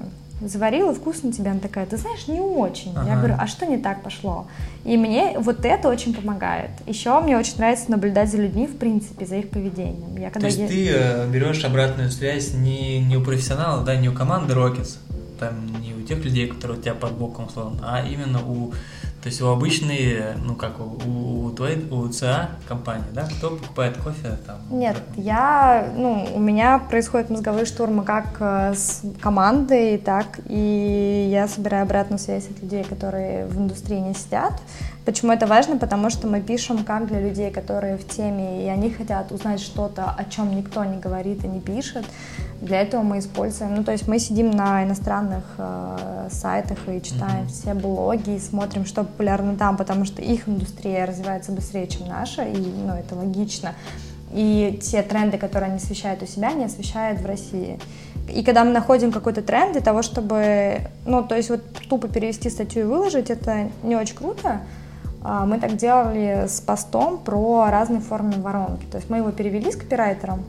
Заварила, 0.49 0.95
вкусно 0.95 1.33
тебе, 1.33 1.51
она 1.51 1.61
такая, 1.61 1.87
ты 1.87 1.97
знаешь, 1.97 2.27
не 2.27 2.41
очень. 2.41 2.93
Ага. 2.95 3.09
Я 3.09 3.17
говорю, 3.17 3.35
а 3.39 3.47
что 3.47 3.67
не 3.67 3.79
так 3.79 4.03
пошло? 4.03 4.47
И 4.85 4.97
мне 4.97 5.39
вот 5.39 5.65
это 5.65 5.89
очень 5.89 6.15
помогает. 6.15 6.71
Еще 6.87 7.19
мне 7.21 7.37
очень 7.37 7.57
нравится 7.59 7.91
наблюдать 7.91 8.31
за 8.31 8.39
людьми, 8.39 8.67
в 8.67 8.77
принципе, 8.77 9.27
за 9.27 9.37
их 9.37 9.51
поведением. 9.51 10.17
Я, 10.17 10.31
когда 10.31 10.41
То 10.41 10.47
есть 10.47 10.59
я... 10.59 10.69
ты 10.69 10.91
э, 10.91 11.29
берешь 11.29 11.65
обратную 11.65 12.11
связь 12.11 12.55
не, 12.55 13.01
не 13.01 13.17
у 13.17 13.23
профессионала, 13.23 13.85
да, 13.85 13.97
не 13.97 14.09
у 14.09 14.13
команды 14.13 14.55
Rockets, 14.55 14.97
там 15.39 15.67
не 15.81 15.95
у 15.95 16.03
тех 16.03 16.25
людей, 16.25 16.49
которые 16.49 16.79
у 16.79 16.83
тебя 16.83 16.95
под 16.95 17.13
боком, 17.13 17.47
условно, 17.47 17.81
а 17.83 18.05
именно 18.07 18.41
у 18.45 18.73
то 19.23 19.29
есть 19.29 19.41
у 19.41 19.47
обычной, 19.47 20.35
ну 20.45 20.57
как 20.57 20.81
у, 20.81 21.47
у 21.47 21.51
твоей, 21.53 21.89
у 21.91 22.09
ЦА 22.09 22.51
компании, 22.67 23.07
да, 23.13 23.29
кто 23.39 23.51
покупает 23.51 23.97
кофе 23.97 24.37
там? 24.45 24.59
Нет, 24.71 24.97
я, 25.17 25.93
ну, 25.97 26.29
у 26.35 26.41
меня 26.41 26.81
происходит 26.81 27.31
мозговые 27.31 27.65
штурмы 27.65 28.03
как 28.03 28.37
э, 28.41 28.75
с 28.75 29.03
командой, 29.21 29.99
так 29.99 30.41
и 30.49 31.29
я 31.31 31.47
собираю 31.47 31.85
обратную 31.85 32.19
связь 32.19 32.49
от 32.51 32.61
людей, 32.63 32.83
которые 32.83 33.47
в 33.47 33.57
индустрии 33.59 33.99
не 33.99 34.15
сидят, 34.15 34.55
Почему 35.05 35.33
это 35.33 35.47
важно? 35.47 35.79
Потому 35.79 36.11
что 36.11 36.29
мы 36.29 36.41
пишем 36.41 36.85
как 36.85 37.09
для 37.09 37.21
людей, 37.21 37.51
которые 37.51 37.97
в 37.97 38.07
теме, 38.07 38.65
и 38.65 38.69
они 38.69 38.91
хотят 38.91 39.33
узнать 39.33 39.61
что-то, 39.61 40.11
о 40.11 40.25
чем 40.25 40.55
никто 40.55 40.85
не 40.85 40.99
говорит 40.99 41.45
и 41.45 41.49
не 41.49 41.61
пишет. 41.61 42.05
Для 42.61 42.81
этого 42.81 43.03
мы 43.03 43.19
используем, 43.19 43.75
ну 43.75 43.83
то 43.83 43.91
есть 43.91 44.07
мы 44.07 44.21
сидим 44.21 44.53
на 44.53 44.85
иностранных 44.85 45.43
э, 45.59 46.29
сайтах 46.31 46.79
и 46.89 47.03
читаем 47.03 47.47
mm-hmm. 47.47 47.49
все 47.49 47.75
блоги, 47.75 48.37
и 48.37 48.39
смотрим, 48.39 48.87
что 48.87 49.03
популярно 49.03 49.57
там, 49.57 49.77
потому 49.77 50.05
что 50.05 50.23
их 50.23 50.49
индустрия 50.49 51.05
развивается 51.05 51.51
быстрее, 51.51 51.89
чем 51.89 52.07
наша, 52.07 52.45
и 52.45 52.57
ну 52.57 52.95
это 52.95 53.17
логично. 53.17 53.75
И 54.33 54.79
те 54.81 55.03
тренды, 55.03 55.39
которые 55.39 55.71
они 55.71 55.79
освещают 55.79 56.23
у 56.23 56.27
себя, 56.27 56.51
они 56.51 56.65
освещают 56.65 57.21
в 57.21 57.27
России. 57.27 57.81
И 58.33 58.45
когда 58.45 58.65
мы 58.65 58.71
находим 58.71 59.11
какой-то 59.11 59.43
тренд 59.43 59.73
для 59.73 59.81
того, 59.81 60.03
чтобы, 60.03 60.83
ну, 61.05 61.25
то 61.25 61.37
есть 61.37 61.51
вот 61.51 61.63
тупо 61.89 62.09
перевести 62.09 62.49
статью 62.49 62.83
и 62.83 62.85
выложить, 62.85 63.31
это 63.31 63.69
не 63.83 63.97
очень 63.97 64.15
круто, 64.15 64.61
мы 65.23 65.59
так 65.61 65.77
делали 65.77 66.47
с 66.49 66.61
постом 66.61 67.19
про 67.19 67.71
разные 67.71 68.01
формы 68.01 68.33
воронки. 68.41 68.85
То 68.91 68.99
есть 68.99 69.09
мы 69.09 69.19
его 69.19 69.31
перевели 69.31 69.71
с 69.71 69.77
копирайтером, 69.77 70.45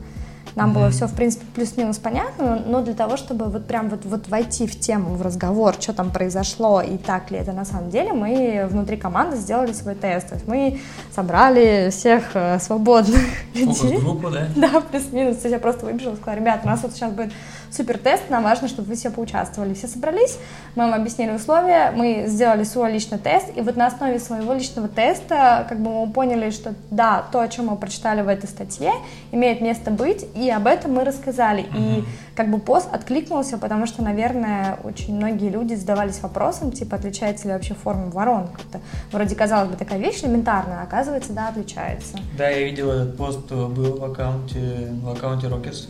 нам 0.56 0.70
mm-hmm. 0.70 0.74
было 0.74 0.90
все, 0.90 1.06
в 1.06 1.14
принципе, 1.14 1.44
плюс-минус 1.54 1.98
понятно, 1.98 2.62
но 2.64 2.80
для 2.80 2.94
того, 2.94 3.16
чтобы 3.16 3.46
вот 3.46 3.66
прям 3.66 3.88
вот, 3.88 4.04
вот 4.04 4.28
войти 4.28 4.66
в 4.66 4.78
тему, 4.78 5.16
в 5.16 5.22
разговор, 5.22 5.74
что 5.80 5.92
там 5.92 6.10
произошло 6.10 6.80
и 6.80 6.96
так 6.96 7.30
ли 7.30 7.38
это 7.38 7.52
на 7.52 7.64
самом 7.64 7.90
деле, 7.90 8.12
мы 8.12 8.66
внутри 8.70 8.96
команды 8.96 9.36
сделали 9.36 9.72
свой 9.72 9.96
тест. 9.96 10.28
То 10.28 10.34
есть 10.34 10.46
мы 10.46 10.80
собрали 11.14 11.90
всех 11.90 12.30
э, 12.34 12.58
свободных 12.60 13.20
людей. 13.54 13.98
группу, 13.98 14.30
да? 14.30 14.46
Да, 14.56 14.80
плюс-минус. 14.80 15.38
То 15.38 15.48
есть 15.48 15.54
я 15.54 15.58
просто 15.58 15.86
выбежала 15.86 16.14
и 16.14 16.16
сказала, 16.16 16.38
ребят, 16.38 16.60
у 16.62 16.66
нас 16.66 16.82
вот 16.82 16.92
сейчас 16.92 17.12
будет 17.12 17.32
супер 17.74 17.98
тест, 17.98 18.30
нам 18.30 18.44
важно, 18.44 18.68
чтобы 18.68 18.88
вы 18.88 18.94
все 18.94 19.10
поучаствовали. 19.10 19.74
Все 19.74 19.88
собрались, 19.88 20.38
мы 20.76 20.84
вам 20.84 20.94
объяснили 20.94 21.32
условия, 21.32 21.90
мы 21.90 22.24
сделали 22.26 22.64
свой 22.64 22.92
личный 22.92 23.18
тест, 23.18 23.46
и 23.54 23.60
вот 23.60 23.76
на 23.76 23.86
основе 23.86 24.18
своего 24.18 24.52
личного 24.52 24.88
теста 24.88 25.66
как 25.68 25.80
бы 25.80 25.90
мы 25.90 26.12
поняли, 26.12 26.50
что 26.50 26.74
да, 26.90 27.24
то, 27.32 27.40
о 27.40 27.48
чем 27.48 27.66
мы 27.66 27.76
прочитали 27.76 28.22
в 28.22 28.28
этой 28.28 28.48
статье, 28.48 28.92
имеет 29.32 29.60
место 29.60 29.90
быть, 29.90 30.26
и 30.34 30.50
об 30.50 30.66
этом 30.66 30.94
мы 30.94 31.04
рассказали. 31.04 31.64
Mm-hmm. 31.64 32.00
И 32.00 32.04
как 32.36 32.50
бы 32.50 32.58
пост 32.58 32.88
откликнулся, 32.92 33.58
потому 33.58 33.86
что, 33.86 34.02
наверное, 34.02 34.78
очень 34.84 35.16
многие 35.16 35.50
люди 35.50 35.74
задавались 35.74 36.20
вопросом, 36.20 36.72
типа, 36.72 36.96
отличается 36.96 37.48
ли 37.48 37.54
вообще 37.54 37.74
форма 37.74 38.10
воронка. 38.10 38.60
Это 38.68 38.80
вроде, 39.12 39.34
казалось 39.34 39.70
бы, 39.70 39.76
такая 39.76 39.98
вещь 39.98 40.22
элементарная, 40.22 40.80
а 40.80 40.82
оказывается, 40.82 41.32
да, 41.32 41.48
отличается. 41.48 42.18
Да, 42.36 42.48
я 42.48 42.64
видел 42.64 42.90
этот 42.90 43.16
пост, 43.16 43.50
был 43.50 43.98
в 43.98 44.04
аккаунте, 44.04 44.88
в 45.02 45.08
аккаунте 45.10 45.46
Rockets. 45.48 45.88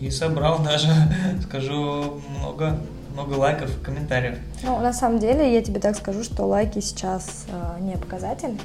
И 0.00 0.10
собрал 0.10 0.58
даже, 0.60 0.88
скажу, 1.42 2.20
много 2.38 2.78
много 3.16 3.34
лайков 3.34 3.70
и 3.70 3.82
комментариев. 3.82 4.38
Ну, 4.62 4.78
на 4.78 4.92
самом 4.92 5.18
деле, 5.18 5.54
я 5.54 5.62
тебе 5.62 5.80
так 5.80 5.96
скажу, 5.96 6.22
что 6.22 6.44
лайки 6.44 6.80
сейчас 6.80 7.46
э, 7.48 7.80
не 7.80 7.96
показатель. 7.96 8.58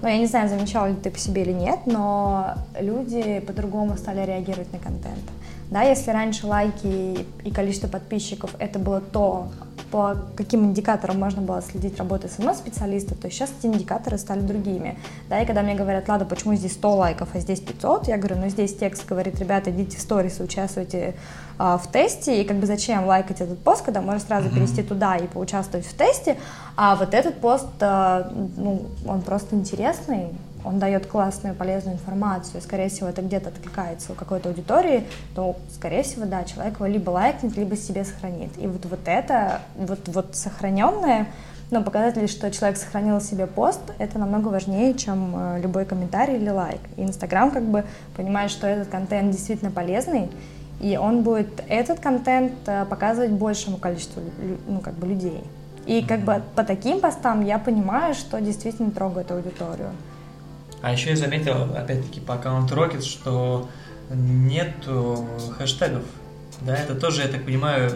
Ну, 0.00 0.08
я 0.08 0.16
не 0.16 0.26
знаю, 0.26 0.48
замечал 0.48 0.88
ли 0.88 0.94
ты 0.94 1.10
по 1.10 1.18
себе 1.18 1.42
или 1.42 1.52
нет, 1.52 1.80
но 1.84 2.54
люди 2.80 3.40
по-другому 3.40 3.96
стали 3.98 4.24
реагировать 4.24 4.72
на 4.72 4.78
контент. 4.78 5.20
Да, 5.70 5.82
если 5.82 6.10
раньше 6.10 6.46
лайки 6.46 7.26
и 7.44 7.50
количество 7.50 7.88
подписчиков 7.88 8.54
это 8.58 8.78
было 8.78 9.00
то, 9.00 9.48
по 9.94 10.16
каким 10.34 10.64
индикаторам 10.64 11.20
можно 11.20 11.40
было 11.40 11.62
следить 11.62 11.98
работу 11.98 12.26
СМС-специалиста, 12.28 13.14
то 13.14 13.30
сейчас 13.30 13.52
эти 13.56 13.66
индикаторы 13.66 14.18
стали 14.18 14.40
другими. 14.40 14.98
Да, 15.28 15.40
и 15.40 15.46
когда 15.46 15.62
мне 15.62 15.76
говорят, 15.76 16.08
ладно, 16.08 16.26
почему 16.26 16.56
здесь 16.56 16.72
100 16.72 16.96
лайков, 16.96 17.28
а 17.32 17.38
здесь 17.38 17.60
500, 17.60 18.08
я 18.08 18.16
говорю, 18.16 18.38
ну 18.40 18.48
здесь 18.48 18.74
текст 18.74 19.06
говорит, 19.06 19.38
ребята, 19.38 19.70
идите 19.70 19.96
в 19.96 20.00
сторис, 20.00 20.40
участвуйте 20.40 21.14
а, 21.58 21.78
в 21.78 21.86
тесте, 21.92 22.42
и 22.42 22.44
как 22.44 22.56
бы 22.56 22.66
зачем 22.66 23.06
лайкать 23.06 23.40
этот 23.40 23.60
пост, 23.60 23.84
когда 23.84 24.00
можно 24.00 24.18
сразу 24.18 24.48
mm-hmm. 24.48 24.54
перейти 24.54 24.82
туда 24.82 25.14
и 25.14 25.28
поучаствовать 25.28 25.86
в 25.86 25.96
тесте, 25.96 26.38
а 26.76 26.96
вот 26.96 27.14
этот 27.14 27.40
пост, 27.40 27.68
а, 27.78 28.32
ну, 28.56 28.86
он 29.06 29.22
просто 29.22 29.54
интересный, 29.54 30.30
он 30.64 30.78
дает 30.78 31.06
классную, 31.06 31.54
полезную 31.54 31.96
информацию, 31.96 32.60
скорее 32.62 32.88
всего, 32.88 33.08
это 33.08 33.22
где-то 33.22 33.50
откликается 33.50 34.12
у 34.12 34.14
какой-то 34.14 34.48
аудитории, 34.48 35.06
то, 35.34 35.56
скорее 35.72 36.02
всего, 36.02 36.24
да, 36.24 36.44
человек 36.44 36.76
его 36.76 36.86
либо 36.86 37.10
лайкнет, 37.10 37.56
либо 37.56 37.76
себе 37.76 38.04
сохранит. 38.04 38.50
И 38.58 38.66
вот, 38.66 38.84
вот 38.86 39.00
это, 39.06 39.60
вот, 39.76 40.00
вот 40.06 40.36
сохраненное, 40.36 41.28
но 41.70 41.78
ну, 41.78 41.84
показатель, 41.84 42.28
что 42.28 42.50
человек 42.50 42.78
сохранил 42.78 43.20
себе 43.20 43.46
пост, 43.46 43.80
это 43.98 44.18
намного 44.18 44.48
важнее, 44.48 44.94
чем 44.94 45.34
э, 45.34 45.60
любой 45.60 45.86
комментарий 45.86 46.36
или 46.36 46.50
лайк. 46.50 46.80
И 46.96 47.02
Инстаграм 47.02 47.50
как 47.50 47.64
бы 47.64 47.84
понимает, 48.16 48.50
что 48.50 48.66
этот 48.66 48.88
контент 48.88 49.30
действительно 49.32 49.70
полезный, 49.70 50.30
и 50.80 50.96
он 50.96 51.22
будет 51.22 51.64
этот 51.68 52.00
контент 52.00 52.52
э, 52.66 52.84
показывать 52.84 53.30
большему 53.30 53.78
количеству 53.78 54.22
ну, 54.68 54.80
как 54.80 54.94
бы 54.94 55.06
людей. 55.06 55.42
И 55.86 56.02
как 56.02 56.20
бы 56.20 56.42
по 56.54 56.64
таким 56.64 57.00
постам 57.00 57.44
я 57.44 57.58
понимаю, 57.58 58.14
что 58.14 58.40
действительно 58.40 58.90
трогает 58.90 59.30
аудиторию. 59.30 59.90
А 60.84 60.92
еще 60.92 61.10
я 61.10 61.16
заметил, 61.16 61.74
опять-таки, 61.74 62.20
по 62.20 62.34
аккаунту 62.34 62.74
Rocket, 62.74 63.00
что 63.00 63.70
нет 64.10 64.74
хэштегов. 65.56 66.02
Да, 66.60 66.76
это 66.76 66.94
тоже, 66.94 67.22
я 67.22 67.28
так 67.28 67.46
понимаю, 67.46 67.90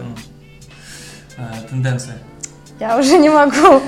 а, 1.37 1.53
тенденция. 1.69 2.17
Я 2.79 2.97
уже 2.97 3.19
не 3.19 3.29
могу, 3.29 3.79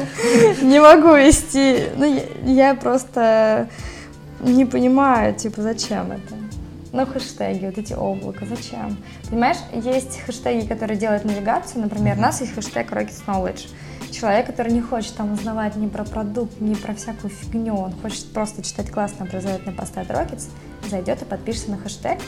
не 0.61 0.79
могу 0.79 1.15
вести. 1.15 1.87
Ну, 1.97 2.05
я, 2.45 2.67
я 2.67 2.75
просто 2.75 3.69
не 4.39 4.65
понимаю, 4.65 5.33
типа, 5.33 5.63
зачем 5.63 6.11
это. 6.11 6.35
Ну, 6.91 7.03
хэштеги, 7.07 7.65
вот 7.65 7.79
эти 7.79 7.93
облака, 7.93 8.45
зачем? 8.45 8.97
Понимаешь, 9.31 9.57
есть 9.73 10.21
хэштеги, 10.27 10.67
которые 10.67 10.99
делают 10.99 11.25
навигацию, 11.25 11.81
например, 11.81 12.19
у 12.19 12.21
нас 12.21 12.39
есть 12.41 12.53
хэштег 12.53 12.91
Rocket 12.91 13.19
Knowledge 13.25 13.67
человек, 14.21 14.45
который 14.45 14.71
не 14.71 14.81
хочет 14.81 15.15
там 15.15 15.33
узнавать 15.33 15.75
ни 15.75 15.87
про 15.87 16.03
продукт, 16.03 16.61
ни 16.61 16.75
про 16.75 16.93
всякую 16.93 17.31
фигню, 17.31 17.75
он 17.75 17.91
хочет 17.93 18.31
просто 18.31 18.61
читать 18.61 18.91
классные 18.91 19.27
образовательные 19.27 19.75
посты 19.75 19.99
от 19.99 20.11
Rockets, 20.11 20.47
зайдет 20.87 21.23
и 21.23 21.25
подпишется 21.25 21.71
на 21.71 21.77
хэштег, 21.77 22.19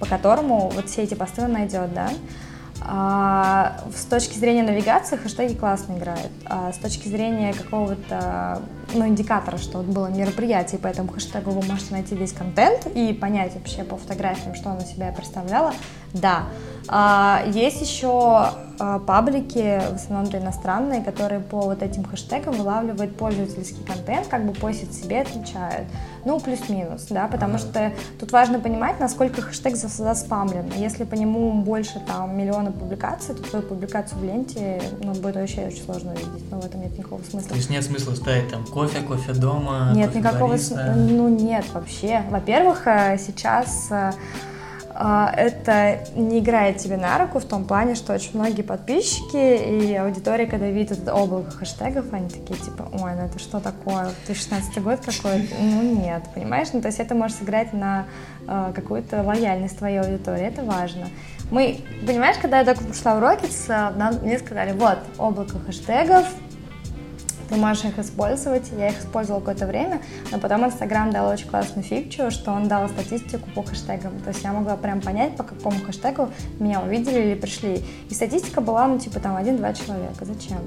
по 0.00 0.06
которому 0.06 0.70
вот 0.70 0.88
все 0.88 1.02
эти 1.02 1.12
посты 1.12 1.42
он 1.42 1.52
найдет, 1.52 1.92
да. 1.92 2.08
А, 2.80 3.80
с 3.94 4.04
точки 4.04 4.38
зрения 4.38 4.62
навигации 4.62 5.16
хэштеги 5.16 5.54
классно 5.54 5.98
играют. 5.98 6.30
А 6.46 6.72
с 6.72 6.78
точки 6.78 7.08
зрения 7.08 7.52
какого-то 7.52 8.62
ну, 8.94 9.06
индикатора, 9.06 9.58
что 9.58 9.78
вот 9.78 9.86
было 9.86 10.06
мероприятие, 10.06 10.78
по 10.78 10.86
этому 10.86 11.08
хэштегу 11.08 11.50
вы 11.50 11.66
можете 11.66 11.92
найти 11.92 12.14
весь 12.14 12.32
контент 12.32 12.86
и 12.86 13.12
понять 13.12 13.54
вообще 13.54 13.82
по 13.82 13.96
фотографиям, 13.96 14.54
что 14.54 14.70
она 14.70 14.80
себя 14.80 15.12
представляла, 15.12 15.74
да. 16.12 16.44
А, 16.88 17.42
есть 17.46 17.80
еще 17.80 18.50
а, 18.78 18.98
паблики, 19.00 19.80
в 19.90 19.94
основном 19.94 20.30
для 20.30 20.40
иностранные, 20.40 21.02
которые 21.02 21.40
по 21.40 21.62
вот 21.62 21.82
этим 21.82 22.04
хэштегам 22.04 22.54
вылавливают 22.54 23.16
пользовательский 23.16 23.82
контент, 23.84 24.28
как 24.28 24.46
бы 24.46 24.52
постят 24.52 24.92
себе, 24.92 25.22
отвечают. 25.22 25.88
Ну, 26.24 26.40
плюс-минус, 26.40 27.06
да, 27.10 27.28
потому 27.28 27.58
что 27.58 27.92
тут 28.18 28.32
важно 28.32 28.58
понимать, 28.58 29.00
насколько 29.00 29.42
хэштег 29.42 29.76
заспамлен. 29.76 30.72
Если 30.76 31.04
по 31.04 31.14
нему 31.14 31.52
больше 31.52 32.00
там 32.06 32.36
миллиона 32.36 32.72
публикаций, 32.72 33.34
то 33.34 33.42
твою 33.42 33.64
публикацию 33.64 34.20
в 34.20 34.24
ленте 34.24 34.82
ну, 35.02 35.12
будет 35.14 35.36
вообще 35.36 35.66
очень 35.66 35.84
сложно 35.84 36.12
увидеть, 36.12 36.50
но 36.50 36.60
в 36.60 36.66
этом 36.66 36.82
нет 36.82 36.98
никакого 36.98 37.22
смысла. 37.22 37.50
То 37.50 37.56
есть 37.56 37.70
нет 37.70 37.84
смысла 37.84 38.14
ставить 38.14 38.50
там 38.50 38.64
кофе, 38.64 39.00
кофе 39.00 39.32
дома, 39.32 39.92
Нет 39.94 40.08
кофе 40.08 40.18
никакого 40.18 40.56
смысла, 40.56 40.94
ну 40.96 41.28
нет 41.28 41.64
вообще. 41.72 42.22
Во-первых, 42.30 42.86
э, 42.86 43.16
сейчас 43.18 43.86
э, 43.90 44.12
это 44.98 46.00
не 46.14 46.38
играет 46.38 46.78
тебе 46.78 46.96
на 46.96 47.18
руку 47.18 47.38
в 47.38 47.44
том 47.44 47.64
плане, 47.64 47.94
что 47.94 48.14
очень 48.14 48.30
многие 48.34 48.62
подписчики 48.62 49.36
и 49.36 49.94
аудитория, 49.94 50.46
когда 50.46 50.68
видят 50.68 51.06
облако 51.08 51.50
хэштегов, 51.50 52.12
они 52.12 52.28
такие 52.28 52.58
типа, 52.58 52.88
ой, 52.92 53.14
ну 53.14 53.26
это 53.26 53.38
что 53.38 53.60
такое, 53.60 54.10
2016 54.26 54.82
год 54.82 55.00
какой-то? 55.00 55.54
Ну 55.60 55.82
нет, 56.00 56.22
понимаешь? 56.34 56.68
Ну 56.72 56.80
то 56.80 56.88
есть 56.88 56.98
это 57.00 57.14
может 57.14 57.36
сыграть 57.36 57.72
на 57.72 58.06
э, 58.46 58.72
какую-то 58.74 59.22
лояльность 59.22 59.78
твоей 59.78 60.00
аудитории, 60.00 60.46
это 60.46 60.62
важно. 60.62 61.08
Мы, 61.50 61.80
понимаешь, 62.06 62.36
когда 62.40 62.60
я 62.60 62.64
только 62.64 62.82
пришла 62.82 63.14
в 63.14 63.22
Rockets, 63.22 63.96
нам, 63.96 64.14
мне 64.22 64.38
сказали, 64.38 64.72
вот, 64.72 64.98
облако 65.18 65.58
хэштегов, 65.58 66.26
ты 67.48 67.56
можешь 67.56 67.84
их 67.84 67.98
использовать. 67.98 68.70
Я 68.76 68.88
их 68.88 68.98
использовала 68.98 69.40
какое-то 69.40 69.66
время, 69.66 70.00
но 70.30 70.38
потом 70.38 70.64
Инстаграм 70.64 71.10
дал 71.10 71.28
очень 71.28 71.46
классную 71.48 71.84
фичу, 71.84 72.30
что 72.30 72.52
он 72.52 72.68
дал 72.68 72.88
статистику 72.88 73.48
по 73.54 73.62
хэштегам. 73.62 74.18
То 74.20 74.30
есть 74.30 74.42
я 74.42 74.52
могла 74.52 74.76
прям 74.76 75.00
понять, 75.00 75.36
по 75.36 75.42
какому 75.42 75.80
хэштегу 75.80 76.30
меня 76.58 76.80
увидели 76.80 77.20
или 77.20 77.34
пришли. 77.34 77.82
И 78.08 78.14
статистика 78.14 78.60
была, 78.60 78.86
ну, 78.88 78.98
типа, 78.98 79.20
там, 79.20 79.36
один-два 79.36 79.72
человека. 79.72 80.24
Зачем? 80.24 80.58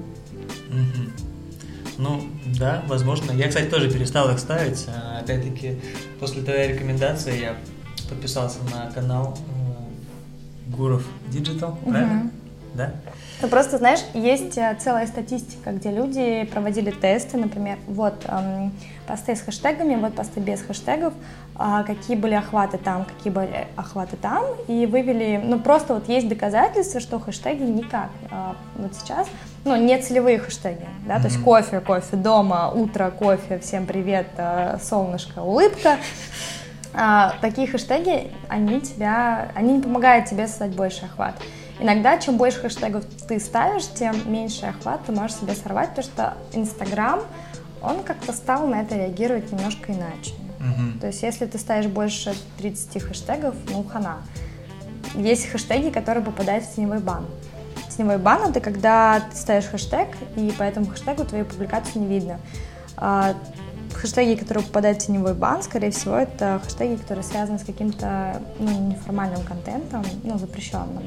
Ну, 1.97 2.21
да, 2.57 2.82
возможно. 2.88 3.32
Я, 3.34 3.49
кстати, 3.49 3.65
тоже 3.69 3.91
перестал 3.91 4.30
их 4.32 4.39
ставить. 4.39 4.88
А, 4.88 5.19
опять-таки, 5.19 5.82
после 6.19 6.41
твоей 6.41 6.71
рекомендации 6.73 7.41
я 7.41 7.55
подписался 8.09 8.59
на 8.73 8.89
канал 8.91 9.38
э, 9.38 10.75
Гуров 10.75 11.05
Digital, 11.30 11.75
правильно? 11.84 12.32
Да? 12.80 12.91
Ну, 13.41 13.47
просто, 13.49 13.77
знаешь, 13.77 13.99
есть 14.13 14.57
э, 14.57 14.75
целая 14.80 15.05
статистика, 15.05 15.71
где 15.71 15.91
люди 15.91 16.47
проводили 16.51 16.91
тесты, 16.91 17.38
например, 17.38 17.77
вот 17.88 18.25
эм, 18.25 18.71
посты 19.05 19.36
с 19.36 19.41
хэштегами, 19.41 19.95
вот 19.95 20.13
посты 20.13 20.39
без 20.39 20.61
хэштегов, 20.61 21.13
э, 21.57 21.84
какие 21.86 22.15
были 22.15 22.36
охваты 22.36 22.77
там, 22.77 23.03
какие 23.03 23.34
были 23.34 23.67
охваты 23.75 24.15
там, 24.15 24.45
и 24.67 24.86
вывели, 24.86 25.41
ну, 25.43 25.59
просто 25.59 25.93
вот 25.93 26.07
есть 26.07 26.30
доказательства, 26.30 27.01
что 27.01 27.19
хэштеги 27.19 27.63
никак 27.63 28.09
э, 28.32 28.53
вот 28.77 28.95
сейчас 28.95 29.27
ну, 29.65 29.75
не 29.75 29.97
целевые 30.01 30.39
хэштеги, 30.39 30.88
да, 31.05 31.17
mm-hmm. 31.17 31.21
то 31.21 31.27
есть 31.27 31.43
кофе, 31.43 31.80
кофе 31.82 32.15
дома, 32.15 32.71
утро, 32.73 33.11
кофе, 33.11 33.59
всем 33.59 33.86
привет, 33.86 34.27
э, 34.38 34.77
солнышко, 34.82 35.39
улыбка. 35.39 35.97
А, 36.93 37.36
такие 37.41 37.67
хэштеги, 37.67 38.32
они 38.47 38.82
тебя, 38.82 39.51
они 39.53 39.73
не 39.73 39.82
помогают 39.82 40.25
тебе 40.25 40.47
создать 40.47 40.71
больше 40.71 41.05
охват. 41.05 41.36
Иногда, 41.80 42.17
чем 42.17 42.38
больше 42.38 42.59
хэштегов 42.59 43.05
ты 43.27 43.39
ставишь, 43.39 43.88
тем 43.88 44.32
меньше 44.32 44.65
охват 44.65 45.05
ты 45.05 45.13
можешь 45.13 45.38
себе 45.38 45.53
сорвать, 45.55 45.89
потому 45.89 46.07
что 46.07 46.34
Инстаграм, 46.53 47.21
он 47.82 48.03
как-то 48.03 48.34
стал 48.34 48.67
на 48.67 48.82
это 48.82 48.95
реагировать 48.95 49.51
немножко 49.51 49.93
иначе. 49.93 50.34
Угу. 50.59 50.99
То 50.99 51.07
есть, 51.07 51.23
если 51.23 51.45
ты 51.45 51.57
ставишь 51.57 51.88
больше 51.88 52.36
30 52.57 53.01
хэштегов, 53.01 53.55
ну, 53.69 53.84
хана. 53.84 54.17
Есть 55.15 55.47
хэштеги, 55.47 55.89
которые 55.89 56.23
попадают 56.23 56.65
в 56.65 56.75
теневой 56.75 56.99
бан. 56.99 57.25
Теневой 57.95 58.17
бан— 58.17 58.49
это 58.49 58.59
когда 58.59 59.21
ты 59.32 59.38
ставишь 59.38 59.65
хэштег, 59.65 60.09
и 60.36 60.51
по 60.51 60.63
этому 60.63 60.88
хэштегу 60.88 61.23
твою 61.23 61.45
публикацию 61.45 62.03
не 62.03 62.07
видно. 62.07 62.39
А, 62.97 63.36
хэштеги, 63.93 64.38
которые 64.38 64.65
попадают 64.65 65.01
в 65.01 65.05
теневой 65.05 65.34
бан, 65.34 65.63
скорее 65.63 65.91
всего, 65.91 66.15
это 66.15 66.61
хэштеги, 66.63 66.95
которые 66.95 67.23
связаны 67.23 67.57
с 67.57 67.63
каким-то 67.63 68.41
ну, 68.59 68.89
неформальным 68.89 69.43
контентом, 69.43 70.03
ну, 70.23 70.38
запрещенным. 70.38 71.03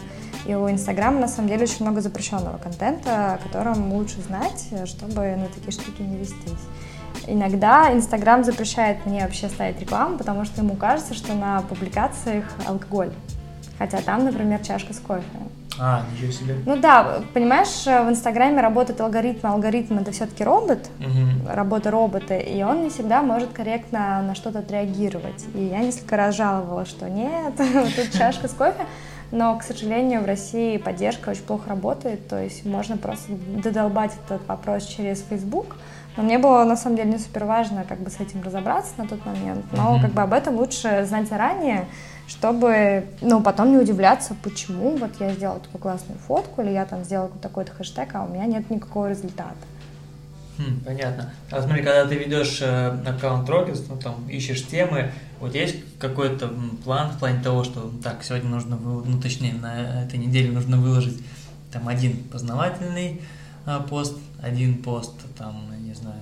И 0.46 0.54
у 0.54 0.68
Инстаграма 0.70 1.20
на 1.20 1.28
самом 1.28 1.48
деле 1.48 1.64
очень 1.64 1.84
много 1.84 2.00
запрещенного 2.00 2.58
контента, 2.58 3.34
о 3.34 3.38
котором 3.38 3.92
лучше 3.92 4.20
знать, 4.22 4.68
чтобы 4.86 5.36
на 5.36 5.46
такие 5.46 5.72
штуки 5.72 6.02
не 6.02 6.16
вестись. 6.16 6.52
Иногда 7.26 7.92
Инстаграм 7.92 8.42
запрещает 8.42 9.06
мне 9.06 9.22
вообще 9.22 9.48
ставить 9.48 9.80
рекламу, 9.80 10.18
потому 10.18 10.44
что 10.44 10.62
ему 10.62 10.74
кажется, 10.74 11.14
что 11.14 11.34
на 11.34 11.62
публикациях 11.62 12.44
алкоголь. 12.66 13.12
Хотя 13.78 13.98
там, 13.98 14.24
например, 14.24 14.60
чашка 14.60 14.92
с 14.92 14.98
кофе. 14.98 15.22
А, 15.80 16.02
ничего 16.12 16.32
себе. 16.32 16.56
Ну 16.66 16.76
да, 16.76 17.22
понимаешь, 17.32 17.84
в 17.86 18.10
Инстаграме 18.10 18.60
работает 18.60 19.00
алгоритм, 19.00 19.46
алгоритм 19.46 19.98
это 19.98 20.12
все-таки 20.12 20.44
робот, 20.44 20.90
угу. 21.00 21.48
работа 21.48 21.90
робота, 21.90 22.36
и 22.36 22.62
он 22.62 22.82
не 22.82 22.90
всегда 22.90 23.22
может 23.22 23.52
корректно 23.52 24.22
на 24.22 24.34
что-то 24.34 24.58
отреагировать. 24.58 25.46
И 25.54 25.64
я 25.64 25.78
несколько 25.78 26.16
раз 26.16 26.36
жаловалась, 26.36 26.88
что 26.88 27.08
нет, 27.08 27.54
тут 27.56 28.12
чашка 28.12 28.48
с 28.48 28.52
кофе, 28.52 28.84
но, 29.32 29.56
к 29.56 29.62
сожалению, 29.62 30.20
в 30.20 30.26
России 30.26 30.76
поддержка 30.76 31.30
очень 31.30 31.42
плохо 31.42 31.70
работает, 31.70 32.28
то 32.28 32.40
есть 32.40 32.64
можно 32.64 32.96
просто 32.96 33.32
додолбать 33.32 34.12
этот 34.26 34.46
вопрос 34.46 34.84
через 34.84 35.24
Facebook, 35.28 35.76
но 36.16 36.22
мне 36.22 36.38
было 36.38 36.64
на 36.64 36.76
самом 36.76 36.96
деле 36.96 37.12
не 37.12 37.18
супер 37.18 37.46
важно 37.46 37.84
как 37.88 37.98
бы 37.98 38.10
с 38.10 38.20
этим 38.20 38.42
разобраться 38.42 38.92
на 38.98 39.08
тот 39.08 39.24
момент, 39.24 39.64
но 39.72 39.96
mm-hmm. 39.96 40.02
как 40.02 40.10
бы 40.12 40.20
об 40.20 40.34
этом 40.34 40.56
лучше 40.56 41.06
знать 41.08 41.28
заранее, 41.28 41.86
чтобы, 42.28 43.06
ну, 43.22 43.42
потом 43.42 43.72
не 43.72 43.78
удивляться, 43.78 44.36
почему 44.42 44.96
вот 44.96 45.10
я 45.18 45.30
сделала 45.32 45.60
такую 45.60 45.80
классную 45.80 46.18
фотку, 46.18 46.60
или 46.60 46.70
я 46.70 46.84
там 46.84 47.02
сделала 47.02 47.30
такой-то 47.40 47.72
хэштег, 47.72 48.10
а 48.14 48.24
у 48.24 48.28
меня 48.28 48.44
нет 48.44 48.68
никакого 48.70 49.08
результата. 49.08 49.56
Хм, 50.58 50.80
понятно. 50.84 51.32
А 51.50 51.62
смотри, 51.62 51.82
когда 51.82 52.06
ты 52.06 52.14
ведешь 52.16 52.58
э, 52.60 52.98
аккаунт 53.06 53.48
Rockets, 53.48 53.84
ну 53.88 53.96
там 53.96 54.28
ищешь 54.28 54.66
темы, 54.66 55.10
вот 55.40 55.54
есть 55.54 55.76
какой-то 55.98 56.50
план 56.84 57.10
в 57.10 57.18
плане 57.18 57.42
того, 57.42 57.64
что 57.64 57.92
так, 58.02 58.22
сегодня 58.22 58.50
нужно, 58.50 58.76
ну 58.76 59.20
точнее, 59.20 59.54
на 59.54 60.04
этой 60.04 60.18
неделе 60.18 60.52
нужно 60.52 60.76
выложить 60.76 61.18
там 61.72 61.88
один 61.88 62.16
познавательный 62.24 63.22
а, 63.64 63.80
пост, 63.80 64.16
один 64.42 64.82
пост 64.82 65.14
там, 65.38 65.64
не 65.80 65.94
знаю, 65.94 66.20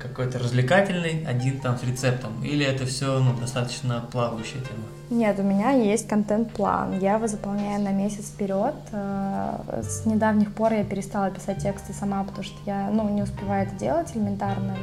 какой-то 0.00 0.38
развлекательный, 0.38 1.24
один 1.26 1.60
там 1.60 1.78
с 1.78 1.82
рецептом, 1.82 2.42
или 2.42 2.64
это 2.64 2.86
все 2.86 3.18
ну, 3.18 3.34
достаточно 3.34 4.04
плавающая 4.10 4.60
тема? 4.60 4.84
Нет, 5.10 5.40
у 5.40 5.42
меня 5.42 5.72
есть 5.72 6.06
контент-план. 6.06 7.00
Я 7.00 7.16
его 7.16 7.26
заполняю 7.26 7.82
на 7.82 7.90
месяц 7.90 8.26
вперед. 8.26 8.76
Э, 8.92 9.82
с 9.82 10.06
недавних 10.06 10.54
пор 10.54 10.72
я 10.72 10.84
перестала 10.84 11.32
писать 11.32 11.58
тексты 11.64 11.92
сама, 11.92 12.22
потому 12.22 12.44
что 12.44 12.56
я 12.64 12.88
ну, 12.90 13.08
не 13.08 13.22
успеваю 13.22 13.66
это 13.66 13.74
делать 13.74 14.14
элементарно. 14.14 14.76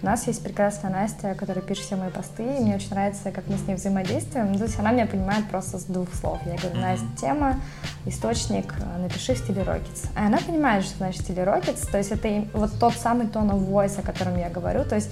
У 0.00 0.06
нас 0.06 0.26
есть 0.26 0.42
прекрасная 0.42 0.90
Настя, 0.90 1.34
которая 1.34 1.62
пишет 1.62 1.84
все 1.84 1.96
мои 1.96 2.08
посты, 2.08 2.44
и 2.44 2.60
мне 2.60 2.76
очень 2.76 2.90
нравится, 2.90 3.30
как 3.30 3.46
мы 3.46 3.58
с 3.58 3.66
ней 3.66 3.74
взаимодействуем. 3.74 4.52
Ну, 4.52 4.58
то 4.58 4.64
есть 4.64 4.78
она 4.78 4.90
меня 4.90 5.04
понимает 5.04 5.46
просто 5.50 5.78
с 5.78 5.84
двух 5.84 6.14
слов. 6.14 6.38
Я 6.46 6.56
говорю, 6.56 6.80
Настя, 6.80 7.06
тема, 7.20 7.60
источник, 8.06 8.72
напиши 8.98 9.34
в 9.34 9.38
стиле 9.38 9.62
Rockets. 9.62 10.08
А 10.16 10.28
она 10.28 10.38
понимает, 10.38 10.84
что 10.84 10.96
значит 10.96 11.20
стиле 11.20 11.42
Rockets, 11.42 11.90
то 11.90 11.98
есть 11.98 12.10
это 12.10 12.46
вот 12.54 12.70
тот 12.80 12.94
самый 12.94 13.26
тон 13.26 13.50
of 13.50 13.68
voice, 13.68 14.00
о 14.00 14.02
котором 14.02 14.38
я 14.38 14.48
говорю, 14.48 14.63
то 14.84 14.94
есть 14.94 15.10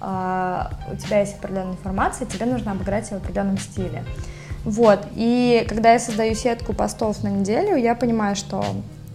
а, 0.00 0.70
у 0.92 0.96
тебя 0.96 1.20
есть 1.20 1.36
определенная 1.36 1.72
информация, 1.72 2.26
тебе 2.26 2.46
нужно 2.46 2.72
обыграть 2.72 3.10
ее 3.10 3.18
в 3.18 3.22
определенном 3.22 3.58
стиле. 3.58 4.04
Вот, 4.64 5.06
и 5.14 5.64
когда 5.68 5.92
я 5.92 5.98
создаю 5.98 6.34
сетку 6.34 6.74
постов 6.74 7.22
на 7.22 7.28
неделю, 7.28 7.76
я 7.76 7.94
понимаю, 7.94 8.36
что 8.36 8.62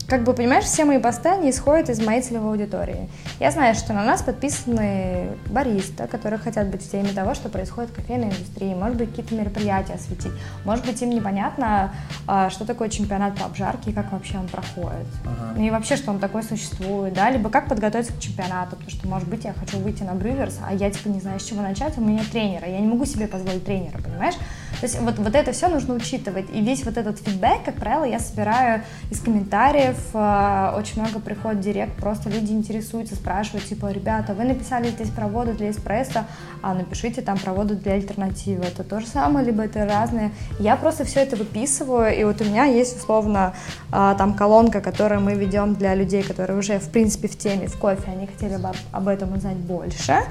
как 0.07 0.23
бы, 0.23 0.33
понимаешь, 0.33 0.65
все 0.65 0.85
мои 0.85 0.99
посты, 0.99 1.29
они 1.29 1.49
исходят 1.49 1.89
из 1.89 1.99
моей 1.99 2.21
целевой 2.21 2.51
аудитории. 2.51 3.09
Я 3.39 3.51
знаю, 3.51 3.73
что 3.75 3.93
на 3.93 4.03
нас 4.03 4.21
подписаны 4.21 5.29
бариста, 5.49 6.07
которые 6.07 6.39
хотят 6.39 6.67
быть 6.67 6.83
в 6.83 6.91
теме 6.91 7.09
того, 7.09 7.33
что 7.33 7.49
происходит 7.49 7.89
в 7.89 7.95
кофейной 7.95 8.27
индустрии, 8.27 8.73
может 8.73 8.97
быть, 8.97 9.09
какие-то 9.09 9.33
мероприятия 9.35 9.93
осветить, 9.93 10.31
может 10.63 10.85
быть, 10.85 11.01
им 11.01 11.09
непонятно, 11.09 11.93
а, 12.27 12.49
что 12.49 12.65
такое 12.65 12.89
чемпионат 12.89 13.37
по 13.37 13.45
обжарке 13.45 13.91
и 13.91 13.93
как 13.93 14.11
вообще 14.11 14.37
он 14.37 14.47
проходит. 14.47 15.07
Ага. 15.25 15.61
И 15.61 15.69
вообще, 15.71 15.95
что 15.95 16.11
он 16.11 16.19
такой 16.19 16.43
существует, 16.43 17.13
да, 17.13 17.29
либо 17.31 17.49
как 17.49 17.67
подготовиться 17.67 18.13
к 18.13 18.19
чемпионату, 18.19 18.75
потому 18.75 18.91
что, 18.91 19.07
может 19.07 19.27
быть, 19.27 19.43
я 19.43 19.53
хочу 19.53 19.79
выйти 19.79 20.03
на 20.03 20.13
Брюверс, 20.13 20.59
а 20.65 20.73
я, 20.73 20.91
типа, 20.91 21.09
не 21.09 21.19
знаю, 21.19 21.39
с 21.39 21.43
чего 21.43 21.61
начать, 21.61 21.97
у 21.97 22.01
меня 22.01 22.21
тренера, 22.31 22.67
я 22.67 22.79
не 22.79 22.87
могу 22.87 23.05
себе 23.05 23.27
позволить 23.27 23.65
тренера, 23.65 23.97
понимаешь? 23.97 24.35
То 24.79 24.85
есть 24.85 24.99
вот, 24.99 25.17
вот 25.17 25.35
это 25.35 25.51
все 25.51 25.67
нужно 25.67 25.93
учитывать. 25.93 26.45
И 26.53 26.61
весь 26.61 26.85
вот 26.85 26.97
этот 26.97 27.19
фидбэк, 27.19 27.63
как 27.65 27.75
правило, 27.75 28.03
я 28.03 28.19
собираю 28.19 28.83
из 29.09 29.19
комментариев. 29.19 29.97
Э, 30.13 30.73
очень 30.77 31.01
много 31.01 31.19
приходит 31.19 31.61
директ, 31.61 31.95
просто 31.95 32.29
люди 32.29 32.51
интересуются, 32.51 33.15
спрашивают, 33.15 33.65
типа, 33.65 33.91
ребята, 33.91 34.33
вы 34.33 34.43
написали 34.43 34.89
здесь 34.89 35.09
проводы 35.09 35.53
для 35.53 35.71
эспрессо, 35.71 36.25
а 36.61 36.73
напишите 36.73 37.21
там 37.21 37.37
проводы 37.37 37.75
для 37.75 37.93
альтернативы. 37.93 38.63
Это 38.65 38.83
то 38.83 38.99
же 38.99 39.07
самое, 39.07 39.45
либо 39.45 39.63
это 39.63 39.85
разные. 39.85 40.31
Я 40.59 40.75
просто 40.75 41.05
все 41.05 41.21
это 41.21 41.35
выписываю, 41.35 42.15
и 42.17 42.23
вот 42.23 42.41
у 42.41 42.45
меня 42.45 42.65
есть 42.65 42.97
условно 42.97 43.53
э, 43.91 44.15
там 44.17 44.33
колонка, 44.33 44.81
которую 44.81 45.21
мы 45.21 45.33
ведем 45.33 45.75
для 45.75 45.95
людей, 45.95 46.23
которые 46.23 46.57
уже 46.57 46.79
в 46.79 46.89
принципе 46.89 47.27
в 47.27 47.37
теме, 47.37 47.67
в 47.67 47.77
кофе, 47.77 48.11
они 48.11 48.27
хотели 48.27 48.57
бы 48.57 48.71
об 48.91 49.07
этом 49.07 49.33
узнать 49.33 49.57
больше. 49.57 50.23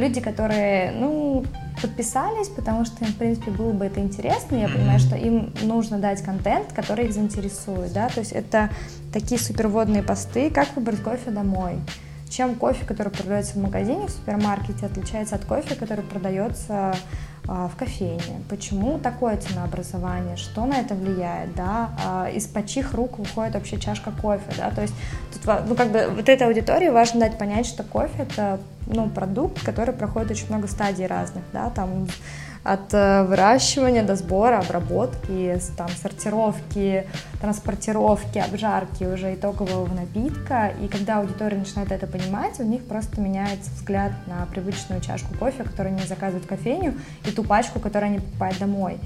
Люди, 0.00 0.22
которые, 0.22 0.92
ну, 0.92 1.44
подписались, 1.82 2.48
потому 2.48 2.86
что 2.86 3.04
им, 3.04 3.12
в 3.12 3.16
принципе, 3.16 3.50
было 3.50 3.72
бы 3.72 3.84
это 3.84 4.00
интересно. 4.00 4.56
Я 4.56 4.68
понимаю, 4.68 4.98
что 4.98 5.14
им 5.14 5.52
нужно 5.62 5.98
дать 5.98 6.22
контент, 6.22 6.72
который 6.72 7.04
их 7.04 7.12
заинтересует, 7.12 7.92
да, 7.92 8.08
то 8.08 8.20
есть 8.20 8.32
это 8.32 8.70
такие 9.12 9.38
суперводные 9.38 10.02
посты, 10.02 10.50
как 10.50 10.74
выбрать 10.74 11.02
кофе 11.02 11.30
домой. 11.30 11.74
Чем 12.30 12.54
кофе, 12.54 12.84
который 12.86 13.10
продается 13.10 13.54
в 13.54 13.62
магазине, 13.62 14.06
в 14.06 14.10
супермаркете, 14.10 14.86
отличается 14.86 15.34
от 15.34 15.44
кофе, 15.44 15.74
который 15.74 16.04
продается 16.04 16.94
а, 17.48 17.66
в 17.66 17.74
кофейне. 17.74 18.40
Почему 18.48 19.00
такое 19.00 19.36
ценообразование? 19.36 20.36
Что 20.36 20.64
на 20.64 20.74
это 20.74 20.94
влияет? 20.94 21.52
Да? 21.56 21.90
А, 22.04 22.30
из-под 22.30 22.66
чьих 22.66 22.94
рук 22.94 23.18
выходит 23.18 23.54
вообще 23.54 23.80
чашка 23.80 24.12
кофе? 24.12 24.44
Да? 24.56 24.70
То 24.70 24.82
есть 24.82 24.94
тут, 25.32 25.52
ну, 25.66 25.74
как 25.74 25.90
бы, 25.90 26.08
вот 26.14 26.28
этой 26.28 26.46
аудитории 26.46 26.88
важно 26.88 27.20
дать 27.20 27.36
понять, 27.36 27.66
что 27.66 27.82
кофе— 27.82 28.12
это 28.18 28.60
ну, 28.86 29.08
продукт, 29.10 29.62
который 29.64 29.92
проходит 29.92 30.30
очень 30.30 30.46
много 30.48 30.68
стадий 30.68 31.06
разных, 31.06 31.42
да, 31.52 31.70
там 31.70 32.06
от 32.62 32.92
э, 32.92 33.24
выращивания 33.24 34.02
до 34.02 34.16
сбора, 34.16 34.58
обработки, 34.58 35.58
там, 35.76 35.88
сортировки, 35.88 37.06
транспортировки, 37.40 38.38
обжарки 38.38 39.04
уже 39.04 39.34
итогового 39.34 39.92
напитка. 39.94 40.72
И 40.80 40.88
когда 40.88 41.18
аудитория 41.18 41.56
начинает 41.56 41.90
это 41.90 42.06
понимать, 42.06 42.60
у 42.60 42.64
них 42.64 42.84
просто 42.84 43.20
меняется 43.20 43.70
взгляд 43.76 44.12
на 44.26 44.44
привычную 44.46 45.00
чашку 45.00 45.34
кофе, 45.38 45.64
которую 45.64 45.96
они 45.96 46.06
заказывают 46.06 46.44
в 46.44 46.48
кофейню, 46.48 46.94
и 47.24 47.30
ту 47.30 47.44
пачку, 47.44 47.80
которую 47.80 48.10
они 48.10 48.18
покупают 48.18 48.58
домой. 48.58 48.98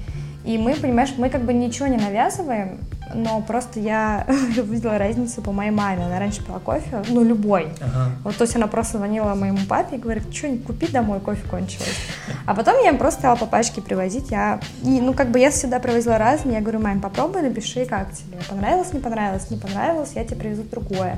И 0.45 0.57
мы, 0.59 0.75
понимаешь, 0.75 1.13
мы 1.17 1.29
как 1.29 1.41
бы 1.41 1.53
ничего 1.53 1.87
не 1.87 1.97
навязываем, 1.97 2.77
но 3.13 3.41
просто 3.41 3.79
я 3.79 4.25
увидела 4.57 4.97
разницу 4.97 5.41
по 5.41 5.51
моей 5.51 5.71
маме. 5.71 6.05
Она 6.05 6.19
раньше 6.19 6.43
пила 6.43 6.59
кофе, 6.59 7.03
ну, 7.09 7.23
любой. 7.23 7.69
Ага. 7.81 8.11
Вот, 8.23 8.37
то 8.37 8.43
есть 8.43 8.55
она 8.55 8.67
просто 8.67 8.97
звонила 8.97 9.33
моему 9.33 9.59
папе 9.67 9.95
и 9.95 9.99
говорит, 9.99 10.33
что 10.33 10.55
купи 10.57 10.87
домой, 10.87 11.19
кофе 11.19 11.41
кончилось. 11.49 11.97
А 12.45 12.53
потом 12.53 12.75
я 12.83 12.89
им 12.89 12.97
просто 12.97 13.21
стала 13.21 13.35
по 13.35 13.47
пачке 13.47 13.81
привозить. 13.81 14.29
Я, 14.29 14.59
и, 14.83 15.01
ну, 15.01 15.13
как 15.13 15.31
бы 15.31 15.39
я 15.39 15.49
всегда 15.49 15.79
привозила 15.79 16.19
разные. 16.19 16.55
Я 16.55 16.61
говорю, 16.61 16.79
мам, 16.79 17.01
попробуй, 17.01 17.41
напиши, 17.41 17.85
как 17.85 18.11
тебе. 18.11 18.37
Понравилось, 18.47 18.93
не 18.93 18.99
понравилось, 18.99 19.49
не 19.49 19.57
понравилось, 19.57 20.11
я 20.13 20.23
тебе 20.23 20.37
привезу 20.37 20.63
другое. 20.63 21.17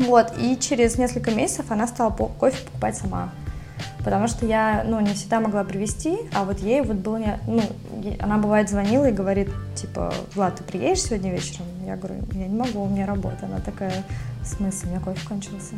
Вот, 0.00 0.32
и 0.38 0.58
через 0.58 0.98
несколько 0.98 1.30
месяцев 1.30 1.66
она 1.70 1.86
стала 1.86 2.10
кофе 2.10 2.56
покупать 2.64 2.96
сама 2.96 3.30
потому 4.04 4.28
что 4.28 4.46
я, 4.46 4.84
ну, 4.86 5.00
не 5.00 5.14
всегда 5.14 5.40
могла 5.40 5.64
привести, 5.64 6.16
а 6.32 6.44
вот 6.44 6.60
ей 6.60 6.80
вот 6.80 6.96
было, 6.96 7.16
не, 7.16 7.38
ну, 7.46 7.62
она 8.20 8.38
бывает 8.38 8.70
звонила 8.70 9.06
и 9.08 9.12
говорит, 9.12 9.48
типа, 9.74 10.12
Влад, 10.34 10.56
ты 10.56 10.64
приедешь 10.64 11.02
сегодня 11.02 11.32
вечером? 11.32 11.66
Я 11.84 11.96
говорю, 11.96 12.16
я 12.32 12.46
не 12.46 12.56
могу, 12.56 12.82
у 12.82 12.88
меня 12.88 13.06
работа. 13.06 13.46
Она 13.46 13.58
такая, 13.58 14.04
в 14.42 14.46
смысле, 14.46 14.88
у 14.88 14.90
меня 14.92 15.00
кофе 15.00 15.26
кончился. 15.26 15.74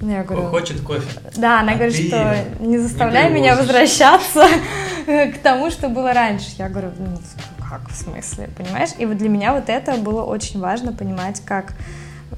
Ну, 0.00 0.10
я 0.10 0.24
говорю, 0.24 0.48
Хочет 0.48 0.80
кофе. 0.80 1.06
Да, 1.36 1.60
она 1.60 1.72
а 1.72 1.76
говорит, 1.76 1.94
что 1.94 2.36
не 2.60 2.78
заставляй 2.78 3.28
не 3.28 3.40
меня 3.40 3.56
возвращаться 3.56 4.46
к 5.06 5.38
тому, 5.42 5.70
что 5.70 5.88
было 5.88 6.12
раньше. 6.12 6.50
Я 6.58 6.68
говорю, 6.68 6.92
ну, 6.98 7.18
как 7.58 7.88
в 7.90 7.94
смысле, 7.94 8.48
понимаешь? 8.56 8.90
И 8.98 9.06
вот 9.06 9.18
для 9.18 9.28
меня 9.28 9.52
вот 9.54 9.68
это 9.68 9.96
было 9.96 10.22
очень 10.22 10.60
важно 10.60 10.92
понимать, 10.92 11.42
как 11.44 11.74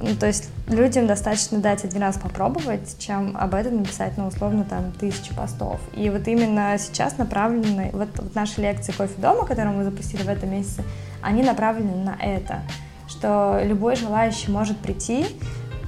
Ну, 0.01 0.15
то 0.15 0.27
есть 0.27 0.51
людям 0.69 1.07
достаточно 1.07 1.59
дать 1.59 1.85
один 1.85 2.03
раз 2.03 2.19
попробовать, 2.19 2.97
чем 2.99 3.37
об 3.37 3.55
этом 3.55 3.79
написать, 3.79 4.13
ну, 4.17 4.27
условно, 4.27 4.65
там, 4.65 4.93
тысячи 4.93 5.35
постов. 5.35 5.81
И 5.95 6.11
вот 6.11 6.29
именно 6.29 6.77
сейчас 6.79 7.19
направлены, 7.19 7.91
вот, 7.93 8.09
вот 8.17 8.35
наши 8.35 8.61
лекции 8.61 8.93
«Кофе 8.93 9.21
дома», 9.21 9.47
которые 9.47 9.75
мы 9.75 9.85
запустили 9.85 10.23
в 10.23 10.29
этом 10.29 10.51
месяце, 10.51 10.83
они 11.23 11.43
направлены 11.43 12.05
на 12.05 12.17
это, 12.21 12.63
что 13.09 13.61
любой 13.65 13.97
желающий 13.97 14.51
может 14.51 14.77
прийти, 14.79 15.27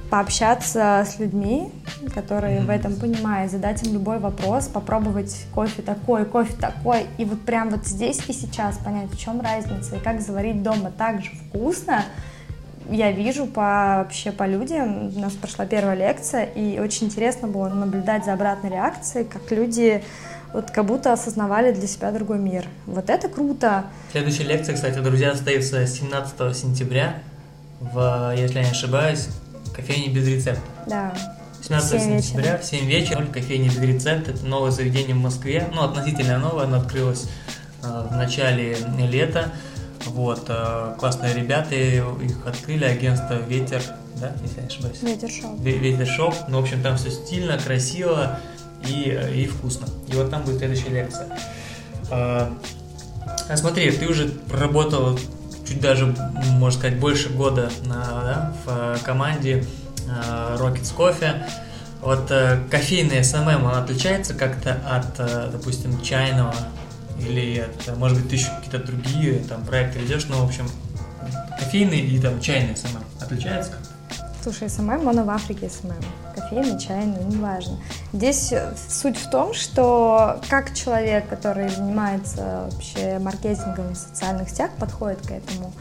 пообщаться 0.09 1.05
с 1.07 1.19
людьми, 1.19 1.71
которые 2.15 2.61
в 2.61 2.69
этом 2.69 2.95
понимают, 2.95 3.51
задать 3.51 3.85
им 3.85 3.93
любой 3.93 4.17
вопрос, 4.17 4.67
попробовать 4.67 5.45
кофе 5.53 5.83
такой, 5.83 6.25
кофе 6.25 6.53
такой, 6.59 7.05
и 7.17 7.25
вот 7.25 7.41
прям 7.41 7.69
вот 7.69 7.85
здесь 7.85 8.21
и 8.27 8.33
сейчас 8.33 8.79
понять, 8.79 9.11
в 9.11 9.19
чем 9.19 9.39
разница, 9.41 9.97
и 9.97 9.99
как 9.99 10.21
заварить 10.21 10.63
дома 10.63 10.91
так 10.91 11.21
же 11.21 11.29
вкусно, 11.29 12.05
я 12.91 13.11
вижу 13.11 13.45
по, 13.45 14.03
вообще 14.03 14.31
по 14.31 14.45
людям, 14.45 15.15
у 15.15 15.19
нас 15.19 15.33
прошла 15.33 15.65
первая 15.65 15.95
лекция, 15.95 16.43
и 16.43 16.79
очень 16.79 17.07
интересно 17.07 17.47
было 17.47 17.69
наблюдать 17.69 18.25
за 18.25 18.33
обратной 18.33 18.69
реакцией, 18.69 19.25
как 19.25 19.51
люди 19.51 20.03
вот 20.53 20.71
как 20.71 20.85
будто 20.85 21.13
осознавали 21.13 21.71
для 21.71 21.87
себя 21.87 22.11
другой 22.11 22.39
мир. 22.39 22.65
Вот 22.85 23.09
это 23.09 23.29
круто. 23.29 23.85
Следующая 24.11 24.43
лекция, 24.43 24.75
кстати, 24.75 24.97
друзья, 24.99 25.33
состоится 25.33 25.85
17 25.85 26.55
сентября 26.55 27.21
в, 27.79 28.33
если 28.35 28.55
я 28.55 28.63
не 28.63 28.71
ошибаюсь, 28.71 29.27
кофейне 29.75 30.13
без 30.13 30.27
рецепта. 30.27 30.61
Да. 30.87 31.13
17 31.61 32.01
сентября 32.01 32.43
вечера. 32.43 32.57
в 32.57 32.65
7 32.65 32.85
вечера 32.85 33.25
кофейня 33.25 33.69
без 33.69 33.79
рецепта. 33.79 34.31
Это 34.31 34.45
новое 34.45 34.71
заведение 34.71 35.15
в 35.15 35.19
Москве. 35.19 35.67
Ну, 35.73 35.83
относительно 35.83 36.39
новое, 36.39 36.63
оно 36.63 36.77
открылось 36.77 37.29
э, 37.83 38.07
в 38.09 38.15
начале 38.15 38.77
лета. 38.97 39.51
Вот, 40.09 40.45
э, 40.47 40.95
классные 40.97 41.33
ребята, 41.33 41.75
их 41.75 42.45
открыли, 42.45 42.85
агентство 42.85 43.35
Ветер, 43.35 43.81
да, 44.15 44.33
если 44.41 44.61
я 44.61 44.67
ошибаюсь? 44.67 45.01
Ветер 45.01 45.29
Шоу. 45.29 45.57
Ветер 45.57 46.07
Шоу. 46.07 46.33
Ну, 46.47 46.59
в 46.59 46.63
общем, 46.63 46.81
там 46.81 46.97
все 46.97 47.09
стильно, 47.11 47.57
красиво 47.57 48.39
и, 48.87 49.17
и 49.35 49.45
вкусно. 49.45 49.87
И 50.07 50.15
вот 50.15 50.29
там 50.29 50.43
будет 50.43 50.57
следующая 50.57 50.89
лекция. 50.89 51.27
А, 52.11 52.51
смотри, 53.55 53.91
ты 53.91 54.07
уже 54.07 54.29
проработал 54.49 55.17
чуть 55.67 55.81
даже, 55.81 56.15
можно 56.53 56.79
сказать, 56.79 56.99
больше 56.99 57.29
года 57.29 57.69
на, 57.85 58.03
да, 58.03 58.53
в 58.65 59.03
команде 59.03 59.63
э, 60.07 60.57
Rockets 60.57 60.95
Coffee. 60.97 61.43
Вот 62.01 62.31
э, 62.31 62.59
кофейный 62.71 63.19
SMM, 63.19 63.63
он 63.63 63.75
отличается 63.75 64.33
как-то 64.33 64.79
от, 64.89 65.19
э, 65.19 65.49
допустим, 65.51 66.01
чайного 66.01 66.55
или 67.19 67.67
может 67.97 68.19
быть, 68.19 68.29
ты 68.29 68.35
еще 68.35 68.49
какие-то 68.55 68.79
другие 68.85 69.39
там 69.39 69.63
проекты 69.63 69.99
ведешь, 69.99 70.25
но, 70.27 70.43
в 70.43 70.47
общем, 70.47 70.67
кофейный 71.57 71.99
и 71.99 72.19
там 72.19 72.39
чайный 72.41 72.73
SMM 72.73 73.03
отличается 73.21 73.71
как-то? 73.71 73.89
Слушай, 74.41 74.69
SMM, 74.69 75.05
он 75.05 75.19
и 75.19 75.23
в 75.23 75.29
Африке 75.29 75.69
SMM. 75.69 75.93
Кофейный, 76.33 76.79
чайный, 76.79 77.23
неважно. 77.25 77.77
Здесь 78.13 78.53
суть 78.89 79.17
в 79.17 79.29
том, 79.29 79.53
что 79.53 80.39
как 80.49 80.73
человек, 80.73 81.27
который 81.27 81.67
занимается 81.67 82.69
вообще 82.71 83.19
маркетингом 83.19 83.93
в 83.93 83.97
социальных 83.97 84.49
сетях, 84.49 84.71
подходит 84.79 85.19
к 85.27 85.31
этому 85.31 85.73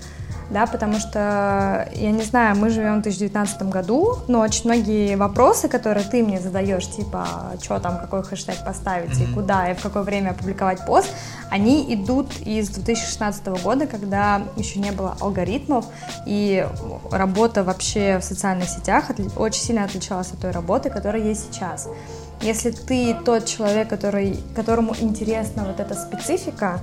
да, 0.50 0.66
потому 0.66 0.98
что, 0.98 1.88
я 1.94 2.10
не 2.10 2.22
знаю, 2.22 2.56
мы 2.56 2.70
живем 2.70 3.00
в 3.00 3.02
2019 3.02 3.62
году, 3.64 4.16
но 4.28 4.40
очень 4.40 4.64
многие 4.64 5.14
вопросы, 5.16 5.68
которые 5.68 6.06
ты 6.06 6.22
мне 6.22 6.40
задаешь, 6.40 6.86
типа, 6.88 7.26
что 7.62 7.78
там, 7.80 7.98
какой 7.98 8.22
хэштег 8.22 8.64
поставить 8.64 9.10
mm-hmm. 9.10 9.30
и 9.30 9.34
куда, 9.34 9.70
и 9.70 9.74
в 9.74 9.82
какое 9.82 10.02
время 10.02 10.30
опубликовать 10.30 10.86
пост, 10.86 11.10
они 11.50 11.92
идут 11.94 12.32
из 12.40 12.70
2016 12.70 13.46
года, 13.62 13.86
когда 13.86 14.42
еще 14.56 14.80
не 14.80 14.90
было 14.90 15.16
алгоритмов, 15.20 15.84
и 16.24 16.66
работа 17.10 17.62
вообще 17.62 18.18
в 18.18 18.24
социальных 18.24 18.70
сетях 18.70 19.10
очень 19.36 19.62
сильно 19.62 19.84
отличалась 19.84 20.32
от 20.32 20.40
той 20.40 20.50
работы, 20.50 20.88
которая 20.88 21.22
есть 21.22 21.52
сейчас. 21.52 21.88
Если 22.40 22.70
ты 22.70 23.14
тот 23.24 23.46
человек, 23.46 23.88
который, 23.88 24.38
которому 24.54 24.94
интересна 25.00 25.64
вот 25.64 25.80
эта 25.80 25.94
специфика, 25.94 26.80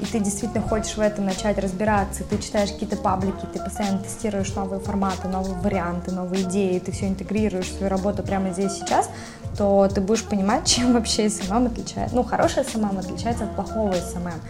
и 0.00 0.04
ты 0.04 0.20
действительно 0.20 0.62
хочешь 0.66 0.96
в 0.96 1.00
этом 1.00 1.24
начать 1.24 1.58
разбираться, 1.58 2.24
ты 2.24 2.38
читаешь 2.38 2.70
какие-то 2.70 2.96
паблики, 2.96 3.46
ты 3.52 3.58
постоянно 3.58 3.98
тестируешь 3.98 4.54
новые 4.54 4.80
форматы, 4.80 5.28
новые 5.28 5.58
варианты, 5.60 6.12
новые 6.12 6.42
идеи, 6.42 6.78
ты 6.78 6.92
все 6.92 7.08
интегрируешь 7.08 7.66
в 7.66 7.76
свою 7.76 7.90
работу 7.90 8.22
прямо 8.22 8.50
здесь 8.50 8.72
сейчас, 8.72 9.10
то 9.56 9.88
ты 9.92 10.00
будешь 10.00 10.24
понимать, 10.24 10.66
чем 10.66 10.92
вообще 10.92 11.28
SMM 11.28 11.66
отличается. 11.66 12.14
Ну, 12.14 12.22
хороший 12.22 12.64
SMM 12.64 12.98
отличается 12.98 13.44
от 13.44 13.54
плохого 13.54 13.92
SMM. 13.92 14.40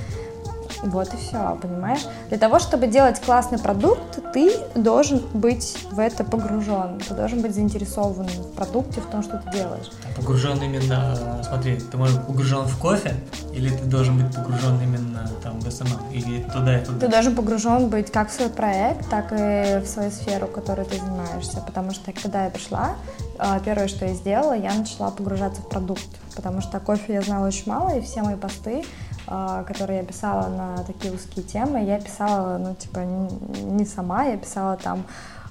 Вот 0.83 1.12
и 1.14 1.16
все, 1.16 1.59
понимаешь? 1.61 2.07
Для 2.29 2.39
того, 2.39 2.59
чтобы 2.59 2.87
делать 2.87 3.20
классный 3.20 3.59
продукт, 3.59 4.18
ты 4.33 4.53
должен 4.74 5.22
быть 5.33 5.79
в 5.91 5.99
это 5.99 6.24
погружен. 6.24 7.01
Ты 7.07 7.14
должен 7.14 7.41
быть 7.41 7.55
заинтересован 7.55 8.27
в 8.27 8.53
продукте, 8.53 9.01
в 9.01 9.07
том, 9.07 9.22
что 9.22 9.39
ты 9.39 9.59
делаешь. 9.59 9.91
А 10.05 10.20
погружен 10.20 10.61
именно, 10.62 11.43
смотри, 11.47 11.79
ты 11.79 11.97
можешь 11.97 12.16
быть 12.16 12.27
погружен 12.27 12.64
в 12.66 12.79
кофе, 12.79 13.14
или 13.53 13.70
ты 13.70 13.85
должен 13.85 14.18
быть 14.18 14.35
погружен 14.35 14.81
именно 14.83 15.29
там 15.43 15.59
в 15.61 15.70
SMM, 15.71 16.11
или 16.12 16.43
туда 16.43 16.79
и 16.79 16.85
туда? 16.85 16.99
Ты 16.99 17.09
должен 17.09 17.35
погружен 17.35 17.89
быть 17.89 18.11
как 18.11 18.31
в 18.31 18.33
свой 18.33 18.49
проект, 18.49 19.09
так 19.09 19.33
и 19.33 19.81
в 19.81 19.87
свою 19.87 20.11
сферу, 20.11 20.47
которой 20.47 20.85
ты 20.87 20.99
занимаешься. 20.99 21.61
Потому 21.61 21.93
что 21.93 22.12
когда 22.12 22.45
я 22.45 22.51
пришла, 22.51 22.97
а, 23.39 23.61
первое, 23.61 23.89
что 23.89 24.07
я 24.07 24.14
сделала, 24.14 24.57
я 24.57 24.74
начала 24.74 25.11
погружаться 25.11 25.62
в 25.62 25.68
продукт. 25.68 26.07
Потому 26.35 26.61
что 26.61 26.81
кофе 26.81 27.14
я 27.14 27.22
знала 27.22 27.47
очень 27.47 27.70
мало, 27.70 27.97
и 27.97 28.01
все 28.01 28.22
мои 28.22 28.37
посты 28.37 28.85
которые 29.27 29.99
я 29.99 30.05
писала 30.05 30.49
на 30.49 30.85
такие 30.85 31.12
узкие 31.12 31.45
темы, 31.45 31.85
я 31.85 32.01
писала, 32.01 32.59
ну, 32.59 32.74
типа, 32.74 33.01
не 33.01 33.85
сама, 33.85 34.24
я 34.24 34.37
писала 34.37 34.77
там 34.77 35.05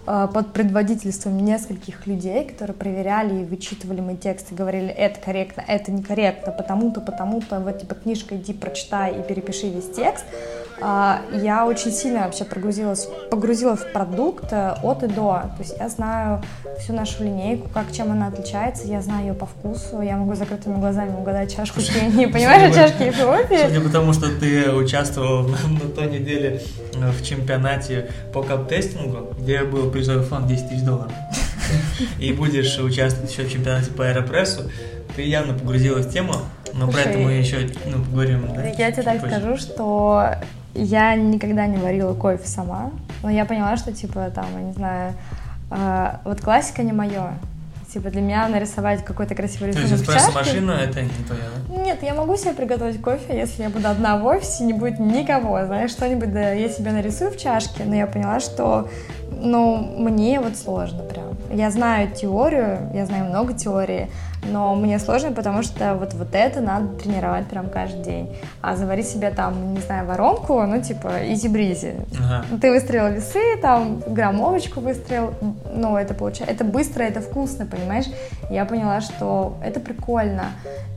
а, 0.07 0.27
под 0.27 0.53
предводительством 0.53 1.37
нескольких 1.37 2.05
людей, 2.05 2.45
которые 2.45 2.75
проверяли 2.75 3.41
и 3.41 3.45
вычитывали 3.45 4.01
мои 4.01 4.15
тексты, 4.15 4.53
говорили, 4.53 4.89
это 4.89 5.19
корректно, 5.19 5.63
это 5.67 5.91
некорректно, 5.91 6.51
потому-то, 6.51 7.01
потому-то, 7.01 7.59
вот, 7.59 7.79
типа, 7.79 7.95
книжка, 7.95 8.35
иди, 8.35 8.53
прочитай 8.53 9.19
и 9.19 9.23
перепиши 9.23 9.67
весь 9.69 9.89
текст. 9.89 10.25
А, 10.81 11.21
я 11.31 11.65
очень 11.65 11.91
сильно 11.91 12.21
вообще 12.25 12.43
погрузилась, 12.43 13.07
погрузилась 13.31 13.79
в 13.79 13.91
продукт 13.93 14.51
э, 14.51 14.75
от 14.83 15.03
и 15.03 15.07
до. 15.07 15.51
То 15.55 15.63
есть 15.63 15.75
я 15.79 15.87
знаю 15.89 16.41
всю 16.79 16.93
нашу 16.93 17.23
линейку, 17.23 17.69
как 17.69 17.91
чем 17.91 18.11
она 18.11 18.27
отличается, 18.27 18.85
я 18.87 19.01
знаю 19.01 19.27
ее 19.27 19.33
по 19.33 19.45
вкусу, 19.45 20.01
я 20.01 20.17
могу 20.17 20.35
закрытыми 20.35 20.77
глазами 20.79 21.15
угадать 21.15 21.55
чашку 21.55 21.79
не 21.79 22.27
понимаешь, 22.27 22.75
чашки 22.75 23.03
Эфиопии? 23.03 23.67
Судя 23.67 23.81
потому, 23.81 24.13
что 24.13 24.27
ты 24.37 24.71
участвовал 24.71 25.47
на 25.83 25.89
той 25.89 26.11
неделе 26.11 26.61
э, 26.93 27.11
в 27.11 27.23
чемпионате 27.23 28.09
по 28.33 28.41
кап-тестингу, 28.41 29.33
где 29.39 29.63
был 29.63 29.89
призовой 29.89 30.23
фонд 30.23 30.47
10 30.47 30.69
тысяч 30.69 30.81
долларов, 30.81 31.13
и 32.19 32.33
будешь 32.33 32.77
участвовать 32.79 33.31
еще 33.31 33.43
в 33.43 33.51
чемпионате 33.51 33.91
по 33.91 34.07
аэропрессу, 34.07 34.69
ты 35.15 35.21
явно 35.21 35.53
погрузилась 35.53 36.05
в 36.05 36.11
тему, 36.11 36.33
но 36.73 36.89
про 36.91 37.01
это 37.01 37.17
мы 37.17 37.31
еще 37.33 37.69
ну, 37.85 38.03
поговорим. 38.03 38.49
Да, 38.53 38.65
я 38.65 38.91
тебе 38.91 39.03
так 39.03 39.19
скажу, 39.19 39.57
что 39.57 40.35
я 40.75 41.15
никогда 41.15 41.65
не 41.67 41.77
варила 41.77 42.13
кофе 42.13 42.47
сама, 42.47 42.91
но 43.23 43.29
я 43.29 43.45
поняла, 43.45 43.77
что, 43.77 43.91
типа, 43.91 44.29
там, 44.33 44.45
я 44.55 44.61
не 44.61 44.73
знаю, 44.73 45.13
э, 45.71 46.11
вот 46.25 46.41
классика 46.41 46.83
не 46.83 46.91
мое. 46.91 47.33
Типа, 47.91 48.09
для 48.09 48.21
меня 48.21 48.47
нарисовать 48.49 49.05
какой-то 49.05 49.35
красивый 49.35 49.69
рисунок 49.69 49.87
То 49.87 49.93
есть 49.93 50.03
эспрессо-машина— 50.03 50.71
это 50.83 51.01
не 51.01 51.09
твоя, 51.25 51.43
да? 51.69 51.81
Нет, 51.81 52.03
я 52.03 52.13
могу 52.13 52.35
себе 52.35 52.51
приготовить 52.51 53.01
кофе, 53.01 53.37
если 53.37 53.63
я 53.63 53.69
буду 53.69 53.87
одна 53.87 54.17
в 54.17 54.25
офисе, 54.25 54.65
не 54.65 54.73
будет 54.73 54.99
никого, 54.99 55.63
знаешь, 55.65 55.91
что-нибудь 55.91 56.33
да, 56.33 56.51
я 56.51 56.67
себе 56.67 56.91
нарисую 56.91 57.31
в 57.31 57.37
чашке, 57.37 57.83
но 57.85 57.95
я 57.95 58.05
поняла, 58.05 58.41
что, 58.41 58.89
ну, 59.31 59.77
мне 59.97 60.41
вот 60.41 60.57
сложно 60.57 61.03
прям. 61.03 61.37
Я 61.49 61.71
знаю 61.71 62.09
теорию, 62.11 62.89
я 62.93 63.05
знаю 63.05 63.25
много 63.25 63.53
теории, 63.53 64.09
но 64.51 64.75
мне 64.75 64.99
сложно, 64.99 65.31
потому 65.31 65.63
что 65.63 65.95
вот, 65.95 66.13
вот 66.13 66.29
это 66.33 66.61
надо 66.61 66.87
тренировать 66.99 67.47
прям 67.47 67.69
каждый 67.69 68.03
день. 68.03 68.35
А 68.61 68.75
заварить 68.75 69.07
себе 69.07 69.31
там, 69.31 69.73
не 69.73 69.81
знаю, 69.81 70.05
воронку, 70.05 70.61
ну, 70.63 70.81
типа, 70.81 71.25
изи-бризи. 71.27 71.95
Ага. 72.19 72.45
Ты 72.61 72.71
выстроил 72.71 73.13
весы, 73.13 73.57
там, 73.61 74.01
граммовочку 74.07 74.79
выстроил, 74.79 75.33
ну, 75.73 75.97
это 75.97 76.13
получается, 76.13 76.53
это 76.53 76.63
быстро, 76.63 77.03
это 77.03 77.21
вкусно, 77.21 77.65
понимаешь? 77.65 78.05
Я 78.49 78.65
поняла, 78.65 79.01
что 79.01 79.57
это 79.63 79.79
прикольно. 79.79 80.45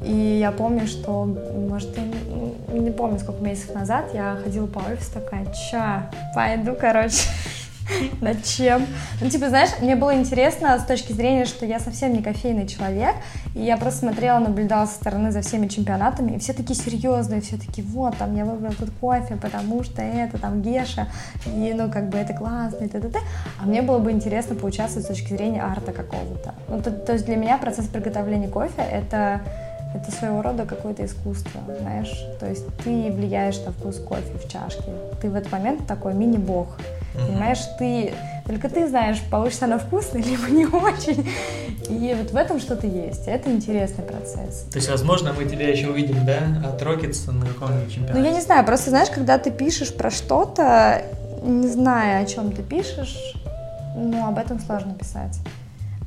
И 0.04 0.38
я 0.40 0.52
помню, 0.52 0.86
что, 0.86 1.24
может, 1.24 1.96
я 1.96 2.04
не, 2.04 2.80
не 2.80 2.90
помню, 2.90 3.18
сколько 3.18 3.42
месяцев 3.42 3.74
назад 3.74 4.06
я 4.14 4.36
ходила 4.42 4.66
по 4.66 4.78
офису 4.78 5.12
такая, 5.14 5.46
ча, 5.46 6.10
пойду, 6.34 6.76
короче, 6.78 7.28
Над 8.20 8.44
чем? 8.44 8.86
Ну, 9.20 9.28
типа, 9.28 9.48
знаешь, 9.48 9.70
мне 9.80 9.96
было 9.96 10.14
интересно 10.14 10.78
с 10.78 10.84
точки 10.84 11.12
зрения, 11.12 11.44
что 11.44 11.66
я 11.66 11.78
совсем 11.80 12.12
не 12.12 12.22
кофейный 12.22 12.66
человек, 12.66 13.14
и 13.54 13.60
я 13.60 13.76
просто 13.76 14.00
смотрела, 14.00 14.38
наблюдала 14.38 14.86
со 14.86 14.94
стороны 14.94 15.32
за 15.32 15.40
всеми 15.40 15.68
чемпионатами, 15.68 16.32
и 16.32 16.38
все 16.38 16.52
такие 16.52 16.74
серьезные, 16.74 17.40
все 17.40 17.56
такие, 17.56 17.86
вот, 17.86 18.16
там, 18.16 18.36
я 18.36 18.44
выбрал 18.44 18.72
тут 18.72 18.90
кофе, 19.00 19.36
потому 19.36 19.82
что 19.82 20.02
это, 20.02 20.38
там, 20.38 20.62
Геша, 20.62 21.08
и, 21.46 21.72
ну, 21.74 21.90
как 21.90 22.08
бы, 22.08 22.18
это 22.18 22.34
классно, 22.34 22.84
и 22.84 22.88
т.д. 22.88 23.18
А 23.60 23.66
мне 23.66 23.82
было 23.82 23.98
бы 23.98 24.10
интересно 24.12 24.54
поучаствовать 24.54 25.06
с 25.06 25.08
точки 25.08 25.34
зрения 25.34 25.62
арта 25.62 25.92
какого-то. 25.92 26.54
Ну, 26.68 26.80
то, 26.80 26.90
то 26.90 27.12
есть 27.12 27.26
для 27.26 27.36
меня 27.36 27.58
процесс 27.58 27.86
приготовления 27.86 28.48
кофе— 28.48 28.82
это 28.90 29.40
это 29.94 30.10
своего 30.10 30.42
рода 30.42 30.66
какое-то 30.66 31.04
искусство, 31.06 31.62
знаешь, 31.80 32.12
то 32.38 32.46
есть 32.46 32.66
ты 32.84 33.10
влияешь 33.10 33.58
на 33.64 33.72
вкус 33.72 33.98
кофе 33.98 34.36
в 34.36 34.46
чашке, 34.46 34.92
ты 35.22 35.30
в 35.30 35.34
этот 35.34 35.50
момент 35.50 35.86
такой 35.86 36.12
мини-бог, 36.12 36.78
Понимаешь, 37.26 37.60
ты 37.78 38.12
только 38.48 38.70
ты 38.70 38.88
знаешь, 38.88 39.20
получится 39.30 39.66
она 39.66 39.78
вкусной, 39.78 40.22
либо 40.30 40.48
не 40.48 40.64
очень. 40.64 41.28
И 41.90 42.16
вот 42.18 42.30
в 42.30 42.36
этом 42.36 42.58
что-то 42.60 42.86
есть. 42.86 43.28
Это 43.28 43.50
интересный 43.50 44.04
процесс. 44.04 44.62
То 44.70 44.78
есть, 44.78 44.88
возможно, 44.88 45.34
мы 45.34 45.44
тебя 45.44 45.68
еще 45.68 45.88
увидим, 45.88 46.24
да, 46.24 46.38
от 46.66 46.80
Rockets 46.82 47.30
на 47.30 47.46
каком-нибудь 47.46 47.92
чемпионате? 47.92 48.18
Ну, 48.18 48.24
я 48.24 48.32
не 48.32 48.40
знаю, 48.40 48.64
просто 48.64 48.88
знаешь, 48.90 49.10
когда 49.10 49.38
ты 49.38 49.50
пишешь 49.50 49.94
про 49.94 50.10
что-то, 50.10 51.02
не 51.42 51.68
зная, 51.68 52.22
о 52.22 52.26
чем 52.26 52.52
ты 52.52 52.62
пишешь, 52.62 53.34
ну, 53.94 54.26
об 54.26 54.38
этом 54.38 54.58
сложно 54.60 54.94
писать. 54.94 55.38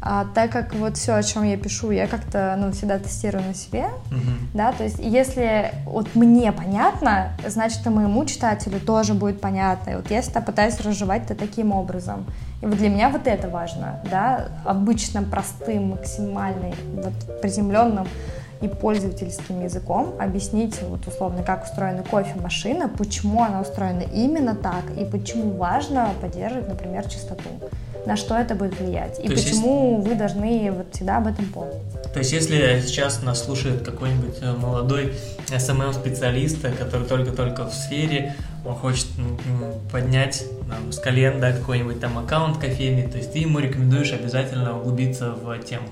А 0.03 0.25
так 0.33 0.51
как 0.51 0.73
вот 0.73 0.97
все, 0.97 1.13
о 1.13 1.21
чем 1.21 1.43
я 1.43 1.57
пишу, 1.57 1.91
я 1.91 2.07
как-то 2.07 2.55
ну, 2.57 2.71
всегда 2.71 2.97
тестирую 2.97 3.43
на 3.45 3.53
себе, 3.53 3.85
uh-huh. 4.09 4.55
да, 4.55 4.71
то 4.71 4.83
есть 4.83 4.97
если 4.99 5.71
вот 5.85 6.15
мне 6.15 6.51
понятно, 6.51 7.33
значит 7.47 7.85
и 7.85 7.89
моему 7.89 8.25
читателю 8.25 8.79
тоже 8.79 9.13
будет 9.13 9.39
понятно. 9.39 9.91
И 9.91 9.95
вот 9.97 10.09
я 10.09 10.23
всегда 10.23 10.41
пытаюсь 10.41 10.79
разжевать 10.81 11.29
это 11.29 11.35
таким 11.35 11.71
образом. 11.71 12.25
И 12.63 12.65
вот 12.65 12.77
для 12.77 12.89
меня 12.89 13.09
вот 13.09 13.27
это 13.27 13.47
важно, 13.47 14.01
да, 14.09 14.47
обычным, 14.65 15.25
простым, 15.25 15.91
максимально 15.91 16.71
вот 16.95 17.41
приземленным 17.41 18.07
и 18.61 18.67
пользовательским 18.67 19.63
языком 19.63 20.15
объяснить 20.19 20.81
вот 20.81 21.05
условно, 21.07 21.43
как 21.43 21.65
устроена 21.65 22.03
кофемашина, 22.03 22.89
почему 22.89 23.43
она 23.43 23.61
устроена 23.61 24.01
именно 24.01 24.55
так 24.55 24.83
и 24.97 25.05
почему 25.05 25.57
важно 25.57 26.09
поддерживать, 26.21 26.69
например, 26.69 27.07
чистоту 27.07 27.49
на 28.05 28.15
что 28.15 28.35
это 28.35 28.55
будет 28.55 28.79
влиять 28.79 29.19
и 29.19 29.27
То 29.27 29.35
почему 29.35 29.97
есть... 29.97 30.07
вы 30.07 30.15
должны 30.15 30.71
вот 30.71 30.87
всегда 30.93 31.17
об 31.17 31.27
этом 31.27 31.45
помнить. 31.47 31.75
То 32.13 32.19
есть, 32.19 32.33
если 32.33 32.81
сейчас 32.85 33.21
нас 33.21 33.43
слушает 33.43 33.83
какой-нибудь 33.83 34.37
э, 34.41 34.53
молодой 34.53 35.13
SMM-специалист, 35.47 36.61
который 36.77 37.07
только-только 37.07 37.65
в 37.65 37.73
сфере, 37.73 38.35
он 38.65 38.75
хочет 38.75 39.07
поднять 39.91 40.43
там, 40.69 40.91
с 40.91 40.99
колен 40.99 41.39
да, 41.39 41.51
какой-нибудь 41.51 41.99
там 41.99 42.17
аккаунт 42.17 42.57
кофейный, 42.57 43.07
то 43.07 43.17
есть 43.17 43.33
ты 43.33 43.39
ему 43.39 43.59
рекомендуешь 43.59 44.11
обязательно 44.13 44.77
углубиться 44.77 45.31
в 45.31 45.57
тему? 45.59 45.87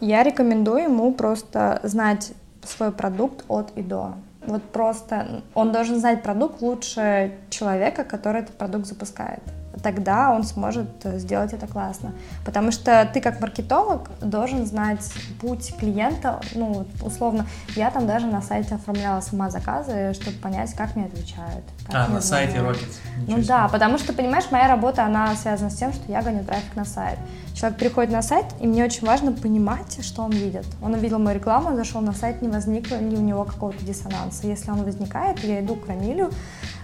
Я 0.00 0.22
рекомендую 0.22 0.84
ему 0.84 1.12
просто 1.12 1.80
знать 1.82 2.32
свой 2.64 2.90
продукт 2.90 3.44
от 3.48 3.70
и 3.76 3.82
до. 3.82 4.14
Вот 4.46 4.62
просто 4.62 5.42
он 5.54 5.72
должен 5.72 6.00
знать 6.00 6.22
продукт 6.22 6.62
лучше 6.62 7.32
человека, 7.50 8.04
который 8.04 8.42
этот 8.42 8.56
продукт 8.56 8.86
запускает 8.86 9.42
тогда 9.82 10.32
он 10.32 10.44
сможет 10.44 10.88
э, 11.04 11.18
сделать 11.18 11.52
это 11.52 11.66
классно. 11.66 12.12
Потому 12.44 12.72
что 12.72 13.08
ты 13.12 13.20
как 13.20 13.40
маркетолог 13.40 14.10
должен 14.20 14.66
знать 14.66 15.12
путь 15.40 15.74
клиента, 15.78 16.40
ну, 16.54 16.86
условно, 17.02 17.46
я 17.76 17.90
там 17.90 18.06
даже 18.06 18.26
на 18.26 18.42
сайте 18.42 18.74
оформляла 18.74 19.20
сама 19.20 19.50
заказы, 19.50 20.14
чтобы 20.14 20.36
понять, 20.38 20.74
как 20.74 20.96
мне 20.96 21.06
отвечают. 21.06 21.64
Как 21.86 22.08
а, 22.08 22.12
на 22.12 22.20
сайте 22.20 22.58
Rockets. 22.58 22.98
Ну 23.26 23.42
да, 23.42 23.68
потому 23.68 23.98
что, 23.98 24.12
понимаешь, 24.12 24.50
моя 24.50 24.68
работа, 24.68 25.04
она 25.04 25.34
связана 25.34 25.70
с 25.70 25.76
тем, 25.76 25.92
что 25.92 26.10
я 26.10 26.22
гоню 26.22 26.44
трафик 26.44 26.76
на 26.76 26.84
сайт. 26.84 27.18
Человек 27.54 27.78
приходит 27.78 28.12
на 28.12 28.22
сайт, 28.22 28.46
и 28.60 28.66
мне 28.66 28.84
очень 28.84 29.06
важно 29.06 29.32
понимать, 29.32 30.02
что 30.04 30.22
он 30.22 30.30
видит. 30.30 30.64
Он 30.82 30.94
увидел 30.94 31.18
мою 31.18 31.36
рекламу, 31.36 31.76
зашел 31.76 32.00
на 32.00 32.12
сайт, 32.12 32.42
не 32.42 32.48
возникло 32.48 32.96
ли 32.96 33.16
у 33.16 33.20
него 33.20 33.44
какого-то 33.44 33.84
диссонанса. 33.84 34.46
Если 34.46 34.70
он 34.70 34.82
возникает, 34.84 35.40
я 35.40 35.60
иду 35.60 35.76
к 35.76 35.86
Рамилю, 35.86 36.30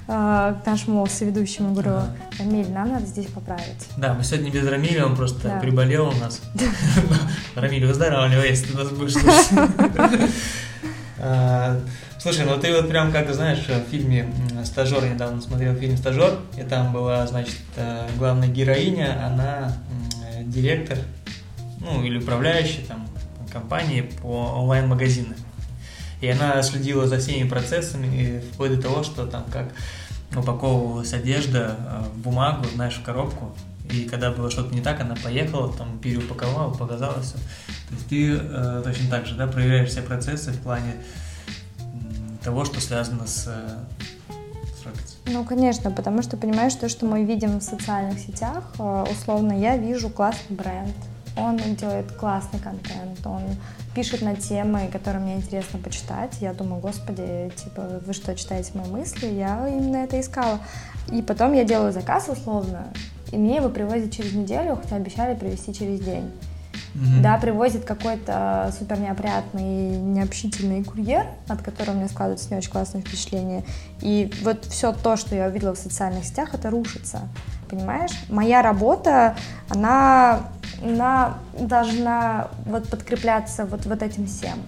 к 0.07 0.63
нашему 0.65 1.05
соведущему, 1.07 1.73
говорю, 1.73 1.91
ага. 1.91 2.17
Рамиль, 2.39 2.71
нам 2.71 2.93
надо 2.93 3.07
здесь 3.07 3.27
поправить. 3.27 3.89
Да, 3.97 4.15
мы 4.15 4.23
сегодня 4.23 4.51
без 4.51 4.67
Рамиля, 4.67 5.07
он 5.07 5.17
просто 5.17 5.49
да. 5.49 5.59
приболел 5.59 6.09
у 6.09 6.13
нас. 6.13 6.41
Рамиль, 7.57 7.87
выздоравливай, 7.87 8.51
если 8.51 8.73
ты 8.73 8.77
нас 8.77 8.89
будешь 8.91 9.15
слушать. 9.15 10.31
А, 11.19 11.81
слушай, 12.19 12.45
ну 12.45 12.61
ты 12.61 12.71
вот 12.75 12.91
прям 12.91 13.11
как 13.11 13.33
знаешь, 13.33 13.67
в 13.67 13.91
фильме 13.91 14.31
«Стажер», 14.65 15.03
я 15.03 15.15
недавно 15.15 15.41
смотрел 15.41 15.75
фильм 15.75 15.97
«Стажер», 15.97 16.41
и 16.59 16.63
там 16.63 16.93
была, 16.93 17.27
значит, 17.27 17.57
э, 17.77 18.07
главная 18.19 18.49
героиня, 18.49 19.27
она 19.27 19.73
директор, 20.43 20.99
ну, 21.81 22.05
или 22.05 22.19
управляющий 22.19 22.83
там 22.83 23.09
компании 23.51 24.03
по 24.21 24.53
онлайн-магазинам. 24.59 25.37
И 26.21 26.29
она 26.29 26.63
следила 26.63 27.07
за 27.07 27.19
всеми 27.19 27.49
процессами, 27.49 28.43
вплоть 28.53 28.75
до 28.75 28.83
того, 28.83 29.03
что 29.03 29.27
там 29.27 29.45
как 29.53 29.69
упаковывалась 30.35 31.13
одежда 31.13 31.77
э, 31.79 32.05
в 32.15 32.19
бумагу, 32.19 32.65
знаешь, 32.75 32.95
в 32.95 33.03
коробку. 33.03 33.55
И 33.91 34.09
когда 34.09 34.31
было 34.31 34.51
что-то 34.51 34.75
не 34.75 34.81
так, 34.81 35.01
она 35.01 35.15
поехала, 35.23 35.73
там 35.73 35.99
переупаковала, 35.99 36.73
показала 36.73 37.21
все. 37.23 37.35
То 37.35 37.95
есть 37.95 38.09
ты 38.09 38.33
э, 38.33 38.83
точно 38.85 39.11
так 39.11 39.27
же, 39.27 39.37
да, 39.37 39.47
проверяешь 39.47 39.91
все 39.91 40.03
процессы 40.03 40.51
в 40.51 40.59
плане 40.59 40.95
того, 42.43 42.65
что 42.65 42.81
связано 42.81 43.27
с, 43.27 43.47
э, 43.49 44.33
с 44.83 45.17
Ну, 45.27 45.45
конечно, 45.45 45.91
потому 45.91 46.23
что 46.23 46.37
понимаешь, 46.37 46.75
то, 46.75 46.89
что 46.89 47.07
мы 47.07 47.25
видим 47.25 47.59
в 47.59 47.63
социальных 47.63 48.19
сетях, 48.19 48.65
э, 48.79 49.05
условно, 49.11 49.53
я 49.53 49.77
вижу 49.77 50.09
классный 50.11 50.57
бренд, 50.57 50.95
он 51.37 51.59
делает 51.77 52.11
классный 52.13 52.59
контент, 52.59 53.25
он 53.25 53.43
пишет 53.97 54.21
на 54.21 54.37
темы, 54.37 54.91
которые 54.93 55.23
мне 55.23 55.37
интересно 55.37 55.79
почитать. 55.79 56.37
Я 56.43 56.53
думаю, 56.53 56.83
господи, 56.83 57.51
типа, 57.57 58.03
вы 58.07 58.13
что, 58.13 58.37
читаете 58.37 58.73
мои 58.75 58.87
мысли? 58.91 59.27
Я 59.27 59.67
именно 59.67 59.97
это 59.97 60.21
искала. 60.21 60.61
И 61.11 61.23
потом 61.23 61.55
я 61.55 61.65
делаю 61.65 61.93
заказ 61.93 62.29
условно, 62.29 62.89
и 63.33 63.39
мне 63.39 63.57
его 63.57 63.71
привозят 63.71 64.13
через 64.13 64.35
неделю, 64.35 64.77
хотя 64.77 64.97
обещали 64.97 65.35
привезти 65.35 65.73
через 65.73 66.01
день. 66.01 66.31
Mm-hmm. 66.97 67.21
Да, 67.21 67.37
привозит 67.37 67.85
какой-то 67.85 68.73
супер 68.79 68.99
неопрятный, 68.99 69.99
необщительный 69.99 70.83
курьер, 70.83 71.27
от 71.47 71.61
которого 71.61 71.95
меня 71.95 72.09
складывается 72.09 72.49
не 72.51 72.57
очень 72.57 72.71
классное 72.71 73.03
впечатление. 73.03 73.65
И 74.01 74.33
вот 74.43 74.65
все 74.65 74.93
то, 74.93 75.17
что 75.17 75.35
я 75.35 75.47
увидела 75.47 75.75
в 75.75 75.79
социальных 75.79 76.25
сетях, 76.25 76.55
это 76.55 76.71
рушится. 76.71 77.29
Понимаешь? 77.69 78.13
Моя 78.31 78.63
работа, 78.63 79.37
она 79.69 80.47
она 80.83 81.39
должна 81.59 82.49
вот 82.65 82.89
подкрепляться 82.89 83.65
вот, 83.65 83.87
вот 83.87 84.03
этим 84.03 84.27
всем. 84.27 84.59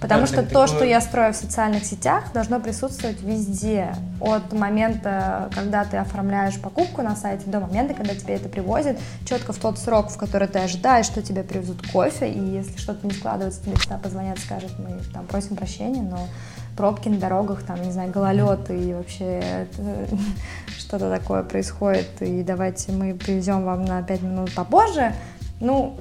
Потому 0.00 0.22
да, 0.22 0.26
что 0.26 0.42
то, 0.42 0.48
такое... 0.48 0.66
что 0.66 0.84
я 0.84 1.00
строю 1.00 1.32
в 1.32 1.36
социальных 1.36 1.84
сетях, 1.84 2.32
должно 2.32 2.60
присутствовать 2.60 3.22
везде. 3.22 3.94
От 4.20 4.52
момента, 4.52 5.50
когда 5.54 5.84
ты 5.84 5.96
оформляешь 5.96 6.60
покупку 6.60 7.02
на 7.02 7.16
сайте, 7.16 7.44
до 7.46 7.60
момента, 7.60 7.94
когда 7.94 8.14
тебе 8.14 8.34
это 8.34 8.48
привозят, 8.48 8.98
четко 9.24 9.52
в 9.52 9.58
тот 9.58 9.78
срок, 9.78 10.10
в 10.10 10.16
который 10.16 10.48
ты 10.48 10.58
ожидаешь, 10.58 11.06
что 11.06 11.22
тебе 11.22 11.42
привезут 11.42 11.86
кофе, 11.90 12.30
и 12.30 12.38
если 12.38 12.76
что-то 12.78 13.06
не 13.06 13.12
складывается, 13.12 13.62
тебе 13.62 13.76
всегда 13.76 13.98
позвонят, 13.98 14.38
скажут, 14.38 14.72
мы 14.78 15.00
там 15.12 15.26
просим 15.26 15.56
прощения, 15.56 16.02
но 16.02 16.28
пробки 16.76 17.08
на 17.08 17.18
дорогах, 17.18 17.62
там, 17.62 17.80
не 17.82 17.92
знаю, 17.92 18.10
гололед 18.10 18.70
и 18.70 18.92
вообще 18.92 19.66
что-то 20.78 21.10
такое 21.10 21.42
происходит, 21.42 22.20
и 22.20 22.42
давайте 22.42 22.92
мы 22.92 23.14
привезем 23.14 23.64
вам 23.64 23.84
на 23.84 24.02
5 24.02 24.22
минут 24.22 24.54
попозже, 24.54 25.14
ну, 25.60 25.96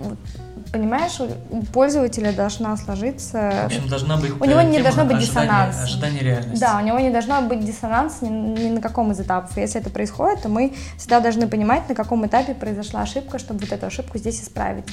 понимаешь, 0.74 1.20
у 1.52 1.62
пользователя 1.66 2.34
должна 2.34 2.76
сложиться... 2.78 3.38
В 3.64 3.66
общем, 3.68 3.88
должна 3.88 4.18
быть 4.18 4.32
У 4.42 4.46
него 4.46 4.62
не 4.62 4.82
должно 4.82 5.06
быть 5.06 5.20
диссонанс. 5.20 5.84
Ожидание 5.84 6.22
реальности. 6.22 6.60
Да, 6.60 6.80
у 6.82 6.86
него 6.86 7.00
не 7.00 7.12
должно 7.12 7.44
быть 7.44 7.64
диссонанс 7.64 8.22
ни, 8.22 8.28
ни 8.28 8.70
на 8.70 8.82
каком 8.82 9.12
из 9.12 9.20
этапов. 9.20 9.56
Если 9.56 9.80
это 9.80 9.92
происходит, 9.92 10.42
то 10.42 10.50
мы 10.50 10.74
всегда 10.98 11.20
должны 11.20 11.48
понимать, 11.48 11.88
на 11.88 11.96
каком 11.96 12.26
этапе 12.26 12.56
произошла 12.56 13.04
ошибка, 13.04 13.38
чтобы 13.38 13.60
вот 13.60 13.72
эту 13.72 13.86
ошибку 13.86 14.18
здесь 14.18 14.42
исправить. 14.42 14.86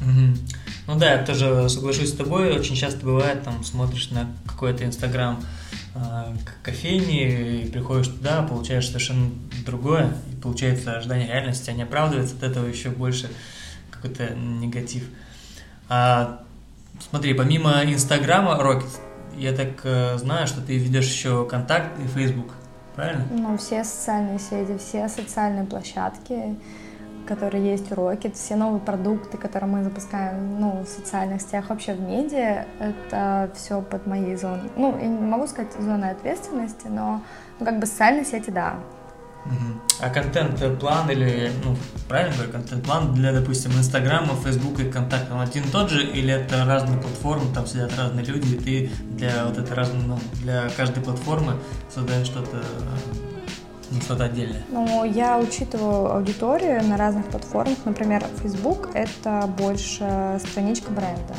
Угу. 0.00 0.38
Ну 0.86 0.94
да, 0.94 1.14
я 1.14 1.24
тоже 1.24 1.68
соглашусь 1.68 2.10
с 2.10 2.16
тобой. 2.16 2.56
Очень 2.56 2.76
часто 2.76 3.04
бывает, 3.04 3.42
там 3.42 3.64
смотришь 3.64 4.10
на 4.12 4.28
какой-то 4.46 4.84
инстаграм 4.84 5.40
э, 5.96 6.34
кофейни 6.62 7.62
и 7.62 7.68
приходишь 7.68 8.08
туда, 8.08 8.42
получаешь 8.42 8.86
совершенно 8.86 9.30
другое, 9.64 10.12
и 10.30 10.36
получается 10.36 10.92
ожидание 10.92 11.26
реальности, 11.26 11.68
а 11.68 11.72
не 11.72 11.82
оправдывается 11.82 12.36
от 12.36 12.44
этого 12.44 12.66
еще 12.66 12.90
больше 12.90 13.28
какой-то 14.00 14.34
негатив. 14.34 15.04
А, 15.88 16.42
смотри, 17.10 17.34
помимо 17.34 17.84
Инстаграма, 17.84 18.60
Rocket, 18.60 18.90
я 19.36 19.52
так 19.52 19.80
э, 19.84 20.16
знаю, 20.18 20.46
что 20.46 20.60
ты 20.60 20.78
ведешь 20.78 21.08
еще 21.08 21.46
Контакт 21.46 21.98
и 22.02 22.06
Фейсбук, 22.06 22.52
правильно? 22.94 23.24
Ну, 23.30 23.56
все 23.58 23.84
социальные 23.84 24.38
сети, 24.38 24.78
все 24.78 25.08
социальные 25.08 25.66
площадки, 25.66 26.56
которые 27.26 27.70
есть 27.70 27.90
у 27.92 27.94
Rocket, 27.94 28.34
все 28.34 28.56
новые 28.56 28.80
продукты, 28.80 29.36
которые 29.36 29.70
мы 29.70 29.84
запускаем 29.84 30.58
ну, 30.60 30.82
в 30.82 30.88
социальных 30.88 31.42
сетях, 31.42 31.68
вообще 31.68 31.94
в 31.94 32.00
медиа, 32.00 32.66
это 32.78 33.50
все 33.54 33.82
под 33.82 34.06
моей 34.06 34.36
зоной. 34.36 34.70
Ну, 34.76 34.96
я 34.98 35.06
не 35.06 35.18
могу 35.18 35.46
сказать 35.46 35.72
зоной 35.78 36.12
ответственности, 36.12 36.86
но 36.88 37.22
ну, 37.60 37.66
как 37.66 37.78
бы 37.78 37.86
социальные 37.86 38.24
сети, 38.24 38.50
да, 38.50 38.76
а 39.98 40.10
контент-план 40.10 41.10
или, 41.10 41.50
ну, 41.64 41.76
правильно 42.08 42.34
говорю, 42.34 42.52
контент-план 42.52 43.14
для, 43.14 43.32
допустим, 43.32 43.72
Инстаграма, 43.72 44.34
Фейсбука 44.44 44.82
и 44.82 44.90
Контакта, 44.90 45.34
он 45.34 45.40
один 45.40 45.64
и 45.64 45.68
тот 45.68 45.90
же, 45.90 46.04
или 46.04 46.32
это 46.32 46.64
разные 46.64 47.00
платформы, 47.00 47.52
там 47.54 47.66
сидят 47.66 47.96
разные 47.96 48.24
люди, 48.24 48.54
и 48.54 48.58
ты 48.58 48.90
для 49.16 49.46
вот 49.46 49.56
этой 49.56 49.74
разной, 49.74 50.02
ну, 50.02 50.18
для 50.42 50.68
каждой 50.76 51.02
платформы 51.02 51.54
создаешь 51.92 52.26
что-то 52.26 52.62
ну, 53.90 54.00
что-то 54.00 54.24
отдельное? 54.24 54.64
Ну, 54.70 55.04
я 55.04 55.38
учитываю 55.38 56.12
аудиторию 56.12 56.82
на 56.84 56.96
разных 56.96 57.26
платформах. 57.26 57.78
Например, 57.84 58.24
Facebook— 58.42 58.90
это 58.94 59.48
больше 59.56 60.40
страничка 60.44 60.90
бренда 60.90 61.34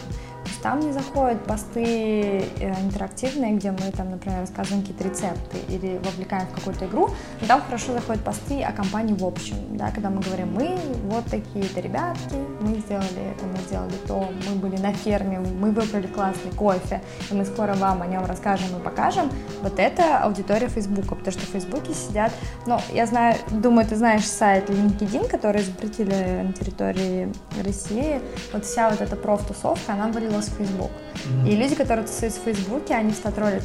там 0.61 0.79
не 0.79 0.91
заходят 0.91 1.43
посты 1.45 2.45
э, 2.59 2.73
интерактивные, 2.83 3.53
где 3.53 3.71
мы 3.71 3.91
там, 3.95 4.11
например, 4.11 4.41
рассказываем 4.41 4.81
какие-то 4.81 5.03
рецепты 5.03 5.57
или 5.69 5.99
вовлекаем 6.03 6.47
в 6.47 6.55
какую-то 6.55 6.85
игру, 6.85 7.09
но 7.41 7.47
там 7.47 7.61
хорошо 7.61 7.93
заходят 7.93 8.23
посты 8.23 8.63
о 8.63 8.71
компании 8.71 9.13
в 9.13 9.25
общем, 9.25 9.55
да, 9.77 9.91
когда 9.91 10.09
мы 10.09 10.21
говорим, 10.21 10.53
мы 10.53 10.77
вот 11.05 11.25
такие-то 11.25 11.79
ребятки, 11.79 12.35
мы 12.61 12.75
сделали 12.79 13.31
это, 13.31 13.45
мы 13.45 13.57
сделали 13.67 13.93
то, 14.07 14.29
мы 14.49 14.55
были 14.55 14.77
на 14.77 14.93
ферме, 14.93 15.39
мы 15.39 15.71
выбрали 15.71 16.07
классный 16.07 16.51
кофе, 16.51 17.01
и 17.29 17.33
мы 17.33 17.45
скоро 17.45 17.73
вам 17.73 18.01
о 18.01 18.07
нем 18.07 18.25
расскажем 18.25 18.67
и 18.77 18.83
покажем, 18.83 19.29
вот 19.61 19.79
это 19.79 20.19
аудитория 20.19 20.67
Фейсбука, 20.67 21.15
потому 21.15 21.31
что 21.31 21.45
в 21.45 21.49
Фейсбуке 21.49 21.93
сидят, 21.93 22.31
ну, 22.65 22.79
я 22.93 23.05
знаю, 23.05 23.37
думаю, 23.51 23.87
ты 23.87 23.95
знаешь 23.95 24.25
сайт 24.25 24.69
LinkedIn, 24.69 25.29
который 25.29 25.61
запретили 25.61 26.43
на 26.43 26.53
территории 26.53 27.31
России, 27.63 28.21
вот 28.53 28.65
вся 28.65 28.89
вот 28.89 29.01
эта 29.01 29.15
профтусовка, 29.15 29.93
она 29.93 30.07
вылилась 30.07 30.46
в 30.51 30.57
Facebook. 30.57 30.91
Mm-hmm. 30.91 31.49
И 31.49 31.55
люди, 31.55 31.75
которые 31.75 32.05
тусуются 32.05 32.39
в 32.39 32.43
Фейсбуке, 32.43 32.95
они 32.95 33.11
всегда 33.11 33.31
троллят 33.31 33.63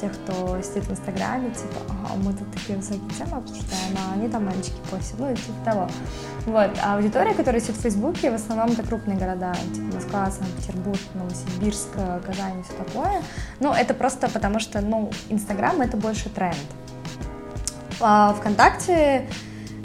тех, 0.00 0.12
кто 0.12 0.60
сидит 0.62 0.84
в 0.84 0.92
Инстаграме, 0.92 1.50
типа, 1.50 1.74
ага, 1.88 2.14
мы 2.16 2.32
тут 2.32 2.50
такие 2.52 2.78
высокие 2.78 3.10
темы 3.10 3.38
обсуждаем, 3.38 3.96
а 3.96 4.14
они 4.14 4.28
там 4.28 4.46
мальчики 4.46 4.76
постят, 4.90 5.18
ну, 5.18 5.34
типа 5.34 5.64
того. 5.64 5.88
Вот, 6.46 6.70
а 6.82 6.96
аудитория, 6.96 7.34
которая 7.34 7.60
сидит 7.60 7.76
в 7.76 7.80
Фейсбуке, 7.80 8.30
в 8.30 8.34
основном 8.34 8.70
это 8.70 8.82
крупные 8.82 9.16
города, 9.18 9.54
типа 9.74 9.94
Москва, 9.94 10.30
Санкт-Петербург, 10.30 11.00
Новосибирск, 11.14 11.92
Казань 12.26 12.60
и 12.60 12.62
все 12.62 12.72
такое. 12.74 13.22
Ну, 13.60 13.72
это 13.72 13.94
просто 13.94 14.28
потому 14.28 14.60
что, 14.60 14.80
ну, 14.80 15.10
Инстаграм— 15.28 15.80
это 15.82 15.96
больше 15.96 16.28
тренд. 16.28 16.56
А 18.00 18.32
ВКонтакте 18.34 19.28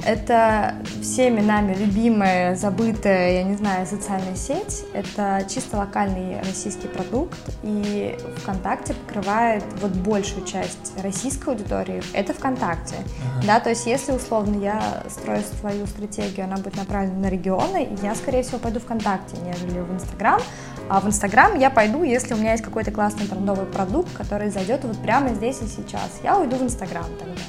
это 0.06 0.76
всеми 1.02 1.42
нами 1.42 1.74
любимая, 1.74 2.56
забытая, 2.56 3.34
я 3.34 3.44
не 3.44 3.56
знаю, 3.56 3.86
социальная 3.86 4.36
сеть. 4.36 4.84
Это 4.94 5.46
чисто 5.48 5.78
локальный 5.78 6.40
российский 6.40 6.88
продукт, 6.88 7.38
и 7.64 8.18
ВКонтакте 8.38 8.94
покрывает 8.94 9.64
вот 9.82 9.92
большую 9.92 10.46
часть 10.46 10.94
российской 11.02 11.50
аудитории. 11.50 12.02
Это 12.14 12.34
ВКонтакте. 12.34 12.96
Ага. 13.36 13.48
Да, 13.48 13.60
то 13.60 13.70
есть 13.70 13.86
если 13.86 14.12
условно 14.12 14.62
я 14.62 15.04
строю 15.10 15.42
свою 15.60 15.86
стратегию, 15.88 16.46
она 16.46 16.58
будет 16.58 16.76
направлена 16.78 17.20
на 17.20 17.30
регионы, 17.30 17.90
я, 18.02 18.16
скорее 18.16 18.44
всего, 18.44 18.60
пойду 18.60 18.80
ВКонтакте, 18.80 19.38
нежели 19.38 19.80
в 19.80 19.94
Инстаграм. 19.94 20.42
А 20.88 21.00
в 21.00 21.08
Инстаграм 21.08 21.58
я 21.58 21.70
пойду, 21.70 22.04
если 22.04 22.34
у 22.34 22.38
меня 22.38 22.52
есть 22.52 22.64
какой-то 22.64 22.92
классный 22.92 23.28
трендовый 23.28 23.66
продукт, 23.66 24.14
который 24.14 24.50
зайдет 24.50 24.84
вот 24.84 25.02
прямо 25.02 25.34
здесь 25.34 25.62
и 25.62 25.68
сейчас. 25.68 26.20
Я 26.24 26.38
уйду 26.38 26.58
в 26.58 26.64
Инстаграм 26.64 27.06
тогда. 27.20 27.42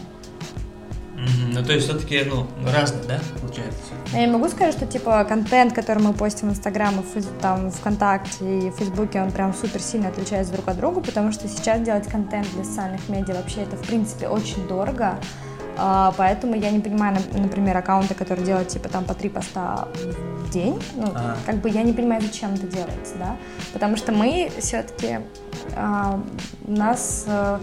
Ну, 1.52 1.64
то 1.64 1.72
есть 1.72 1.86
все-таки, 1.86 2.22
ну, 2.24 2.46
разные, 2.64 3.02
да, 3.04 3.20
получается? 3.40 3.80
Я 4.12 4.26
не 4.26 4.32
могу 4.32 4.48
сказать, 4.48 4.74
что, 4.74 4.86
типа, 4.86 5.24
контент, 5.24 5.72
который 5.72 6.02
мы 6.02 6.12
постим 6.12 6.48
в 6.48 6.52
Инстаграм, 6.52 6.94
там, 7.40 7.70
ВКонтакте 7.70 8.58
и 8.58 8.70
в 8.70 8.76
Фейсбуке, 8.76 9.22
он 9.22 9.32
прям 9.32 9.54
супер 9.54 9.80
сильно 9.80 10.08
отличается 10.08 10.52
друг 10.52 10.68
от 10.68 10.76
друга, 10.76 11.00
потому 11.00 11.32
что 11.32 11.48
сейчас 11.48 11.80
делать 11.80 12.06
контент 12.06 12.48
для 12.54 12.64
социальных 12.64 13.08
медиа 13.08 13.34
вообще 13.34 13.62
это, 13.62 13.76
в 13.76 13.86
принципе, 13.86 14.28
очень 14.28 14.66
дорого. 14.68 15.18
Uh, 15.78 16.14
поэтому 16.16 16.56
я 16.56 16.70
не 16.70 16.80
понимаю, 16.80 17.18
например, 17.34 17.76
аккаунты, 17.76 18.14
которые 18.14 18.46
делают 18.46 18.68
типа 18.68 18.88
там 18.88 19.04
по 19.04 19.12
три 19.12 19.28
поста 19.28 19.88
в 19.94 20.50
день. 20.50 20.82
Ну, 20.94 21.12
а. 21.14 21.36
как 21.44 21.56
бы 21.56 21.68
я 21.68 21.82
не 21.82 21.92
понимаю, 21.92 22.22
зачем 22.22 22.54
это 22.54 22.66
делается, 22.66 23.14
да. 23.18 23.36
Потому 23.74 23.98
что 23.98 24.10
мы 24.12 24.50
все-таки 24.58 25.18
а, 25.74 26.18
нас 26.66 27.26
uh, 27.28 27.60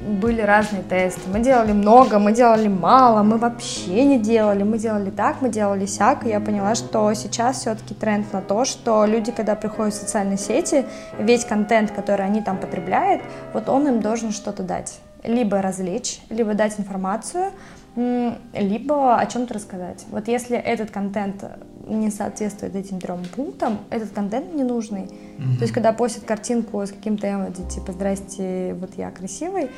были 0.00 0.40
разные 0.40 0.82
тесты. 0.82 1.20
Мы 1.32 1.40
делали 1.40 1.72
много, 1.72 2.18
мы 2.18 2.32
делали 2.32 2.68
мало, 2.68 3.22
мы 3.22 3.38
вообще 3.38 4.04
не 4.04 4.18
делали, 4.18 4.62
мы 4.62 4.78
делали 4.78 5.10
так, 5.10 5.40
мы 5.40 5.48
делали 5.48 5.86
сяк, 5.86 6.26
и 6.26 6.30
я 6.30 6.40
поняла, 6.40 6.74
что 6.74 7.12
сейчас 7.14 7.60
все-таки 7.60 7.94
тренд 7.94 8.32
на 8.32 8.40
то, 8.40 8.64
что 8.64 9.04
люди, 9.04 9.32
когда 9.32 9.54
приходят 9.54 9.94
в 9.94 9.98
социальные 9.98 10.38
сети, 10.38 10.86
весь 11.18 11.44
контент, 11.44 11.90
который 11.90 12.24
они 12.24 12.42
там 12.42 12.58
потребляют, 12.58 13.22
вот 13.52 13.68
он 13.68 13.88
им 13.88 14.00
должен 14.00 14.32
что-то 14.32 14.62
дать. 14.62 14.98
Либо 15.22 15.60
развлечь, 15.60 16.20
либо 16.30 16.54
дать 16.54 16.80
информацию, 16.80 17.50
либо 17.96 19.18
о 19.18 19.26
чем-то 19.26 19.54
рассказать. 19.54 20.06
Вот 20.10 20.28
если 20.28 20.56
этот 20.56 20.90
контент 20.90 21.44
не 21.88 22.10
соответствует 22.10 22.76
этим 22.76 23.00
трем 23.00 23.22
пунктам, 23.34 23.80
этот 23.90 24.10
контент 24.10 24.54
не 24.54 24.62
нужный. 24.62 25.02
Mm-hmm. 25.02 25.56
То 25.56 25.62
есть, 25.62 25.72
когда 25.72 25.92
постят 25.92 26.24
картинку 26.24 26.80
с 26.80 26.90
каким-то 26.90 27.32
эмодзи, 27.32 27.68
типа 27.68 27.92
«Здрасте, 27.92 28.74
вот 28.78 28.90
я 28.96 29.10
красивый», 29.10 29.70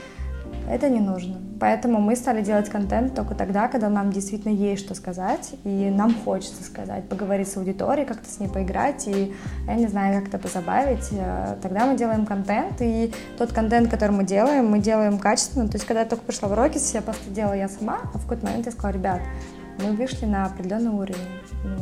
это 0.69 0.89
не 0.89 1.01
нужно. 1.01 1.39
Поэтому 1.61 2.01
мы 2.01 2.17
стали 2.17 2.43
делать 2.43 2.69
контент 2.69 3.15
только 3.15 3.37
тогда, 3.37 3.69
когда 3.69 3.89
нам 3.89 4.11
действительно 4.11 4.53
есть 4.53 4.85
что 4.85 4.95
сказать, 4.95 5.55
и 5.63 5.91
нам 5.91 6.13
хочется 6.13 6.65
сказать, 6.65 7.09
поговорить 7.09 7.49
с 7.49 7.57
аудиторией, 7.57 8.05
как-то 8.07 8.29
с 8.29 8.41
ней 8.41 8.49
поиграть, 8.49 9.07
и, 9.07 9.33
я 9.67 9.75
не 9.75 9.87
знаю, 9.87 10.21
как-то 10.21 10.39
позабавить. 10.39 11.09
Э, 11.13 11.57
тогда 11.63 11.87
мы 11.87 11.97
делаем 11.97 12.27
контент, 12.27 12.81
и 12.81 13.13
тот 13.39 13.53
контент, 13.53 13.89
который 13.89 14.11
мы 14.11 14.25
делаем, 14.25 14.67
мы 14.67 14.81
делаем 14.81 15.19
качественно. 15.19 15.69
То 15.69 15.77
есть, 15.77 15.87
когда 15.87 16.01
я 16.01 16.07
только 16.07 16.25
пришла 16.25 16.49
в 16.49 16.55
Рокетс, 16.55 16.95
я 16.95 17.01
просто 17.01 17.31
делала 17.31 17.55
я 17.55 17.69
сама, 17.69 18.01
а 18.13 18.19
в 18.19 18.23
какой-то 18.23 18.47
момент 18.47 18.67
я 18.67 18.73
сказала, 18.73 18.93
ребят, 18.93 19.21
мы 19.79 19.93
вышли 19.93 20.27
на 20.27 20.47
определенный 20.47 20.91
уровень. 20.91 21.29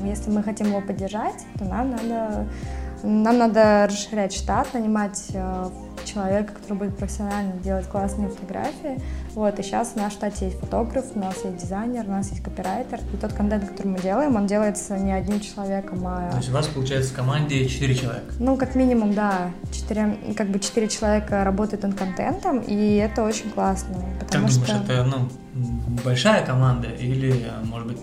Если 0.05 0.31
мы 0.31 0.43
хотим 0.43 0.67
его 0.69 0.81
поддержать, 0.81 1.47
то 1.59 1.65
нам 1.65 1.91
надо, 1.93 2.47
нам 3.03 3.39
надо 3.39 3.87
расширять 3.89 4.33
штат, 4.33 4.75
нанимать 4.75 5.27
э, 5.33 5.71
человека, 6.05 6.55
который 6.55 6.79
будет 6.79 6.97
профессионально 6.97 7.53
делать 7.55 7.87
классные 7.87 8.29
фотографии. 8.29 9.01
Вот, 9.35 9.59
и 9.59 9.63
сейчас 9.63 9.93
в 9.93 9.97
нашем 9.97 10.11
штате 10.11 10.47
есть 10.47 10.59
фотограф, 10.59 11.05
у 11.15 11.19
нас 11.19 11.37
есть 11.45 11.57
дизайнер, 11.57 12.05
у 12.07 12.11
нас 12.11 12.31
есть 12.31 12.43
копирайтер. 12.43 13.01
И 13.13 13.17
тот 13.17 13.33
контент, 13.33 13.69
который 13.69 13.89
мы 13.89 13.99
делаем, 13.99 14.37
он 14.37 14.47
делается 14.47 14.99
не 14.99 15.13
одним 15.13 15.41
человеком, 15.41 16.07
а... 16.07 16.31
То 16.31 16.37
есть 16.39 16.51
у 16.51 16.53
вас, 16.53 16.67
получается, 16.67 17.13
в 17.13 17.17
команде 17.17 17.69
4 17.69 17.95
человека? 17.95 18.35
Ну, 18.39 18.57
как 18.57 18.75
минимум, 18.75 19.15
да. 19.15 19.51
4, 19.73 20.35
как 20.37 20.49
бы 20.49 20.59
4 20.59 20.89
человека 20.89 21.45
работают 21.45 21.83
над 21.83 21.95
контентом, 21.95 22.59
и 22.59 22.97
это 22.97 23.23
очень 23.23 23.51
классно. 23.51 23.95
Как 24.19 24.29
что... 24.29 24.39
думаешь, 24.39 24.83
это 24.85 25.05
ну, 25.05 25.29
большая 26.05 26.45
команда 26.45 26.89
или, 26.89 27.51
может 27.65 27.89
быть, 27.89 27.99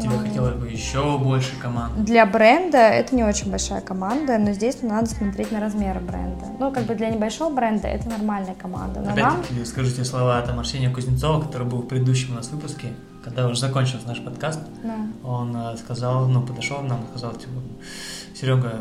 Тебе 0.00 0.18
хотелось 0.18 0.54
бы 0.54 0.68
еще 0.68 1.18
больше 1.18 1.56
команд? 1.58 2.04
Для 2.04 2.26
бренда 2.26 2.78
это 2.78 3.14
не 3.14 3.24
очень 3.24 3.50
большая 3.50 3.80
команда, 3.80 4.36
но 4.38 4.52
здесь 4.52 4.82
надо 4.82 5.08
смотреть 5.08 5.52
на 5.52 5.60
размеры 5.60 6.00
бренда. 6.00 6.44
Ну, 6.58 6.70
как 6.72 6.84
бы 6.84 6.94
для 6.94 7.08
небольшого 7.08 7.54
бренда 7.54 7.88
это 7.88 8.08
нормальная 8.08 8.54
команда. 8.54 9.00
Но 9.00 9.12
Опять-таки, 9.12 9.54
нам... 9.54 9.64
скажите 9.64 10.04
слова 10.04 10.40
там 10.42 10.58
Арсения 10.58 10.92
Кузнецова, 10.92 11.42
который 11.42 11.66
был 11.66 11.78
в 11.78 11.86
предыдущем 11.86 12.32
у 12.32 12.34
нас 12.36 12.50
выпуске, 12.50 12.88
когда 13.24 13.46
уже 13.46 13.58
закончился 13.58 14.06
наш 14.06 14.22
подкаст, 14.22 14.60
да. 14.84 14.96
он 15.24 15.56
э, 15.56 15.76
сказал, 15.78 16.26
ну, 16.28 16.42
подошел 16.42 16.82
нам 16.82 17.06
сказал, 17.10 17.32
типа, 17.32 17.54
Серега, 18.34 18.74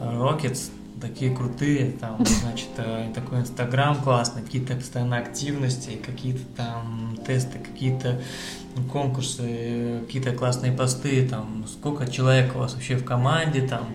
Rockets 0.00 0.70
такие 1.00 1.34
крутые, 1.34 1.92
там, 1.92 2.24
значит, 2.24 2.68
э, 2.76 3.10
такой 3.14 3.40
инстаграм 3.40 3.96
классный, 3.96 4.42
какие-то 4.42 4.74
постоянно 4.74 5.18
активности, 5.18 6.00
какие-то 6.04 6.42
там 6.56 7.18
тесты, 7.26 7.58
какие-то 7.58 8.20
конкурсы, 8.92 10.00
какие-то 10.06 10.32
классные 10.32 10.72
посты, 10.72 11.26
там, 11.28 11.64
сколько 11.66 12.10
человек 12.10 12.54
у 12.54 12.58
вас 12.58 12.74
вообще 12.74 12.96
в 12.96 13.04
команде, 13.04 13.62
там, 13.66 13.88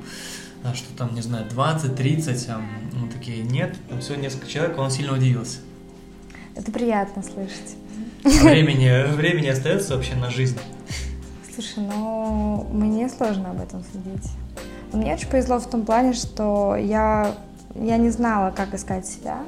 а 0.64 0.74
что 0.74 0.96
там, 0.96 1.14
не 1.14 1.22
знаю, 1.22 1.48
20, 1.50 1.96
30, 1.96 2.48
там, 2.48 2.70
ну, 2.94 3.08
такие, 3.08 3.44
нет, 3.44 3.76
там 3.90 4.00
всего 4.00 4.16
несколько 4.16 4.48
человек, 4.48 4.78
он 4.78 4.92
сильно 4.92 5.14
удивился. 5.14 5.60
Это 6.56 6.72
приятно 6.72 7.24
слышать. 7.24 7.76
А 8.24 8.30
времени, 8.30 9.14
времени 9.16 9.48
остается 9.48 9.96
вообще 9.96 10.16
на 10.16 10.30
жизнь? 10.30 10.58
Слушай, 11.54 11.84
ну, 11.84 12.68
мне 12.72 13.10
сложно 13.10 13.52
об 13.52 13.62
этом 13.62 13.84
судить. 13.84 14.32
Мне 14.94 15.16
очень 15.16 15.28
повезло 15.28 15.60
в 15.60 15.68
том 15.68 15.86
плане, 15.86 16.14
что 16.14 16.76
я, 16.76 17.34
я 17.74 17.98
не 17.98 18.12
знала, 18.12 18.52
как 18.52 18.76
искать 18.76 19.08
себя, 19.08 19.40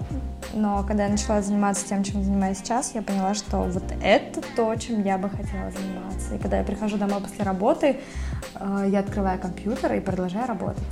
но 0.55 0.83
когда 0.83 1.03
я 1.03 1.09
начала 1.09 1.39
заниматься 1.43 1.87
тем, 1.87 2.03
чем 2.03 2.23
занимаюсь 2.23 2.57
сейчас, 2.57 2.95
я 2.95 3.03
поняла, 3.03 3.35
что 3.35 3.57
вот 3.57 3.83
это 4.01 4.41
то, 4.55 4.75
чем 4.75 5.03
я 5.03 5.19
бы 5.19 5.29
хотела 5.29 5.69
заниматься. 5.69 6.33
И 6.33 6.39
когда 6.39 6.57
я 6.57 6.63
прихожу 6.63 6.97
домой 6.97 7.21
после 7.21 7.45
работы, 7.45 7.99
э, 8.55 8.85
я 8.89 8.99
открываю 8.99 9.39
компьютер 9.39 9.93
и 9.93 9.99
продолжаю 9.99 10.47
работать. 10.47 10.83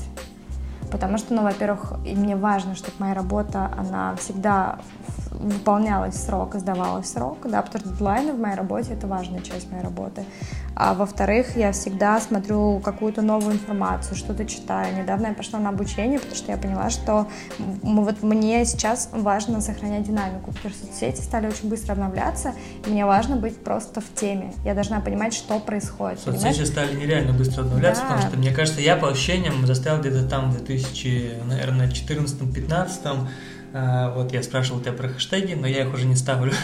Потому 0.91 1.17
что, 1.17 1.33
ну, 1.33 1.41
во-первых, 1.41 1.93
и 2.05 2.13
мне 2.13 2.35
важно, 2.35 2.75
чтобы 2.75 2.93
моя 2.99 3.15
работа, 3.15 3.71
она 3.75 4.15
всегда 4.17 4.77
выполнялась 5.39 6.15
срок 6.15 6.55
сдавалась 6.55 7.09
срок, 7.09 7.39
да, 7.49 7.61
потому 7.61 7.83
что 7.83 7.93
дедлайны 7.93 8.33
в 8.33 8.39
моей 8.39 8.55
работе— 8.55 8.93
это 8.93 9.07
важная 9.07 9.41
часть 9.41 9.71
моей 9.71 9.83
работы. 9.83 10.25
А 10.75 10.95
во-вторых, 10.95 11.55
я 11.55 11.71
всегда 11.71 12.19
смотрю 12.19 12.79
какую-то 12.79 13.21
новую 13.21 13.53
информацию, 13.53 14.15
что-то 14.15 14.45
читаю. 14.45 14.95
Недавно 14.97 15.27
я 15.27 15.33
пошла 15.33 15.59
на 15.59 15.69
обучение, 15.69 16.17
потому 16.17 16.35
что 16.35 16.51
я 16.51 16.57
поняла, 16.57 16.89
что 16.89 17.27
вот 17.59 18.23
мне 18.23 18.65
сейчас 18.65 19.09
важно 19.11 19.61
сохранять 19.61 20.03
динамику, 20.03 20.51
потому 20.51 20.73
что 20.73 20.85
соцсети 20.87 21.21
стали 21.21 21.47
очень 21.47 21.69
быстро 21.69 21.93
обновляться, 21.93 22.53
и 22.85 22.89
мне 22.89 23.05
важно 23.05 23.35
быть 23.35 23.63
просто 23.63 24.01
в 24.01 24.13
теме. 24.15 24.53
Я 24.65 24.73
должна 24.73 24.99
понимать, 24.99 25.33
что 25.33 25.59
происходит. 25.59 26.19
Соцсети 26.19 26.43
понимаешь? 26.43 26.67
стали 26.67 26.95
нереально 26.95 27.33
быстро 27.33 27.61
обновляться, 27.61 28.01
да. 28.01 28.07
потому 28.07 28.29
что, 28.29 28.37
мне 28.37 28.51
кажется, 28.51 28.81
я 28.81 28.95
по 28.95 29.09
ощущениям 29.09 29.65
застрял 29.67 29.99
где-то 29.99 30.27
там 30.27 30.51
в 30.51 30.57
2000, 30.57 31.43
наверное, 31.45 31.87
14-15 31.87 32.89
а, 33.05 33.27
вот 33.73 34.31
я 34.31 34.43
спрашивал 34.43 34.81
тебя 34.81 34.93
про 34.93 35.09
хэштеги, 35.09 35.55
но 35.55 35.67
я 35.67 35.81
их 35.83 35.93
уже 35.93 36.05
не 36.05 36.15
ставлю. 36.15 36.53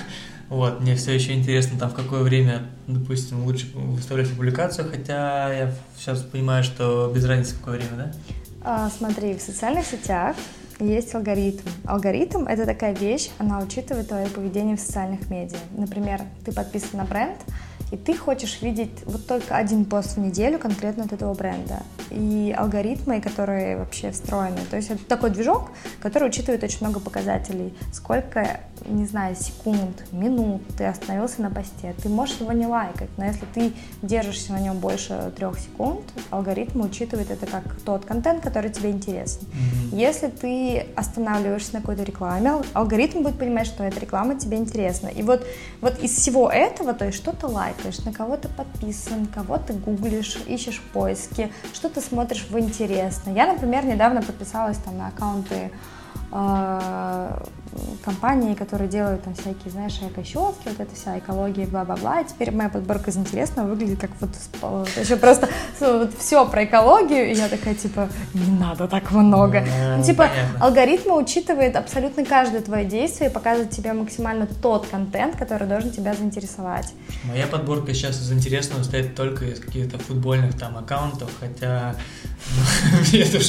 Вот, 0.49 0.81
мне 0.81 0.95
все 0.95 1.13
еще 1.13 1.33
интересно, 1.33 1.77
там 1.77 1.91
в 1.91 1.93
какое 1.93 2.23
время, 2.23 2.63
допустим, 2.87 3.43
лучше 3.43 3.67
выставлять 3.75 4.31
публикацию, 4.31 4.89
хотя 4.89 5.53
я 5.53 5.71
сейчас 5.95 6.23
понимаю, 6.23 6.63
что 6.63 7.11
без 7.13 7.23
разницы 7.25 7.53
в 7.53 7.59
какое 7.59 7.75
время, 7.75 7.91
да? 7.95 8.11
А, 8.63 8.89
смотри, 8.89 9.35
в 9.35 9.41
социальных 9.41 9.85
сетях 9.85 10.35
есть 10.79 11.13
алгоритм. 11.13 11.67
Алгоритм— 11.85 12.45
это 12.47 12.65
такая 12.65 12.95
вещь, 12.95 13.29
она 13.37 13.59
учитывает 13.59 14.07
твое 14.07 14.27
поведение 14.27 14.75
в 14.75 14.79
социальных 14.79 15.29
медиа. 15.29 15.59
Например, 15.77 16.21
ты 16.43 16.51
подписан 16.51 16.97
на 16.97 17.05
бренд, 17.05 17.37
и 17.91 17.97
ты 17.97 18.15
хочешь 18.15 18.61
видеть 18.61 18.91
вот 19.05 19.25
только 19.25 19.55
один 19.55 19.85
пост 19.85 20.15
в 20.15 20.19
неделю 20.19 20.59
конкретно 20.59 21.05
от 21.05 21.13
этого 21.13 21.33
бренда. 21.33 21.83
И 22.11 22.53
алгоритмы, 22.57 23.21
которые 23.21 23.77
вообще 23.77 24.11
встроены, 24.11 24.59
то 24.69 24.77
есть 24.77 24.89
это 24.89 25.03
такой 25.05 25.29
движок, 25.29 25.71
который 26.01 26.27
учитывает 26.27 26.63
очень 26.63 26.79
много 26.81 26.99
показателей. 26.99 27.73
Сколько, 27.93 28.61
не 28.85 29.05
знаю, 29.05 29.35
секунд, 29.35 30.03
минут 30.11 30.61
ты 30.77 30.85
остановился 30.85 31.41
на 31.41 31.49
посте. 31.49 31.93
Ты 32.01 32.09
можешь 32.09 32.39
его 32.39 32.51
не 32.51 32.65
лайкать, 32.65 33.09
но 33.17 33.25
если 33.25 33.45
ты 33.53 33.73
держишься 34.01 34.53
на 34.53 34.59
нем 34.59 34.77
больше 34.77 35.31
трех 35.35 35.59
секунд, 35.59 36.01
алгоритм 36.29 36.81
учитывает 36.81 37.31
это 37.31 37.45
как 37.45 37.63
тот 37.85 38.05
контент, 38.05 38.43
который 38.43 38.71
тебе 38.71 38.91
интересен. 38.91 39.41
Mm-hmm. 39.41 39.97
Если 39.97 40.27
ты 40.27 40.85
останавливаешься 40.95 41.75
на 41.75 41.81
какой-то 41.81 42.03
рекламе, 42.03 42.53
алгоритм 42.73 43.23
будет 43.23 43.37
понимать, 43.37 43.67
что 43.67 43.83
эта 43.83 43.99
реклама 43.99 44.35
тебе 44.35 44.57
интересна. 44.57 45.07
И 45.07 45.21
вот, 45.21 45.45
вот 45.81 45.99
из 45.99 46.11
всего 46.11 46.49
этого, 46.49 46.93
то 46.93 47.05
есть 47.05 47.17
что-то 47.17 47.47
лайк, 47.47 47.75
лайкаешь, 47.79 48.05
на 48.05 48.13
кого 48.13 48.37
ты 48.37 48.47
подписан, 48.47 49.27
кого 49.27 49.57
ты 49.57 49.73
гуглишь, 49.73 50.37
ищешь 50.47 50.77
в 50.77 50.83
поиске, 50.91 51.51
что 51.73 51.89
ты 51.89 52.01
смотришь 52.01 52.45
в 52.49 52.59
интересно. 52.59 53.31
Я, 53.31 53.51
например, 53.51 53.85
недавно 53.85 54.21
подписалась 54.21 54.77
там 54.77 54.97
на 54.97 55.07
аккаунты 55.07 55.71
э, 56.31 57.43
компании, 58.03 58.55
которые 58.55 58.89
делают 58.89 59.23
там 59.23 59.33
всякие, 59.35 59.71
знаешь, 59.71 59.99
эко-щетки, 60.01 60.67
вот 60.67 60.79
эта 60.79 60.95
вся 60.95 61.19
экология, 61.19 61.65
бла-бла-бла. 61.65 62.21
И 62.21 62.27
теперь 62.27 62.51
моя 62.51 62.69
подборка 62.69 63.11
из 63.11 63.17
интересного 63.17 63.67
выглядит 63.67 63.99
как 63.99 64.11
вот, 64.19 64.29
вот 64.61 64.89
еще 64.97 65.15
просто 65.15 65.49
вот 65.79 66.13
все 66.17 66.45
про 66.47 66.65
экологию, 66.65 67.31
и 67.31 67.35
я 67.35 67.47
такая, 67.47 67.75
типа, 67.75 68.09
не 68.33 68.59
надо 68.59 68.87
так 68.87 69.11
много. 69.11 69.63
Ну, 69.97 70.03
типа, 70.03 70.29
понятно. 70.29 70.65
алгоритмы 70.65 71.17
учитывают 71.17 71.75
абсолютно 71.75 72.25
каждое 72.25 72.61
твое 72.61 72.85
действие 72.85 73.29
и 73.29 73.33
показывают 73.33 73.71
тебе 73.71 73.93
максимально 73.93 74.47
тот 74.61 74.87
контент, 74.87 75.35
который 75.35 75.67
должен 75.67 75.91
тебя 75.91 76.13
заинтересовать. 76.13 76.93
Моя 77.23 77.47
подборка 77.47 77.93
сейчас 77.93 78.19
из 78.21 78.31
интересного 78.31 78.83
состоит 78.83 79.15
только 79.15 79.45
из 79.45 79.59
каких-то 79.59 79.99
футбольных 79.99 80.57
там 80.57 80.77
аккаунтов, 80.77 81.29
хотя 81.39 81.95
ну, 83.13 83.19
это 83.19 83.39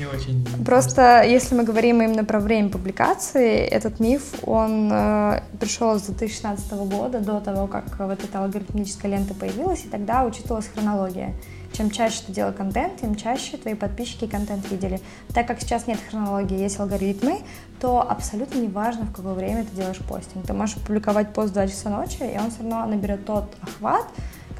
уже 0.00 0.08
очень... 0.08 0.44
Просто 0.64 1.22
если 1.22 1.54
мы 1.54 1.64
говорим 1.64 2.02
именно 2.02 2.24
про 2.24 2.40
время 2.40 2.70
публикации, 2.70 3.58
этот 3.58 4.00
миф, 4.00 4.34
он 4.44 4.90
э, 4.92 5.42
пришел 5.58 5.98
с 5.98 6.02
2016 6.02 6.72
года, 6.72 7.20
до 7.20 7.40
того, 7.40 7.66
как 7.66 7.98
вот 7.98 8.22
эта 8.22 8.42
алгоритмическая 8.42 9.10
лента 9.10 9.34
появилась, 9.34 9.84
и 9.84 9.88
тогда 9.88 10.24
учитывалась 10.24 10.68
хронология. 10.68 11.34
Чем 11.72 11.90
чаще 11.90 12.22
ты 12.26 12.32
делал 12.32 12.52
контент, 12.52 13.00
тем 13.00 13.14
чаще 13.14 13.56
твои 13.56 13.74
подписчики 13.74 14.26
контент 14.26 14.68
видели. 14.70 15.00
Так 15.32 15.46
как 15.46 15.60
сейчас 15.60 15.86
нет 15.86 15.98
хронологии, 16.10 16.58
есть 16.58 16.80
алгоритмы, 16.80 17.38
то 17.80 18.00
абсолютно 18.08 18.58
не 18.58 18.68
важно, 18.68 19.04
в 19.04 19.14
какое 19.14 19.34
время 19.34 19.64
ты 19.64 19.76
делаешь 19.76 19.98
постинг. 20.08 20.46
Ты 20.46 20.52
можешь 20.52 20.76
публиковать 20.76 21.32
пост 21.32 21.50
в 21.50 21.54
2 21.54 21.68
часа 21.68 21.90
ночи, 21.90 22.22
и 22.22 22.38
он 22.38 22.50
все 22.50 22.60
равно 22.60 22.86
наберет 22.86 23.24
тот 23.24 23.54
охват, 23.60 24.04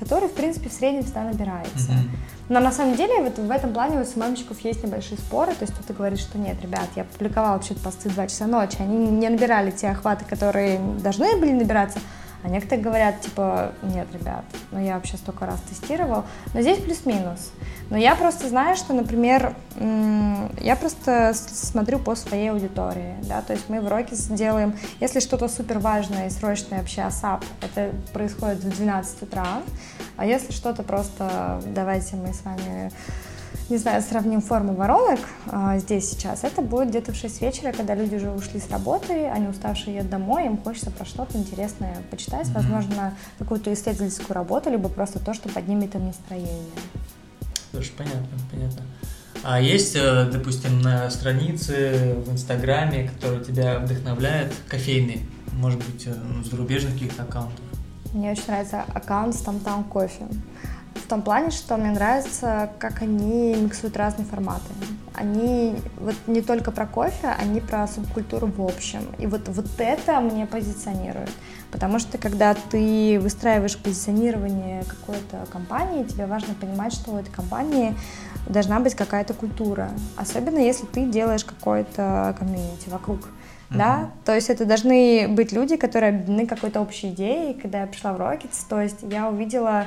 который, 0.00 0.28
в 0.28 0.32
принципе, 0.32 0.68
в 0.68 0.72
среднем 0.72 1.04
всегда 1.04 1.22
набирается. 1.22 1.92
Mm-hmm. 1.92 2.30
Но 2.48 2.58
на 2.58 2.72
самом 2.72 2.96
деле 2.96 3.22
вот 3.22 3.38
в 3.38 3.50
этом 3.50 3.72
плане 3.72 4.00
у 4.00 4.04
СММщиков 4.04 4.58
есть 4.60 4.82
небольшие 4.82 5.18
споры, 5.18 5.52
то 5.52 5.62
есть 5.62 5.72
кто-то 5.72 5.92
говорит, 5.92 6.18
что 6.18 6.36
нет, 6.36 6.60
ребят, 6.60 6.88
я 6.96 7.04
публиковала 7.04 7.52
вообще-то 7.52 7.80
посты 7.80 8.08
2 8.08 8.26
часа 8.26 8.46
ночи, 8.46 8.76
они 8.80 8.96
не 8.96 9.28
набирали 9.28 9.70
те 9.70 9.90
охваты, 9.90 10.24
которые 10.24 10.80
должны 11.00 11.36
были 11.36 11.52
набираться, 11.52 12.00
а 12.42 12.48
некоторые 12.48 12.82
говорят, 12.82 13.20
типа, 13.20 13.72
нет, 13.82 14.08
ребят, 14.12 14.44
ну 14.70 14.80
я 14.80 14.94
вообще 14.94 15.16
столько 15.16 15.46
раз 15.46 15.60
тестировал. 15.60 16.24
Но 16.54 16.62
здесь 16.62 16.78
плюс-минус. 16.78 17.52
Но 17.90 17.96
я 17.96 18.14
просто 18.14 18.48
знаю, 18.48 18.76
что, 18.76 18.92
например, 18.92 19.54
я 20.60 20.76
просто 20.76 21.32
смотрю 21.34 21.98
по 21.98 22.14
своей 22.14 22.50
аудитории, 22.50 23.16
да, 23.22 23.42
то 23.42 23.52
есть 23.52 23.68
мы 23.68 23.80
в 23.80 23.88
Роке 23.88 24.14
делаем, 24.30 24.76
если 25.00 25.20
что-то 25.20 25.48
супер 25.48 25.78
важное 25.78 26.28
и 26.28 26.30
срочное 26.30 26.78
вообще 26.78 27.02
ASAP, 27.02 27.44
это 27.62 27.92
происходит 28.12 28.58
в 28.58 28.76
12 28.76 29.22
утра, 29.22 29.62
а 30.16 30.26
если 30.26 30.52
что-то 30.52 30.82
просто, 30.82 31.62
давайте 31.66 32.16
мы 32.16 32.32
с 32.32 32.42
вами 32.42 32.92
не 33.70 33.78
знаю, 33.78 34.02
сравним 34.02 34.40
форму 34.40 34.74
воронок 34.74 35.20
а, 35.46 35.78
здесь 35.78 36.10
сейчас, 36.10 36.44
это 36.44 36.60
будет 36.60 36.88
где-то 36.88 37.12
в 37.12 37.16
6 37.16 37.40
вечера, 37.40 37.72
когда 37.72 37.94
люди 37.94 38.16
уже 38.16 38.30
ушли 38.30 38.60
с 38.60 38.68
работы, 38.70 39.26
они 39.26 39.46
уставшие 39.46 39.96
едут 39.96 40.10
домой, 40.10 40.46
им 40.46 40.58
хочется 40.58 40.90
про 40.90 41.04
что-то 41.04 41.38
интересное 41.38 41.96
почитать, 42.10 42.48
mm-hmm. 42.48 42.54
возможно, 42.54 43.14
какую-то 43.38 43.72
исследовательскую 43.72 44.34
работу, 44.34 44.70
либо 44.70 44.88
просто 44.88 45.20
то, 45.20 45.32
что 45.34 45.48
поднимет 45.48 45.94
им 45.94 46.06
настроение. 46.06 46.50
Слушай, 47.70 47.92
понятно, 47.96 48.38
понятно. 48.50 48.82
А 49.42 49.60
есть, 49.60 49.96
э, 49.96 50.28
допустим, 50.30 50.82
на 50.82 51.08
странице 51.08 52.16
в 52.26 52.32
Инстаграме, 52.32 53.08
которые 53.08 53.42
тебя 53.44 53.78
вдохновляют, 53.78 54.52
кофейные, 54.68 55.20
может 55.52 55.78
быть, 55.78 56.06
э, 56.06 56.12
ну, 56.12 56.42
зарубежных 56.42 56.94
каких-то 56.94 57.22
аккаунтов? 57.22 57.60
Мне 58.12 58.32
очень 58.32 58.44
нравится 58.48 58.84
аккаунт 58.92 59.34
с 59.34 59.38
Там 59.38 59.84
Кофе 59.84 60.26
в 61.00 61.08
том 61.08 61.22
плане, 61.22 61.50
что 61.50 61.76
мне 61.76 61.90
нравится, 61.90 62.70
как 62.78 63.02
они 63.02 63.54
миксуют 63.54 63.96
разные 63.96 64.26
форматы. 64.26 64.70
Они 65.14 65.76
вот 65.98 66.14
не 66.26 66.40
только 66.40 66.70
про 66.70 66.86
кофе, 66.86 67.34
они 67.38 67.60
про 67.60 67.86
субкультуру 67.88 68.46
в 68.46 68.62
общем. 68.62 69.00
И 69.18 69.26
вот, 69.26 69.48
вот 69.48 69.66
это 69.78 70.20
мне 70.20 70.46
позиционирует. 70.46 71.30
Потому 71.70 71.98
что 71.98 72.18
когда 72.18 72.54
ты 72.54 73.18
выстраиваешь 73.20 73.76
позиционирование 73.76 74.82
какой-то 74.84 75.46
компании, 75.50 76.04
тебе 76.04 76.26
важно 76.26 76.54
понимать, 76.54 76.92
что 76.92 77.12
у 77.12 77.18
этой 77.18 77.30
компании 77.30 77.94
должна 78.48 78.80
быть 78.80 78.94
какая-то 78.94 79.34
культура. 79.34 79.90
Особенно 80.16 80.58
если 80.58 80.86
ты 80.86 81.06
делаешь 81.06 81.44
какой-то 81.44 82.34
комьюнити 82.38 82.88
вокруг 82.88 83.28
да, 83.70 84.10
то 84.24 84.34
есть 84.34 84.50
это 84.50 84.64
должны 84.64 85.28
быть 85.28 85.52
люди, 85.52 85.76
которые 85.76 86.10
объединены 86.10 86.46
какой-то 86.46 86.80
общей 86.80 87.10
идеей. 87.10 87.54
Когда 87.54 87.82
я 87.82 87.86
пришла 87.86 88.12
в 88.12 88.20
Rockets, 88.20 88.66
то 88.68 88.80
есть 88.80 88.98
я 89.02 89.28
увидела, 89.28 89.86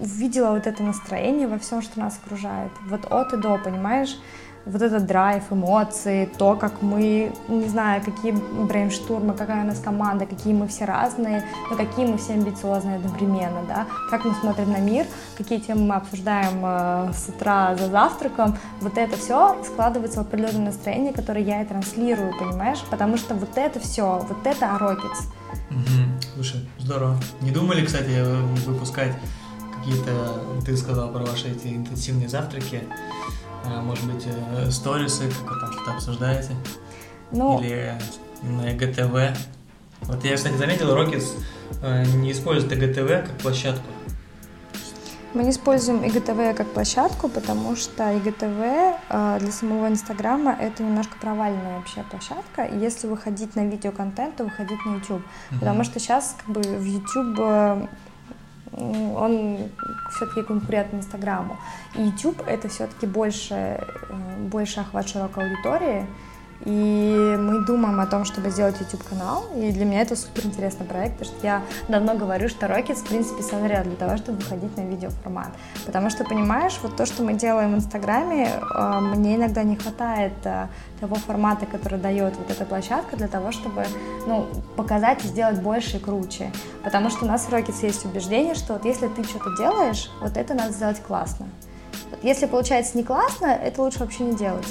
увидела 0.00 0.54
вот 0.54 0.66
это 0.66 0.82
настроение 0.82 1.46
во 1.46 1.58
всем, 1.58 1.82
что 1.82 2.00
нас 2.00 2.18
окружает, 2.24 2.72
вот 2.88 3.06
от 3.10 3.32
и 3.32 3.36
до, 3.36 3.58
понимаешь? 3.58 4.18
Вот 4.66 4.82
этот 4.82 5.06
драйв, 5.06 5.44
эмоции, 5.50 6.30
то, 6.38 6.54
как 6.56 6.82
мы, 6.82 7.32
не 7.48 7.68
знаю, 7.68 8.02
какие 8.04 8.32
брейнштурмы, 8.32 9.34
какая 9.34 9.64
у 9.64 9.66
нас 9.66 9.78
команда, 9.78 10.26
какие 10.26 10.52
мы 10.52 10.68
все 10.68 10.84
разные, 10.84 11.44
но 11.70 11.76
какие 11.76 12.06
мы 12.06 12.18
все 12.18 12.34
амбициозные 12.34 12.96
одновременно, 12.96 13.62
да, 13.66 13.86
как 14.10 14.24
мы 14.24 14.34
смотрим 14.34 14.70
на 14.70 14.78
мир, 14.78 15.06
какие 15.36 15.58
темы 15.58 15.86
мы 15.86 15.94
обсуждаем 15.94 16.60
э, 16.62 17.12
с 17.12 17.28
утра 17.28 17.74
за 17.76 17.88
завтраком, 17.88 18.56
вот 18.80 18.98
это 18.98 19.16
все 19.16 19.56
складывается 19.64 20.18
в 20.18 20.26
определенное 20.26 20.66
настроение, 20.66 21.12
которое 21.12 21.44
я 21.44 21.62
и 21.62 21.66
транслирую, 21.66 22.32
понимаешь, 22.38 22.80
потому 22.90 23.16
что 23.16 23.34
вот 23.34 23.56
это 23.56 23.80
все, 23.80 24.24
вот 24.28 24.46
это 24.46 24.66
Rockets. 24.66 25.26
Угу. 25.70 26.20
Слушай, 26.34 26.68
здорово. 26.78 27.16
Не 27.40 27.50
думали, 27.50 27.84
кстати, 27.84 28.24
выпускать 28.66 29.14
какие-то, 29.78 30.42
ты 30.64 30.76
сказал 30.76 31.10
про 31.10 31.20
ваши 31.20 31.48
эти 31.48 31.68
интенсивные 31.68 32.28
завтраки, 32.28 32.82
может 33.64 34.04
быть, 34.12 34.26
э, 34.26 34.70
сторисы, 34.70 35.30
как 35.30 35.50
вы 35.50 35.60
там 35.60 35.72
что-то 35.72 35.92
обсуждаете? 35.92 36.54
Ну... 37.30 37.60
Или 37.60 37.98
на 38.42 38.72
ГТВ? 38.72 39.38
Вот 40.02 40.24
я, 40.24 40.36
кстати, 40.36 40.54
заметил, 40.56 40.96
Rockets 40.96 41.38
э, 41.82 42.04
не 42.16 42.32
использует 42.32 42.72
ИГТВ 42.72 43.28
как 43.28 43.38
площадку. 43.38 43.84
Мы 45.32 45.44
не 45.44 45.50
используем 45.50 46.02
ИГТВ 46.02 46.56
как 46.56 46.66
площадку, 46.72 47.28
потому 47.28 47.76
что 47.76 48.10
ИГТВ 48.12 48.98
э, 49.08 49.38
для 49.40 49.52
самого 49.52 49.88
Инстаграма 49.88 50.56
это 50.58 50.82
немножко 50.82 51.16
провальная 51.20 51.76
вообще 51.78 52.02
площадка. 52.10 52.66
Если 52.66 53.06
выходить 53.06 53.54
на 53.54 53.64
видеоконтент, 53.64 54.36
то 54.36 54.44
выходить 54.44 54.84
на 54.84 54.96
YouTube. 54.96 55.20
Mm-hmm. 55.20 55.58
Потому 55.60 55.84
что 55.84 56.00
сейчас 56.00 56.36
как 56.38 56.54
бы 56.54 56.60
в 56.60 56.84
YouTube 56.84 57.88
он 58.72 59.58
все-таки 60.10 60.42
конкурент 60.42 60.94
Инстаграму. 60.94 61.56
И 61.94 62.02
YouTube 62.02 62.42
это 62.46 62.68
все-таки 62.68 63.06
больше, 63.06 63.54
э, 63.54 63.78
больше 64.48 64.80
охват 64.80 65.08
широкой 65.08 65.50
аудитории, 65.50 66.06
и 66.64 67.36
мы 67.38 67.64
думаем 67.64 67.98
о 68.00 68.06
том, 68.06 68.26
чтобы 68.26 68.50
сделать 68.50 68.78
YouTube-канал, 68.80 69.46
и 69.56 69.72
для 69.72 69.86
меня 69.86 70.02
это 70.02 70.14
супер 70.14 70.44
интересный 70.44 70.84
проект, 70.84 71.18
потому 71.18 71.36
что 71.36 71.46
я 71.46 71.62
давно 71.88 72.14
говорю, 72.14 72.48
что 72.50 72.66
Rockets, 72.66 72.96
в 72.96 73.08
принципе, 73.08 73.42
созрел 73.42 73.82
для 73.84 73.96
того, 73.96 74.18
чтобы 74.18 74.38
выходить 74.38 74.76
на 74.76 74.82
видеоформат. 74.82 75.48
Потому 75.86 76.10
что, 76.10 76.24
понимаешь, 76.24 76.78
вот 76.82 76.96
то, 76.96 77.06
что 77.06 77.22
мы 77.22 77.32
делаем 77.32 77.72
в 77.72 77.76
Инстаграме, 77.76 78.50
э, 78.60 79.00
мне 79.00 79.36
иногда 79.36 79.62
не 79.62 79.76
хватает 79.76 80.34
э, 80.44 80.68
того 81.00 81.16
формата, 81.16 81.66
который 81.66 81.98
дает 81.98 82.36
вот 82.36 82.50
эта 82.50 82.64
площадка 82.64 83.16
для 83.16 83.28
того, 83.28 83.52
чтобы, 83.52 83.84
ну, 84.26 84.46
показать 84.76 85.24
и 85.24 85.28
сделать 85.28 85.60
больше 85.60 85.96
и 85.96 86.00
круче. 86.00 86.52
Потому 86.84 87.10
что 87.10 87.24
у 87.24 87.28
нас 87.28 87.46
в 87.46 87.52
Rockets 87.52 87.84
есть 87.84 88.04
убеждение, 88.04 88.54
что 88.54 88.74
вот 88.74 88.84
если 88.84 89.08
ты 89.08 89.24
что-то 89.24 89.56
делаешь, 89.56 90.10
вот 90.20 90.36
это 90.36 90.54
надо 90.54 90.72
сделать 90.72 91.00
классно. 91.02 91.48
Если 92.22 92.46
получается 92.46 92.96
не 92.96 93.04
классно, 93.04 93.46
это 93.46 93.82
лучше 93.82 94.00
вообще 94.00 94.24
не 94.24 94.36
делать. 94.36 94.66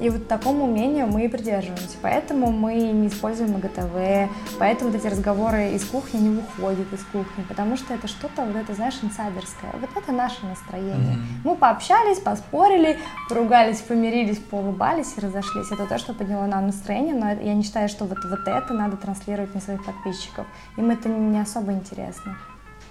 И 0.00 0.10
вот 0.10 0.26
такому 0.28 0.66
мнению 0.66 1.06
мы 1.06 1.24
и 1.24 1.28
придерживаемся. 1.28 1.96
Поэтому 2.02 2.50
мы 2.50 2.74
не 2.74 3.08
используем 3.08 3.52
МГТВ, 3.52 4.30
поэтому 4.58 4.90
вот 4.90 5.00
эти 5.00 5.06
разговоры 5.06 5.72
из 5.72 5.84
кухни 5.84 6.18
не 6.18 6.36
выходят 6.36 6.92
из 6.92 7.04
кухни, 7.04 7.44
потому 7.48 7.76
что 7.76 7.94
это 7.94 8.08
что-то, 8.08 8.44
вот 8.44 8.56
это, 8.56 8.74
знаешь, 8.74 8.94
инсайдерское. 9.02 9.72
Вот 9.80 9.90
это 9.94 10.12
наше 10.12 10.44
настроение. 10.46 11.14
Mm-hmm. 11.14 11.44
Мы 11.44 11.56
пообщались, 11.56 12.18
поспорили, 12.18 12.98
поругались, 13.28 13.80
помирились, 13.80 14.38
поулыбались 14.38 15.14
и 15.16 15.20
разошлись. 15.20 15.70
Это 15.70 15.86
то, 15.86 15.98
что 15.98 16.14
подняло 16.14 16.46
нам 16.46 16.66
настроение, 16.66 17.14
но 17.14 17.30
я 17.30 17.54
не 17.54 17.62
считаю, 17.62 17.88
что 17.88 18.04
вот, 18.04 18.18
вот 18.24 18.40
это 18.46 18.74
надо 18.74 18.96
транслировать 18.96 19.54
на 19.54 19.60
своих 19.60 19.84
подписчиков. 19.84 20.46
Им 20.76 20.90
это 20.90 21.08
не 21.08 21.40
особо 21.40 21.72
интересно. 21.72 22.36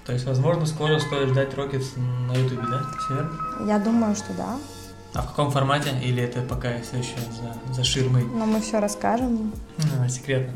То 0.06 0.12
есть, 0.12 0.26
возможно, 0.26 0.66
скоро 0.66 1.00
стоит 1.00 1.30
ждать 1.30 1.54
Rockets 1.54 1.98
на 2.28 2.34
Ютубе, 2.34 2.64
да? 2.70 2.82
Все 3.00 3.66
Я 3.66 3.80
думаю, 3.80 4.16
что 4.16 4.34
да. 4.34 4.58
А 5.14 5.22
в 5.22 5.28
каком 5.28 5.52
формате? 5.52 5.92
Или 6.02 6.24
это 6.24 6.42
пока 6.42 6.70
все 6.82 6.98
еще 6.98 7.16
за, 7.32 7.74
за 7.74 7.84
ширмой? 7.84 8.24
Ну, 8.24 8.46
мы 8.46 8.62
все 8.62 8.80
расскажем. 8.80 9.54
А, 10.00 10.10
секретно. 10.10 10.54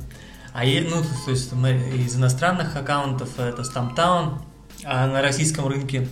А 0.54 0.64
ну, 0.64 1.04
то 1.26 1.32
есть 1.32 1.54
мы 1.54 1.72
из 1.72 2.16
иностранных 2.16 2.76
аккаунтов 2.76 3.40
это 3.40 3.62
Stamptown, 3.62 4.40
а 4.84 5.06
на 5.06 5.22
российском 5.22 5.68
рынке 5.68 6.08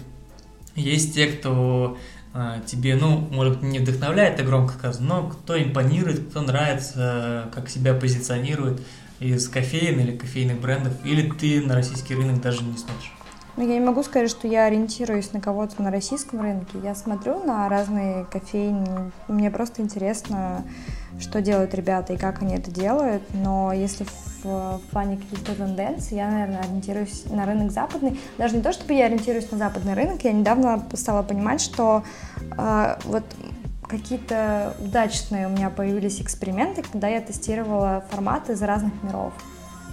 есть 0.76 1.16
те, 1.16 1.28
кто 1.28 1.98
а, 2.34 2.60
тебе, 2.60 2.96
ну, 2.96 3.18
может, 3.32 3.64
не 3.64 3.80
вдохновляет, 3.80 4.36
это 4.36 4.44
громко 4.44 4.74
сказано, 4.74 5.08
но 5.08 5.30
кто 5.30 5.60
импонирует, 5.60 6.30
кто 6.30 6.42
нравится, 6.42 7.50
как 7.56 7.70
себя 7.70 7.96
позиционирует 7.96 8.82
из 9.20 9.48
кофеин 9.50 10.00
или 10.02 10.16
кофейных 10.16 10.60
брендов, 10.62 10.94
или 11.04 11.28
ты 11.32 11.62
на 11.62 11.74
российский 11.74 12.14
рынок 12.14 12.42
даже 12.42 12.62
не 12.62 12.78
смотришь? 12.78 13.15
Ну, 13.58 13.66
я 13.66 13.76
не 13.76 13.86
могу 13.86 14.04
сказать, 14.04 14.30
что 14.30 14.50
я 14.50 14.66
ориентируюсь 14.66 15.32
на 15.32 15.40
кого-то 15.40 15.82
на 15.82 15.90
российском 15.90 16.42
рынке. 16.42 16.78
Я 16.84 16.94
смотрю 16.94 17.42
на 17.44 17.70
разные 17.70 18.26
кофейни. 18.26 19.12
Мне 19.30 19.50
просто 19.50 19.82
интересно, 19.82 20.66
что 21.22 21.42
делают 21.42 21.74
ребята 21.74 22.14
и 22.14 22.18
как 22.18 22.42
они 22.42 22.56
это 22.56 22.70
делают. 22.70 23.24
Но 23.34 23.72
если 23.72 24.04
в, 24.04 24.44
в 24.44 24.82
плане 24.92 25.16
каких-то 25.16 25.56
тенденций, 25.56 26.18
я, 26.18 26.30
наверное, 26.30 26.60
ориентируюсь 26.60 27.24
на 27.30 27.46
рынок 27.46 27.72
западный. 27.72 28.20
Даже 28.38 28.58
не 28.58 28.62
то, 28.62 28.74
чтобы 28.74 28.94
я 28.94 29.06
ориентируюсь 29.06 29.50
на 29.52 29.58
западный 29.58 29.94
рынок, 29.94 30.22
я 30.26 30.34
недавно 30.34 30.84
стала 30.94 31.24
понимать, 31.24 31.62
что 31.62 32.04
э, 32.58 32.98
вот 33.06 33.24
какие-то 33.88 34.76
удачные 34.82 35.48
у 35.48 35.50
меня 35.50 35.70
появились 35.70 36.20
эксперименты, 36.20 36.84
когда 36.84 37.08
я 37.08 37.22
тестировала 37.22 38.04
форматы 38.10 38.52
из 38.52 38.62
разных 38.62 38.92
миров. 39.02 39.32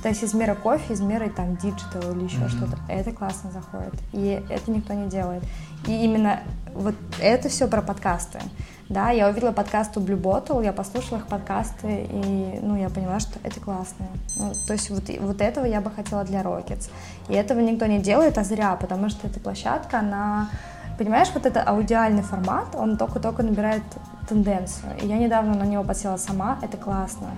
То 0.02 0.08
есть 0.08 0.22
из 0.22 0.34
мира 0.34 0.54
кофе, 0.54 0.94
из 0.94 1.00
мира 1.00 1.28
там 1.28 1.56
digital 1.56 2.12
или 2.12 2.24
еще 2.24 2.38
mm-hmm. 2.38 2.48
что-то. 2.48 2.78
Это 2.88 3.12
классно 3.12 3.50
заходит. 3.52 3.94
И 4.12 4.42
это 4.50 4.70
никто 4.70 4.94
не 4.94 5.08
делает. 5.08 5.44
И 5.86 6.04
именно 6.04 6.40
вот 6.74 6.94
это 7.20 7.48
все 7.48 7.68
про 7.68 7.82
подкасты. 7.82 8.40
Да, 8.88 9.10
я 9.10 9.28
увидела 9.28 9.52
подкаст 9.52 9.96
у 9.96 10.00
Blue 10.00 10.20
Bottle, 10.20 10.62
я 10.62 10.72
послушала 10.72 11.18
их 11.18 11.26
подкасты, 11.26 12.06
и, 12.10 12.58
ну, 12.60 12.76
я 12.76 12.90
поняла, 12.90 13.20
что 13.20 13.38
это 13.42 13.58
классно. 13.60 14.06
Ну, 14.36 14.52
то 14.66 14.72
есть 14.74 14.90
вот, 14.90 15.04
вот 15.20 15.40
этого 15.40 15.64
я 15.64 15.80
бы 15.80 15.90
хотела 15.90 16.24
для 16.24 16.42
Rockets. 16.42 16.90
И 17.28 17.34
этого 17.34 17.60
никто 17.60 17.86
не 17.86 18.00
делает, 18.00 18.36
а 18.36 18.44
зря, 18.44 18.76
потому 18.76 19.08
что 19.08 19.26
эта 19.26 19.40
площадка, 19.40 20.00
она... 20.00 20.50
Понимаешь, 20.98 21.30
вот 21.32 21.46
это 21.46 21.62
аудиальный 21.62 22.22
формат, 22.22 22.74
он 22.74 22.98
только-только 22.98 23.42
набирает 23.42 23.82
тенденцию. 24.28 24.92
И 25.02 25.06
я 25.06 25.16
недавно 25.16 25.54
на 25.54 25.64
него 25.64 25.84
подсела 25.84 26.18
сама, 26.18 26.58
это 26.60 26.76
классно. 26.76 27.28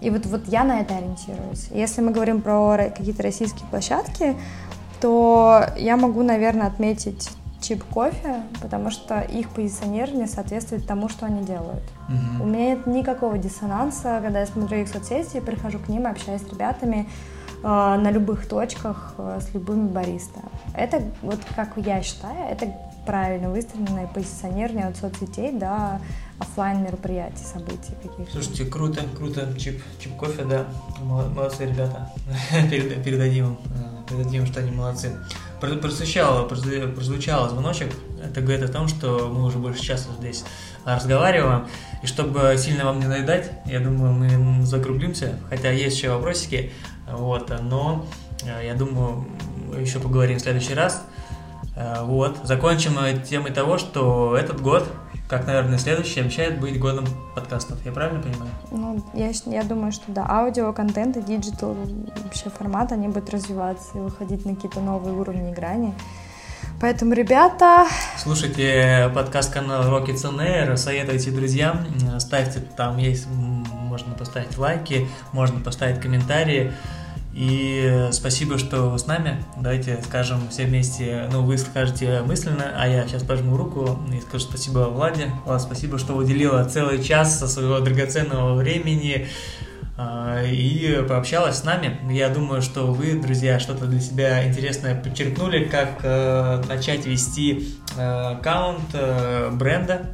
И 0.00 0.10
вот, 0.10 0.26
вот 0.26 0.46
я 0.46 0.64
на 0.64 0.80
это 0.80 0.96
ориентируюсь. 0.96 1.68
Если 1.70 2.00
мы 2.00 2.12
говорим 2.12 2.40
про 2.40 2.90
какие-то 2.96 3.22
российские 3.22 3.66
площадки, 3.68 4.36
то 5.00 5.64
я 5.76 5.96
могу, 5.96 6.22
наверное, 6.22 6.66
отметить 6.66 7.30
чип 7.60 7.82
кофе, 7.84 8.42
потому 8.60 8.90
что 8.90 9.20
их 9.20 9.50
позиционирование 9.50 10.26
соответствует 10.26 10.86
тому, 10.86 11.08
что 11.08 11.26
они 11.26 11.42
делают. 11.42 11.82
Mm-hmm. 12.08 12.42
У 12.42 12.46
меня 12.46 12.70
нет 12.70 12.86
никакого 12.86 13.36
диссонанса, 13.36 14.20
когда 14.22 14.40
я 14.40 14.46
смотрю 14.46 14.78
их 14.78 14.88
соцсети, 14.88 15.40
прихожу 15.40 15.78
к 15.78 15.88
ним, 15.88 16.06
общаюсь 16.06 16.42
с 16.42 16.52
ребятами 16.52 17.08
на 17.62 18.10
любых 18.10 18.46
точках 18.46 19.14
э, 19.18 19.40
с 19.40 19.54
любыми 19.54 19.88
бариста. 19.88 20.40
Это 20.74 21.02
вот 21.22 21.40
как 21.56 21.72
я 21.76 22.02
считаю, 22.02 22.50
это 22.50 22.72
правильно 23.08 23.50
выстроенное 23.50 24.06
позиционирование 24.06 24.86
от 24.86 24.96
соцсетей 24.96 25.50
до 25.50 26.00
офлайн 26.38 26.84
мероприятий, 26.84 27.42
событий 27.42 27.94
каких-то. 28.02 28.30
Слушайте, 28.30 28.66
круто, 28.66 29.02
круто, 29.16 29.48
чип, 29.58 29.82
чип 29.98 30.14
кофе, 30.16 30.44
да, 30.44 30.66
молодцы 31.00 31.64
ребята, 31.64 32.12
передадим 32.70 33.46
им, 33.46 33.58
э, 33.64 34.08
передадим, 34.08 34.46
что 34.46 34.60
они 34.60 34.70
молодцы. 34.70 35.16
Прозвучало, 35.60 36.46
прозвучало 36.46 37.48
звоночек, 37.48 37.92
это 38.22 38.40
говорит 38.40 38.62
о 38.62 38.72
том, 38.72 38.86
что 38.88 39.28
мы 39.32 39.44
уже 39.44 39.58
больше 39.58 39.82
часа 39.82 40.10
здесь 40.18 40.44
разговариваем, 40.84 41.66
и 42.02 42.06
чтобы 42.06 42.54
сильно 42.58 42.84
вам 42.84 43.00
не 43.00 43.06
наедать, 43.06 43.50
я 43.66 43.80
думаю, 43.80 44.12
мы 44.12 44.66
закруглимся, 44.66 45.38
хотя 45.48 45.70
есть 45.70 45.96
еще 45.96 46.10
вопросики, 46.10 46.72
вот, 47.12 47.52
но 47.62 48.04
э, 48.44 48.66
я 48.66 48.74
думаю, 48.74 49.26
еще 49.78 49.98
поговорим 49.98 50.38
в 50.38 50.40
следующий 50.40 50.74
раз. 50.74 51.04
Э, 51.76 52.02
вот, 52.02 52.38
закончим 52.44 52.96
темой 53.22 53.52
того, 53.52 53.78
что 53.78 54.36
этот 54.36 54.60
год 54.60 54.84
как, 55.28 55.46
наверное, 55.46 55.78
следующий 55.78 56.20
обещает 56.20 56.58
быть 56.58 56.80
годом 56.80 57.04
подкастов. 57.34 57.84
Я 57.84 57.92
правильно 57.92 58.22
понимаю? 58.22 58.50
Ну, 58.70 59.04
я, 59.12 59.30
я 59.44 59.62
думаю, 59.62 59.92
что 59.92 60.04
да. 60.08 60.26
Аудио, 60.26 60.72
контент 60.72 61.18
и 61.18 61.22
digital 61.22 61.76
вообще 62.24 62.48
формат, 62.48 62.92
они 62.92 63.08
будут 63.08 63.28
развиваться 63.30 63.98
и 63.98 64.00
выходить 64.00 64.46
на 64.46 64.54
какие-то 64.54 64.80
новые 64.80 65.14
уровни 65.14 65.50
и 65.50 65.54
грани. 65.54 65.94
Поэтому, 66.80 67.12
ребята... 67.12 67.86
Слушайте 68.16 69.10
подкаст 69.14 69.52
канала 69.52 69.84
Rockets 69.84 70.24
on 70.24 70.38
Air, 70.38 70.76
советуйте 70.76 71.30
друзьям, 71.30 71.84
ставьте, 72.18 72.60
там 72.60 72.96
есть, 72.96 73.26
можно 73.26 74.14
поставить 74.14 74.56
лайки, 74.56 75.08
можно 75.32 75.60
поставить 75.60 76.00
комментарии. 76.00 76.72
И 77.38 78.08
спасибо, 78.10 78.58
что 78.58 78.90
вы 78.90 78.98
с 78.98 79.06
нами. 79.06 79.44
Давайте 79.56 80.02
скажем 80.02 80.48
все 80.50 80.64
вместе, 80.64 81.28
ну, 81.30 81.44
вы 81.44 81.56
скажете 81.56 82.20
мысленно, 82.22 82.72
а 82.76 82.88
я 82.88 83.06
сейчас 83.06 83.22
пожму 83.22 83.56
руку 83.56 83.96
и 84.12 84.20
скажу 84.20 84.42
спасибо 84.42 84.88
Владе. 84.90 85.30
Влад, 85.44 85.62
спасибо, 85.62 86.00
что 86.00 86.14
уделила 86.14 86.64
целый 86.64 87.00
час 87.00 87.38
со 87.38 87.46
своего 87.46 87.78
драгоценного 87.78 88.56
времени 88.56 89.28
а, 89.96 90.42
и 90.42 91.00
пообщалась 91.08 91.58
с 91.58 91.64
нами. 91.64 92.00
Я 92.12 92.28
думаю, 92.28 92.60
что 92.60 92.88
вы, 92.88 93.12
друзья, 93.12 93.60
что-то 93.60 93.86
для 93.86 94.00
себя 94.00 94.44
интересное 94.48 95.00
подчеркнули, 95.00 95.62
как 95.66 96.00
э, 96.02 96.60
начать 96.66 97.06
вести 97.06 97.68
э, 97.96 98.02
аккаунт 98.32 98.82
э, 98.94 99.50
бренда. 99.52 100.06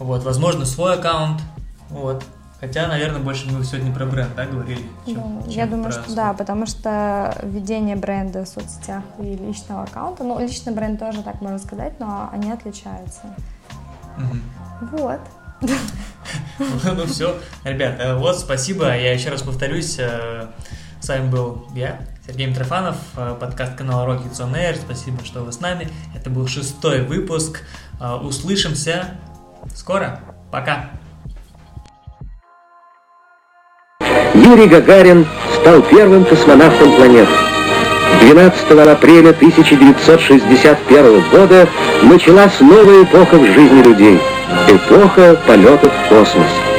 Вот, 0.00 0.24
возможно, 0.24 0.64
свой 0.64 0.94
аккаунт. 0.94 1.40
Вот. 1.90 2.24
Хотя, 2.60 2.88
наверное, 2.88 3.20
больше 3.20 3.50
мы 3.50 3.64
сегодня 3.64 3.92
про 3.92 4.04
бренд, 4.04 4.34
да, 4.36 4.44
говорили? 4.44 4.84
Чем, 5.06 5.14
ну, 5.16 5.42
чем 5.44 5.50
я 5.50 5.66
думаю, 5.66 5.92
что 5.92 6.02
свой. 6.02 6.16
да, 6.16 6.34
потому 6.34 6.66
что 6.66 7.34
ведение 7.42 7.96
бренда 7.96 8.44
в 8.44 8.48
соцсетях 8.48 9.02
и 9.18 9.34
личного 9.34 9.84
аккаунта, 9.84 10.24
ну, 10.24 10.38
личный 10.38 10.74
бренд 10.74 11.00
тоже 11.00 11.22
так 11.22 11.40
можно 11.40 11.58
сказать, 11.58 11.98
но 11.98 12.28
они 12.30 12.52
отличаются. 12.52 13.34
Угу. 14.18 14.98
Вот. 14.98 15.20
Ну 16.84 17.06
все, 17.06 17.38
ребят, 17.64 17.96
э, 17.98 18.14
вот 18.14 18.38
спасибо. 18.38 18.84
Я 18.84 19.12
еще 19.12 19.30
раз 19.30 19.42
повторюсь, 19.42 19.96
э, 19.98 20.46
с 21.00 21.08
вами 21.08 21.30
был 21.30 21.66
я, 21.74 22.00
Сергей 22.26 22.46
Митрофанов, 22.46 22.96
э, 23.16 23.36
подкаст 23.40 23.76
канала 23.76 24.06
Rockets 24.06 24.38
on 24.40 24.52
Air. 24.54 24.76
Спасибо, 24.76 25.24
что 25.24 25.40
вы 25.40 25.52
с 25.52 25.60
нами. 25.60 25.88
Это 26.14 26.28
был 26.28 26.46
шестой 26.46 27.02
выпуск. 27.02 27.62
Услышимся 28.22 29.16
скоро. 29.74 30.20
Пока. 30.50 30.90
Юрий 34.34 34.66
Гагарин 34.66 35.26
стал 35.60 35.82
первым 35.82 36.24
космонавтом 36.24 36.92
планеты. 36.92 37.28
12 38.22 38.70
апреля 38.70 39.30
1961 39.30 41.24
года 41.32 41.68
началась 42.02 42.60
новая 42.60 43.02
эпоха 43.04 43.36
в 43.36 43.46
жизни 43.46 43.82
людей. 43.82 44.20
Эпоха 44.68 45.36
полетов 45.46 45.92
в 45.92 46.08
космосе. 46.08 46.69